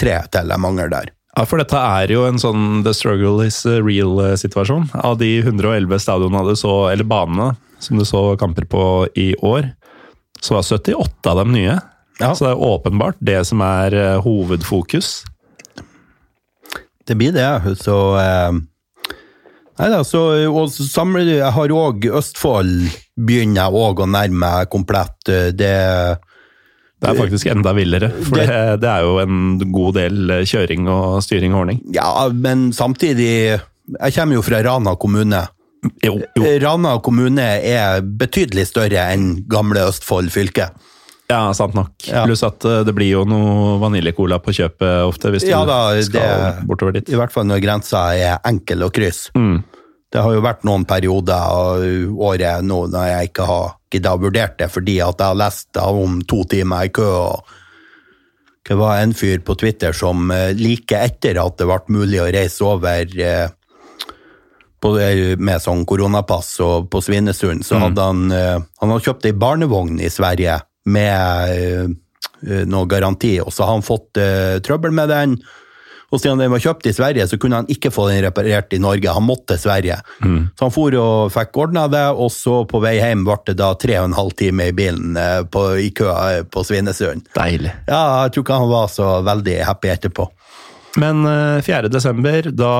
[0.00, 1.12] tre til jeg mangler der.
[1.34, 4.92] Ja, for dette er jo en sånn the struggle is real-situasjon.
[4.94, 8.84] Av de 111 stadionene du så, eller banene som du så kamper på
[9.18, 9.72] i år,
[10.40, 11.78] så var 78 av dem nye.
[12.20, 12.34] Ja.
[12.34, 15.24] Så det er åpenbart det som er eh, hovedfokus.
[17.04, 17.48] Det blir det,
[17.80, 18.62] så eh,
[19.74, 22.84] Nei da, så og så samler Jeg har òg Østfold
[23.18, 25.16] begynner jeg òg å nærme meg komplett.
[25.26, 28.46] Det Det er faktisk enda villere, for det,
[28.84, 31.82] det er jo en god del eh, kjøring og styring og ordning.
[31.94, 33.58] Ja, men samtidig
[33.98, 35.42] Jeg kommer jo fra Rana kommune.
[36.04, 36.50] Jo, jo.
[36.62, 40.70] Rana kommune er betydelig større enn gamle Østfold fylke.
[41.30, 41.94] Ja, sant nok.
[42.06, 42.26] Ja.
[42.28, 45.78] Pluss at eh, det blir jo noe vaniljekola på kjøpet ofte, hvis du Ja da,
[46.04, 46.20] skal
[46.60, 47.08] det- bortover dit.
[47.08, 49.32] I hvert fall når grensa er enkel å krysse.
[49.36, 49.62] Mm.
[50.14, 51.80] Det har jo vært noen perioder av
[52.22, 55.80] året nå når jeg ikke har giddet å vurdert det, fordi at jeg har lest
[55.80, 57.08] om to timer i kø.
[57.08, 57.42] og
[58.68, 62.28] Det var en fyr på Twitter som eh, like etter at det ble mulig å
[62.32, 63.48] reise over eh,
[64.84, 70.00] med sånn koronapass og på Svinesund, så hadde han, eh, han hadde kjøpt ei barnevogn
[70.00, 75.38] i Sverige med eh, noe garanti, og så har han fått uh, trøbbel med den.
[76.14, 78.78] Og siden den var kjøpt i Sverige, så kunne han ikke få den reparert i
[78.82, 79.10] Norge.
[79.16, 79.96] Han måtte til Sverige.
[80.54, 83.72] Så han for og fikk ordna det, og så på vei hjem ble det da
[83.80, 87.26] tre og en halv time i bilen eh, på, i kø eh, på Svinesund.
[87.34, 87.72] Deilig.
[87.88, 90.28] Ja, jeg tror ikke han var så veldig happy etterpå.
[91.00, 91.88] Men eh, 4.
[91.90, 92.70] desember, da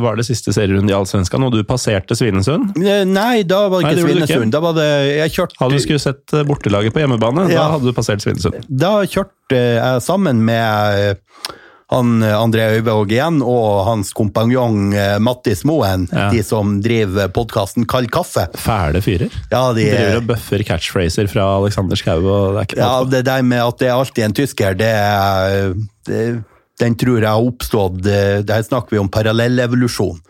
[0.00, 2.72] var det siste serierunde i Allsvenskan, og du passerte Svinesund.
[2.80, 4.46] Eh, Nei, da var det ikke det Svinesund.
[4.48, 4.54] ikke.
[4.56, 4.88] Da var det
[5.18, 7.66] Jeg kjørte Hadde du skulle sett eh, bortelaget på hjemmebane, Ja.
[7.66, 8.62] da hadde du passert Svinesund.
[8.68, 11.48] Da kjørte jeg sammen med eh,
[11.90, 16.28] han eh, André Øyvåg igjen, og hans kompanjong eh, Mattis Moen, Ja.
[16.30, 18.46] de som driver podkasten Kald kaffe.
[18.56, 19.28] Fæle fyrer.
[19.50, 22.22] Ja, de, Driver og bøffer catchphraser fra Alexander Schou,
[22.78, 24.94] ja, det der med at det er alltid en tysker, det,
[26.08, 26.22] det
[26.80, 30.20] Den tror jeg har oppstått eh, Der snakker vi om parallellevolusjon.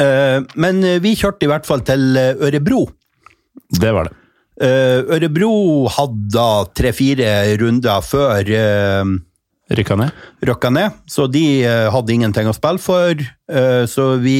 [0.00, 2.86] Eh, Men eh, vi kjørte i hvert fall til Ørebro.
[3.72, 4.18] Det var det.
[4.62, 6.46] Ørebro hadde da
[6.76, 8.44] tre-fire runder før
[9.72, 10.12] Rykka ned.
[10.44, 13.24] Rykka ned, så de hadde ingenting å spille for.
[13.88, 14.36] Så vi,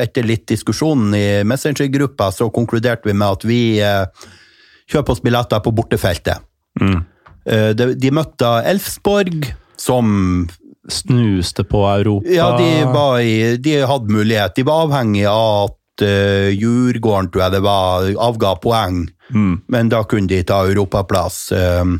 [0.00, 3.60] etter litt diskusjon i Messenger-gruppa, så konkluderte vi med at vi
[4.88, 6.46] kjøper oss billetter på bortefeltet.
[6.80, 7.00] Mm.
[7.74, 9.50] De, de møtte Elfsborg,
[9.80, 10.48] som
[10.88, 12.28] Snuste på Europa.
[12.32, 14.54] Ja, de, var i, de hadde mulighet.
[14.56, 19.58] De var avhengig av at uh, Djurgården, tror jeg det var, avga poeng, Mm.
[19.68, 21.50] men da kunne de ta europaplass.
[21.52, 21.98] Um,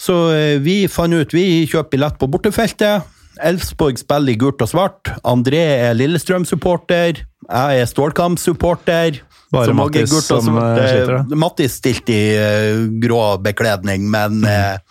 [0.00, 3.04] så uh, vi fant ut vi kjøper billett på bortefeltet.
[3.44, 5.10] Elfsborg spiller i gult og svart.
[5.28, 7.20] André er Lillestrøm-supporter.
[7.20, 9.18] Jeg er Stålkamp-supporter.
[9.52, 11.36] Bare Mattis som, sliter, da.
[11.38, 14.80] Mattis stilte i grå bekledning, men Mm.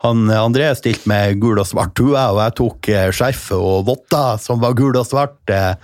[0.00, 3.84] eh, han, André stilte med gul og svart hue, og jeg tok eh, skjerfet og
[3.88, 5.38] votter som var gul og svart.
[5.50, 5.74] eh,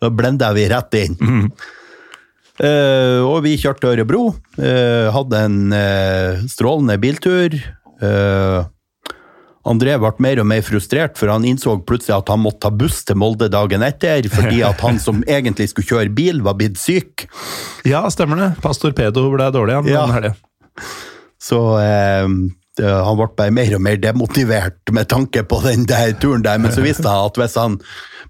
[0.00, 1.14] Da blenda vi rett inn.
[1.20, 1.50] Mm.
[2.56, 4.30] Uh, og vi kjørte Ørebro.
[4.56, 7.52] Uh, hadde en uh, strålende biltur.
[8.00, 8.64] Eh,
[9.66, 13.00] André ble mer og mer frustrert, for han innså plutselig at han måtte ta buss
[13.08, 17.24] til Molde dagen etter, fordi at han som egentlig skulle kjøre bil, var blitt syk.
[17.88, 18.50] Ja, stemmer det.
[18.64, 20.04] Pastor Pedo ble dårlig han, Ja.
[20.06, 20.34] den helga.
[21.42, 22.28] Så eh,
[22.82, 26.60] han ble bare mer og mer demotivert med tanke på den der turen der.
[26.60, 27.80] Men så visste han at hvis han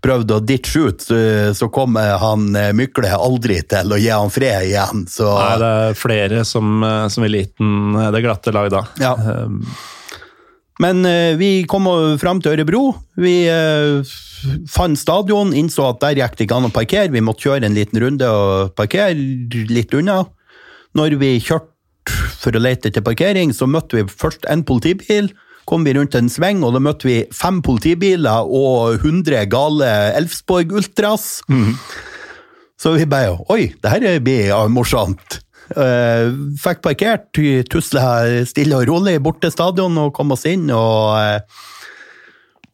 [0.05, 1.19] prøvde å ditche ut, så,
[1.57, 5.05] så kom eh, han eh, Mykle aldri til å gi han fred igjen.
[5.11, 8.87] Så Nei, det er flere som, eh, som i liten den det glatte lag da.
[9.03, 9.15] Ja.
[9.17, 9.63] Um,
[10.83, 11.89] Men eh, vi kom
[12.21, 12.83] fram til Ørebro.
[13.17, 14.17] Vi eh,
[14.69, 17.13] fant stadion, innså at der gikk det ikke an å parkere.
[17.15, 20.23] Vi måtte kjøre en liten runde og parkere litt unna.
[20.97, 21.73] Når vi kjørte
[22.47, 25.33] for å lete etter parkering, så møtte vi først en politibil.
[25.67, 29.89] Kom vi rundt en sving, og da møtte vi fem politibiler og 100 gale
[30.21, 31.27] Elfsborg-ultras.
[32.77, 35.41] Så vi bare Oi, det her blir morsomt.
[35.67, 36.31] Uh,
[36.63, 37.25] fikk parkert,
[37.73, 40.69] tusla stille og rolig bort til stadion og kom oss inn.
[40.71, 41.41] Og, eh,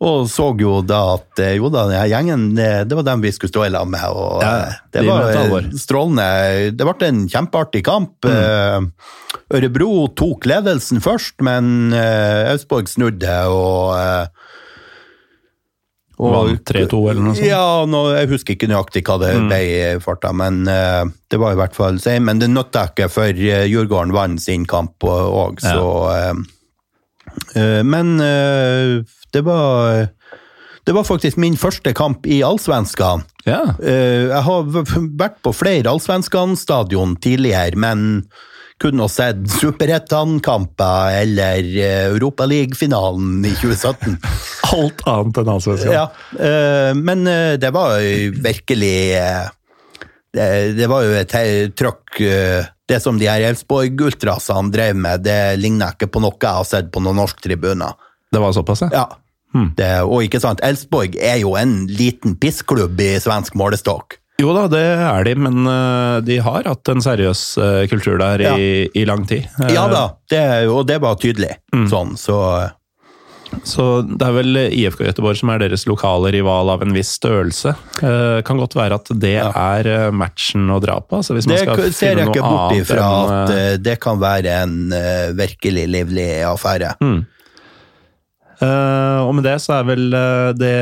[0.02, 3.30] Og så jo da at eh, jo da, denne gjengen, det, det var dem vi
[3.34, 4.02] skulle stå i lag med.
[4.10, 6.28] Og Ja, eh, det de var eh, strålende.
[6.74, 8.26] Det ble en kjempeartig kamp.
[8.26, 8.90] Mm.
[9.52, 12.56] Ørebro tok ledelsen først, men eh,
[12.90, 14.32] snudde og
[16.22, 17.48] og 3-2 eller noe sånt.
[17.48, 21.02] Ja, nå, jeg husker ikke nøyaktig hva det ble i farta, men uh,
[21.32, 22.20] det var i hvert fall seg.
[22.22, 26.44] Men det nytta ikke, for uh, Djurgården vant sin kamp òg, så uh,
[27.56, 29.02] eh, Men eh,
[29.32, 30.08] det var
[30.82, 33.22] det var faktisk min første kamp i Allsvenskan.
[33.46, 33.60] Ja.
[33.78, 38.24] Eh, jeg har vært på flere Allsvenskan-stadion tidligere, men
[38.82, 44.18] kun å sett Superettan-kamper eller uh, Europaliga-finalen i 2017.
[44.74, 45.94] Alt annet enn allsvenskan.
[45.94, 48.00] Ja, eh, men eh, det var
[48.42, 49.50] virkelig eh,
[50.32, 51.34] det, var jo et
[51.76, 56.56] trøkk eh, Det som de her Elfsborg-ultrasene drev med, det ligner ikke på noe jeg
[56.56, 57.94] har sett på noen norsk tribuner.
[58.32, 58.90] Det var såpass, ja?
[58.96, 59.21] Ja.
[59.76, 64.18] Det, og ikke sant, Elfsborg er jo en liten pissklubb i svensk målestokk.
[64.40, 68.40] Jo da, det er de, men eh, de har hatt en seriøs eh, kultur der
[68.42, 68.54] Ja.
[68.58, 69.44] i, i lang tid.
[69.60, 71.52] Eh, Ja da, det, og det var tydelig.
[71.92, 72.38] Sånn, så
[73.68, 77.74] Så det er vel IFK Göteborg som er deres lokale rival av en viss størrelse.
[78.00, 81.18] Eh, kan godt være at det er eh, matchen å dra på.
[81.20, 84.16] Altså hvis man det skal ser jeg ikke bort ifra at eh, eh, det kan
[84.22, 86.94] være en eh, virkelig livlig affære.
[87.04, 87.20] eh,
[88.62, 90.74] Og med det så er vel eh, det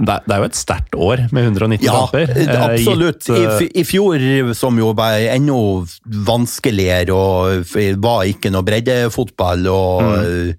[0.00, 2.30] det er, jo et sterkt år med 190 Ja, kamper.
[2.40, 3.26] Ja, absolutt.
[3.28, 4.22] I, eh, I fjor,
[4.56, 5.58] som jo var enda
[6.24, 10.14] vanskeligere, og var ikke noe breddefotball, og Mm.
[10.22, 10.54] eh,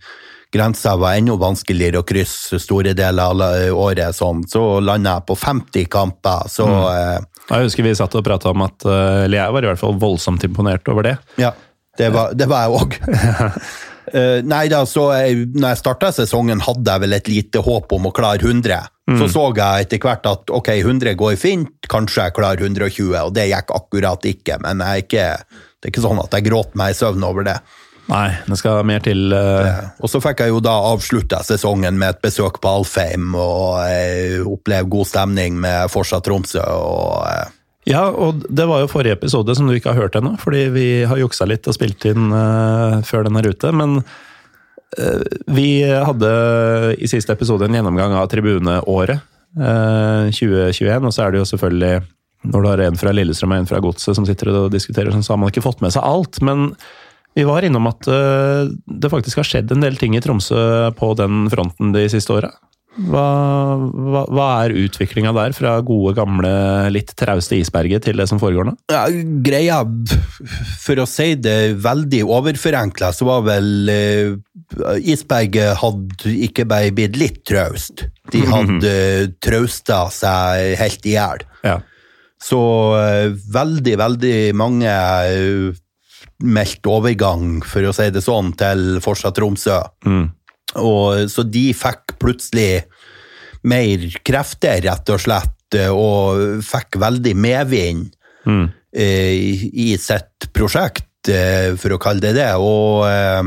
[0.53, 3.41] grensa var enda vanskeligere å krysse store deler av
[3.73, 6.45] året, sånn, så landa jeg på 50 kamper.
[6.47, 7.17] Så Mm.
[7.17, 9.79] eh, Jeg husker vi satt og prata om at eh, Eller jeg var i hvert
[9.79, 11.17] fall voldsomt imponert over det.
[11.37, 11.51] ja,
[11.97, 12.93] det var, det var jeg òg.
[14.13, 17.93] Eh, nei da, så jeg, når jeg starta sesongen, hadde jeg vel et lite håp
[17.95, 18.81] om å klare 100.
[19.19, 23.33] Så så jeg etter hvert at ok, 100 går fint, kanskje jeg klarer 120, og
[23.35, 24.59] det gikk akkurat ikke.
[24.63, 27.47] Men jeg er ikke, det er ikke sånn at jeg gråter meg i søvn over
[27.47, 27.57] det.
[28.11, 29.31] Nei, det skal mer til.
[29.35, 33.79] eh, Og så fikk jeg jo da avslutta sesongen med et besøk på Alfheim og
[33.87, 36.63] jeg oppleve god stemning med Forsa Tromsø.
[36.63, 37.25] og...
[37.31, 37.57] Eh,
[37.91, 40.87] Ja, og det var jo forrige episode som du ikke har hørt ennå, fordi vi
[41.07, 43.73] har juksa litt og spilt inn uh, før den er ute.
[43.75, 46.31] Men uh, vi hadde
[46.95, 49.19] i siste episode en gjennomgang av tribuneåret
[49.59, 51.07] uh, 2021.
[51.09, 51.93] Og så er det jo selvfølgelig,
[52.53, 55.25] når du har en fra Lillestrøm og en fra Godset som sitter og diskuterer, sånn,
[55.27, 56.39] så har man ikke fått med seg alt.
[56.45, 56.71] Men
[57.33, 61.13] vi var innom at eh, det faktisk har skjedd en del ting i Tromsø på
[61.19, 62.51] den fronten de siste åra.
[62.91, 63.27] Hva,
[63.79, 66.51] hva, hva er utviklinga der, fra gode, gamle,
[66.91, 68.73] litt trauste isberget til det som foregår nå?
[68.91, 69.05] Ja,
[69.45, 69.77] greia,
[70.81, 74.33] for å si det veldig overforenkla, så var vel eh,
[75.07, 78.03] Isberget hadde ikke bare blitt litt traust,
[78.33, 78.97] de hadde
[79.43, 81.47] trausta seg helt i hjel.
[81.63, 81.77] Ja.
[82.43, 82.59] Så
[82.97, 85.81] eh, veldig, veldig mange uh,
[86.41, 89.79] meldt overgang, for å si det sånn, til Forsa Tromsø.
[90.79, 92.83] Og, så de fikk plutselig
[93.67, 98.07] mer krefter, rett og slett, eh, og fikk veldig medvind
[98.95, 99.35] eh,
[99.71, 102.53] i, sitt prosjekt, eh, for å kalle det det.
[102.57, 103.43] Og, eh,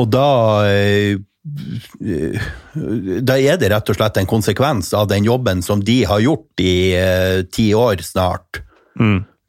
[0.00, 0.30] og da
[0.70, 6.22] eh, da er det rett og slett en konsekvens av den jobben som de har
[6.22, 8.62] gjort i eh, ti år snart,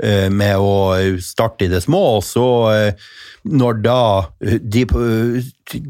[0.02, 2.18] eh, med å starte i det små.
[2.18, 2.48] Og så
[3.44, 4.02] når da
[4.40, 4.84] de,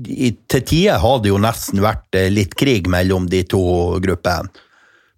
[0.09, 3.63] i, Til tider har det jo nesten vært eh, litt krig mellom de to
[4.03, 4.49] gruppene.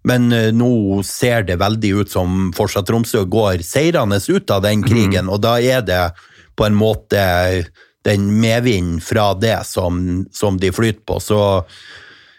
[0.06, 4.84] Men eh, nå ser det veldig ut som fortsatt Tromsø går seirende ut av den
[4.86, 6.02] krigen, og da er det
[6.56, 7.20] på en måte
[8.06, 11.18] den medvinden fra det som, som de flyter på.
[11.20, 11.40] Så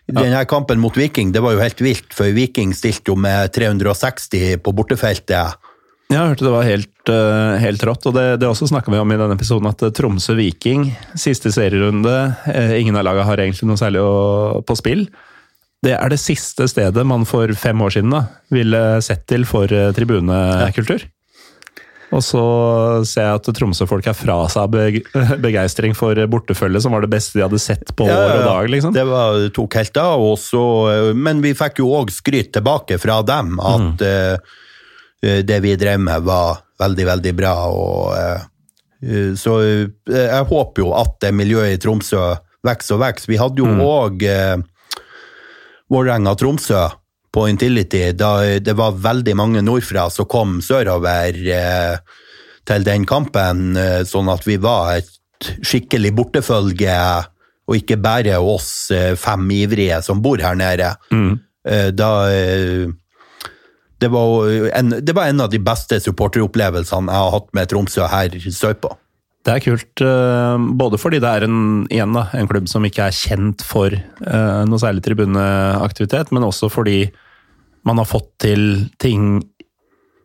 [0.07, 4.61] denne kampen mot Viking, det var jo helt vilt, for Viking stilte jo med 360
[4.63, 5.59] på bortefeltet.
[6.07, 9.11] Jeg hørte det var helt, eh, helt rått, og det, det også snakka vi om
[9.11, 10.85] i denne episoden, at eh, Tromsø-Viking,
[11.19, 12.13] siste serierunde,
[12.47, 15.03] eh, ingen av lagene har egentlig noe særlig å, på spill.
[15.83, 18.23] Det er det siste stedet man for fem år siden da,
[18.55, 21.03] ville sett til for tribunekultur.
[22.15, 22.43] Og så
[23.03, 27.35] ser jeg at Tromsø-folk er fra seg av begeistring for bortefølge, som var det beste
[27.35, 28.69] de hadde sett på år og dag.
[28.71, 28.95] liksom.
[28.95, 30.63] Det var, tok helt av, Også,
[31.19, 34.55] men vi fikk jo òg skryt tilbake fra dem at eh,
[35.21, 37.55] det vi drev med, var veldig, veldig bra.
[37.71, 42.21] Og, eh, så eh, jeg håper jo at det miljøet i Tromsø
[42.65, 43.31] vokser og vokser.
[43.31, 44.65] Vi hadde jo òg mm.
[45.93, 46.87] Vålerenga-Tromsø
[47.31, 51.97] på Intility, da det var veldig mange nordfra som kom sørover eh,
[52.67, 56.99] til den kampen, eh, sånn at vi var et skikkelig bortefølge
[57.67, 60.95] og ikke bare oss eh, fem ivrige som bor her nede.
[61.13, 61.35] Mm.
[61.99, 62.87] Da eh,
[64.01, 64.47] det var,
[64.77, 68.91] en, det var en av de beste supporteropplevelsene jeg har hatt med Tromsø her sørpå.
[69.47, 73.15] Det er kult, eh, både fordi det er en, da, en klubb som ikke er
[73.15, 77.05] kjent for uh, noe særlig tribuneaktivitet, men også fordi
[77.87, 79.39] man har fått til ting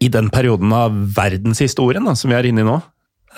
[0.02, 2.80] i den perioden av verdenshistorien da, som vi er inne i nå.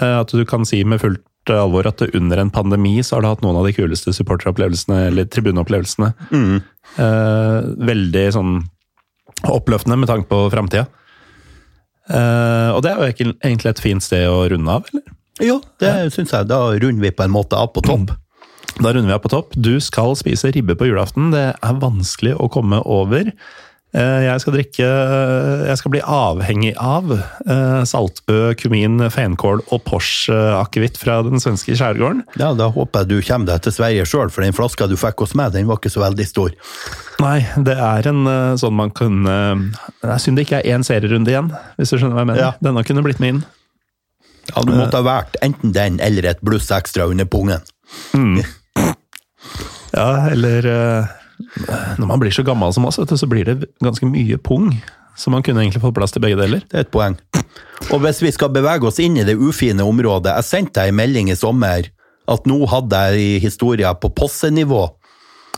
[0.00, 3.28] Uh, At du kan si med fullt alvor at under en pandemi så har du
[3.28, 6.14] hatt noen av de kuleste supporteropplevelsene, eller tribuneopplevelsene.
[6.96, 7.58] Eh,
[7.90, 8.54] veldig sånn
[9.42, 10.86] oppløftende med tanke på framtida.
[12.04, 15.02] Uh, og det er jo ikke- egentlig et fint sted å runde av, eller?
[15.40, 16.46] Jo, det syns jeg.
[16.46, 18.12] Da runder vi på en måte av på topp.
[18.80, 19.52] Da runder vi av på topp.
[19.56, 21.32] Du skal spise ribbe på julaften.
[21.32, 23.32] Det er vanskelig å komme over.
[23.94, 24.86] Eh, Jeg skal drikke
[25.68, 32.24] Jeg skal bli avhengig av eh, saltbø, kumin, feinkål og Porsche-akevitt fra den svenske skjærgården.
[32.40, 35.22] Ja, Da håper jeg du kommer deg til Sverige sjøl, for den flaska du fikk
[35.22, 36.50] hos meg, den var ikke så veldig stor.
[37.22, 39.36] Nei, det er en eh, sånn man kunne
[40.02, 42.42] Det er synd det ikke er én serierunde igjen, hvis du skjønner hva jeg mener.
[42.48, 42.52] Ja.
[42.66, 43.44] Denne kunne blitt min.
[44.50, 47.62] Ja, Du måtte ha valgt enten den eller et bluss ekstra under pungen.
[49.94, 51.10] Ja, eller eh,
[51.98, 54.70] Når man blir så gammel som oss, du, så blir det ganske mye pung.
[55.16, 56.64] Så man kunne egentlig fått plass til begge deler.
[56.70, 57.14] Det er et poeng.
[57.92, 60.98] Og hvis vi skal bevege oss inn i det ufine området Jeg sendte deg en
[60.98, 61.86] melding i sommer
[62.30, 64.86] at nå hadde jeg historier på possenivå.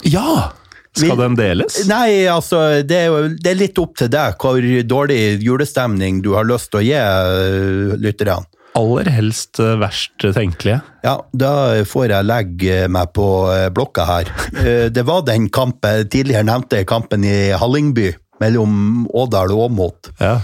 [0.05, 0.51] Ja!
[0.97, 1.77] Skal Vi- den deles?
[1.89, 4.57] Nei, altså, det er, jo, det er litt opp til deg hvor
[4.89, 8.39] dårlig julestemning du har lyst til å gi øh, lytterne.
[8.77, 10.81] Aller helst eh, verst tenkelige.
[11.07, 11.53] Ja, da
[11.89, 14.31] får jeg legge meg på eh, blokka her.
[14.61, 18.11] Eh, Det var den kampen, tidligere nevnte kampen i Hallingby,
[18.43, 20.11] mellom Ådal og Åmot.
[20.21, 20.39] Ja.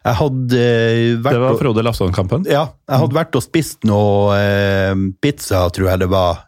[0.00, 0.60] Jeg hadde
[1.20, 2.46] vært Det var Frode Lafton-kampen.
[2.48, 4.38] Ja, jeg hadde vært og spist noe
[5.20, 6.46] pizza, tror jeg det var,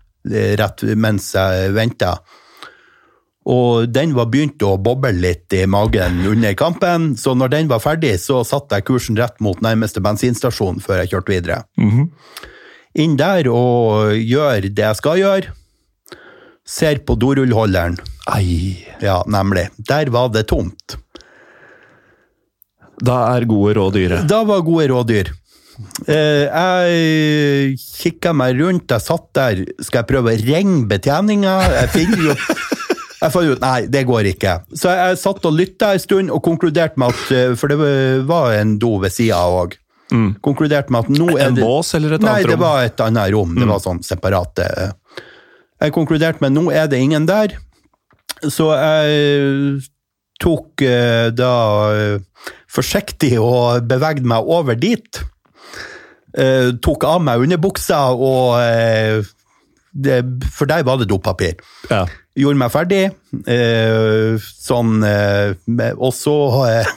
[0.63, 2.15] rett mens jeg venta.
[3.51, 7.83] Og den var begynt å boble litt i magen under kampen, så når den var
[7.83, 11.59] ferdig, så satte jeg kursen rett mot nærmeste bensinstasjon før jeg kjørte videre.
[13.03, 15.55] Inn der og gjør det jeg skal gjøre.
[16.63, 17.97] Ser på dorullholderen.
[18.31, 18.79] Ei.
[19.03, 19.67] Ja, nemlig.
[19.89, 20.99] Der var det tomt.
[23.03, 24.21] Da er gode råd dyre.
[24.31, 25.33] Da var gode rådyr.
[26.07, 29.65] Eh, jeg kikka meg rundt, jeg satt der.
[29.83, 31.57] Skal jeg prøve å ringe betjeninga?
[31.81, 32.37] Jeg finner jo
[33.23, 34.57] Jeg fant ut nei, det går ikke.
[34.75, 37.79] Så jeg satt og lytta en stund og konkluderte med at eh, For det
[38.29, 39.79] var en do ved sida òg.
[40.45, 43.01] Konkluderte med at nå er det En bås eller et Nei, annet det var et
[43.01, 43.55] annet rom.
[43.57, 44.67] Det var sånn separate
[45.81, 47.57] Jeg konkluderte med at nå er det ingen der.
[48.43, 49.81] Så jeg
[50.43, 51.55] tok eh, da
[51.95, 55.23] eh, forsiktig og bevegde meg over dit.
[56.33, 59.21] Uh, tok av meg underbuksa, og uh,
[59.93, 60.23] det,
[60.57, 61.59] For der var det dopapir.
[61.91, 62.07] Ja.
[62.39, 63.03] Gjorde meg ferdig,
[63.45, 65.53] eh, sånn eh,
[65.99, 66.35] Og så
[66.71, 66.93] eh,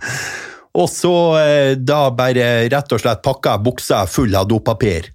[0.80, 1.12] Og så
[1.82, 5.08] da bare rett og slett pakka jeg buksa full av dopapir.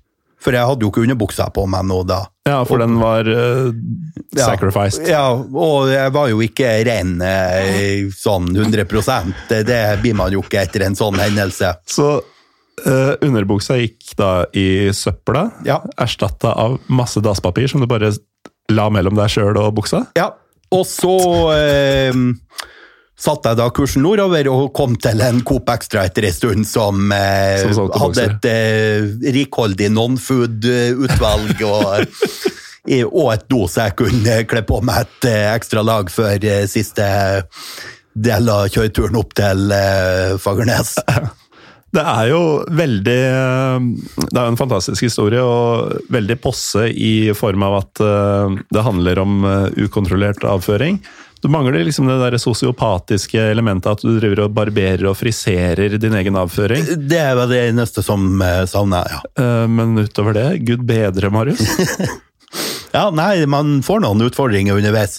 [0.43, 2.17] For jeg hadde jo ikke underbuksa på meg nå da.
[2.45, 3.25] ja, for den var
[4.35, 4.43] Ja.
[4.51, 5.07] sacrificed.
[5.07, 7.15] Ja, og jeg var jo ikke ren
[8.13, 8.85] sånn 100
[9.49, 11.71] det, det blir man jo ikke etter en sånn hendelse.
[11.87, 12.09] Så
[12.85, 15.79] eh, underbuksa gikk da i søpla, Ja.
[15.97, 18.11] erstatta av masse dasspapir som du bare
[18.73, 20.05] la mellom deg sjøl og buksa.
[20.17, 20.31] Ja,
[20.73, 21.15] og så
[21.53, 22.15] eh,
[23.15, 27.05] satte jeg da kursen nordover og kom til en Coop Extra etter en stund som,
[27.15, 32.17] eh, Som hadde et eh, rikholdig non-food-utvalg og,
[33.05, 36.65] og et do, så jeg kunne kle på meg et eh, ekstra lag før eh,
[36.71, 37.07] siste
[38.15, 40.97] del av kjøreturen opp til eh, Fagernes.
[41.95, 42.39] Det er jo
[42.76, 43.85] veldig eh,
[44.19, 48.84] Det er jo en fantastisk historie, og veldig posse i form av at eh, det
[48.85, 50.99] handler om eh, ukontrollert avføring.
[51.43, 56.15] Du mangler liksom det der sosiopatiske elementet at du driver og barberer og friserer din
[56.17, 56.88] egen avføring.
[57.05, 59.22] Det er vel det eneste som savner, ja.
[59.69, 61.61] Men utover det, gud bedre, Marius.
[62.95, 65.17] Ja, nei, man får noen utfordringer underveis.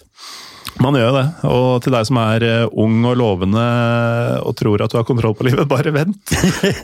[0.82, 1.24] Man gjør det.
[1.48, 3.62] Og til deg som er eh, ung og lovende
[4.44, 6.18] og tror at du har kontroll på livet, bare vent.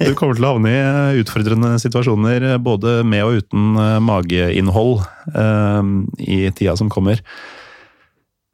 [0.01, 3.75] Du kommer til å havne i eh, utfordrende situasjoner eh, både med og uten
[4.07, 5.03] mageinnhold
[6.25, 7.21] i tida som kommer.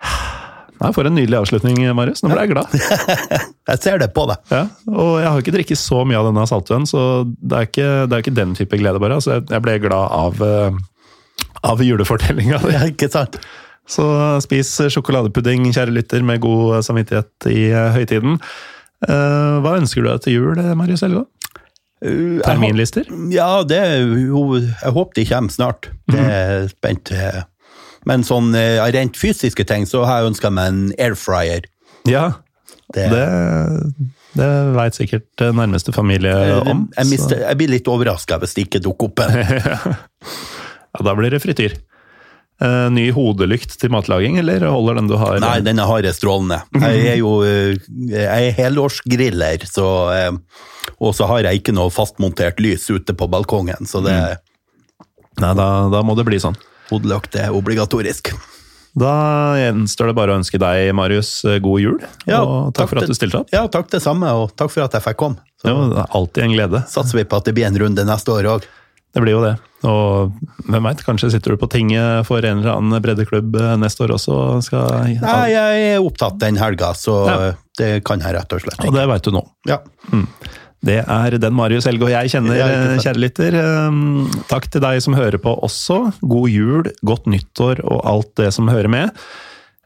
[0.78, 2.20] Nei, For en nydelig avslutning, Marius.
[2.22, 2.74] Nå ble jeg glad.
[3.72, 4.38] Jeg ser det på deg.
[4.54, 4.60] Ja,
[4.90, 8.14] og jeg har ikke drikket så mye av denne saltvann, så det er ikke, det
[8.16, 9.18] er ikke den type glede, bare.
[9.18, 10.38] Altså, jeg- ble glad av,
[11.68, 12.72] av julefortellinga di.
[12.78, 13.36] Ja, ikke sant?
[13.88, 14.04] Så
[14.44, 18.36] spis sjokoladepudding, kjære lytter, med god samvittighet i eh, høytiden.
[19.08, 21.24] Eh, Hva ønsker du deg til jul, Marius Elgå?
[21.98, 23.08] Uh, Terminlister?
[23.34, 25.88] Ja, det Jeg håper de kommer snart.
[26.06, 27.10] Det er spent.
[27.10, 27.40] eh.
[28.06, 31.66] Men sånn eh, rent fysiske ting, så har jeg ønska meg en air fryer.
[32.08, 32.28] Ja,
[32.94, 33.24] Det, det,
[34.38, 34.46] det
[34.76, 36.32] veit sikkert eh, nærmeste familie
[36.62, 36.86] om.
[36.96, 39.96] jeg, mister, jeg blir litt overraska hvis det ikke dukker opp en.
[40.88, 41.74] Ja, da blir det frityr.
[42.60, 45.38] Eh, ny hodelykt til matlaging, eller holder den du har?
[45.44, 46.58] Nei, den har jeg strålende.
[46.74, 47.76] Jeg er jo eh,
[48.10, 50.32] jeg er helårsgriller, så eh,
[50.98, 54.16] Og så har jeg ikke noe fastmontert lys ute på balkongen, så det
[55.38, 56.56] Nei, da, da må det bli sånn.
[56.90, 58.32] hodelykt er obligatorisk.
[58.98, 62.00] Da gjenstår det bare å ønske deg, Marius, eh, god jul.
[62.26, 63.52] Ja, og takk, for at du stilte opp.
[63.54, 65.38] Ja, takk det samme, og takk for at jeg fikk komme.
[65.62, 66.80] Så Det var alltid en glede.
[66.90, 68.66] satser vi på at det blir en runde neste år òg.
[69.14, 69.54] Det blir jo det.
[69.88, 70.34] Og
[70.66, 74.16] hvem veit, kanskje sitter du på tinget for en eller annen breddeklubb eh, neste år
[74.16, 74.38] også?
[74.66, 77.36] Skal, Nei, jeg er opptatt den helga, så Ja.
[77.78, 78.90] det kan jeg rett og slett ikke.
[78.90, 79.44] Og det veit du nå.
[79.70, 79.78] Ja.
[80.84, 83.56] Det er den Marius Helge og jeg kjenner, eh, kjære lytter.
[83.88, 86.12] Um, Takk til deg som hører på også.
[86.22, 89.10] God jul, godt nyttår og alt det som hører med.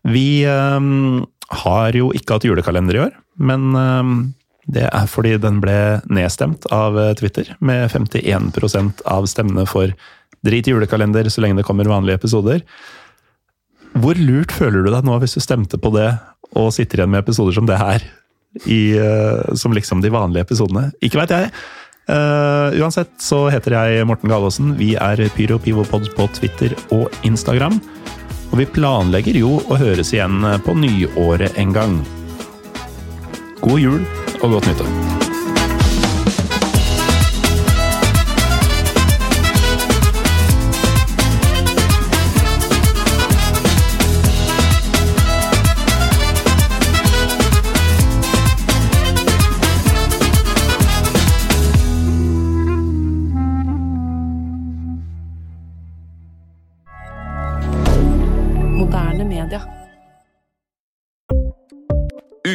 [0.04, 1.24] Vi um,
[1.64, 4.34] har jo ikke hatt julekalender i år, men um,
[4.70, 5.76] det er fordi den ble
[6.12, 9.94] nedstemt av eh, Twitter, med 51% av stemmene for
[10.46, 12.62] drit julekalender så lenge det kommer vanlige episoder.
[13.98, 16.08] Hvor lurt føler du deg nå hvis du stemte på det
[16.58, 18.04] og sitter igjen med episoder som det her?
[18.68, 20.90] I, uh, som liksom de vanlige episodene.
[21.00, 21.48] Ikke veit jeg.
[22.04, 24.74] Uh, uansett så heter jeg Morten Galaasen.
[24.76, 27.80] Vi er Pyro Pivopod på Twitter og Instagram.
[28.52, 32.02] Og vi planlegger jo å høres igjen på nyåret en gang.
[33.62, 34.06] God jul
[34.42, 35.21] og godt nyttår.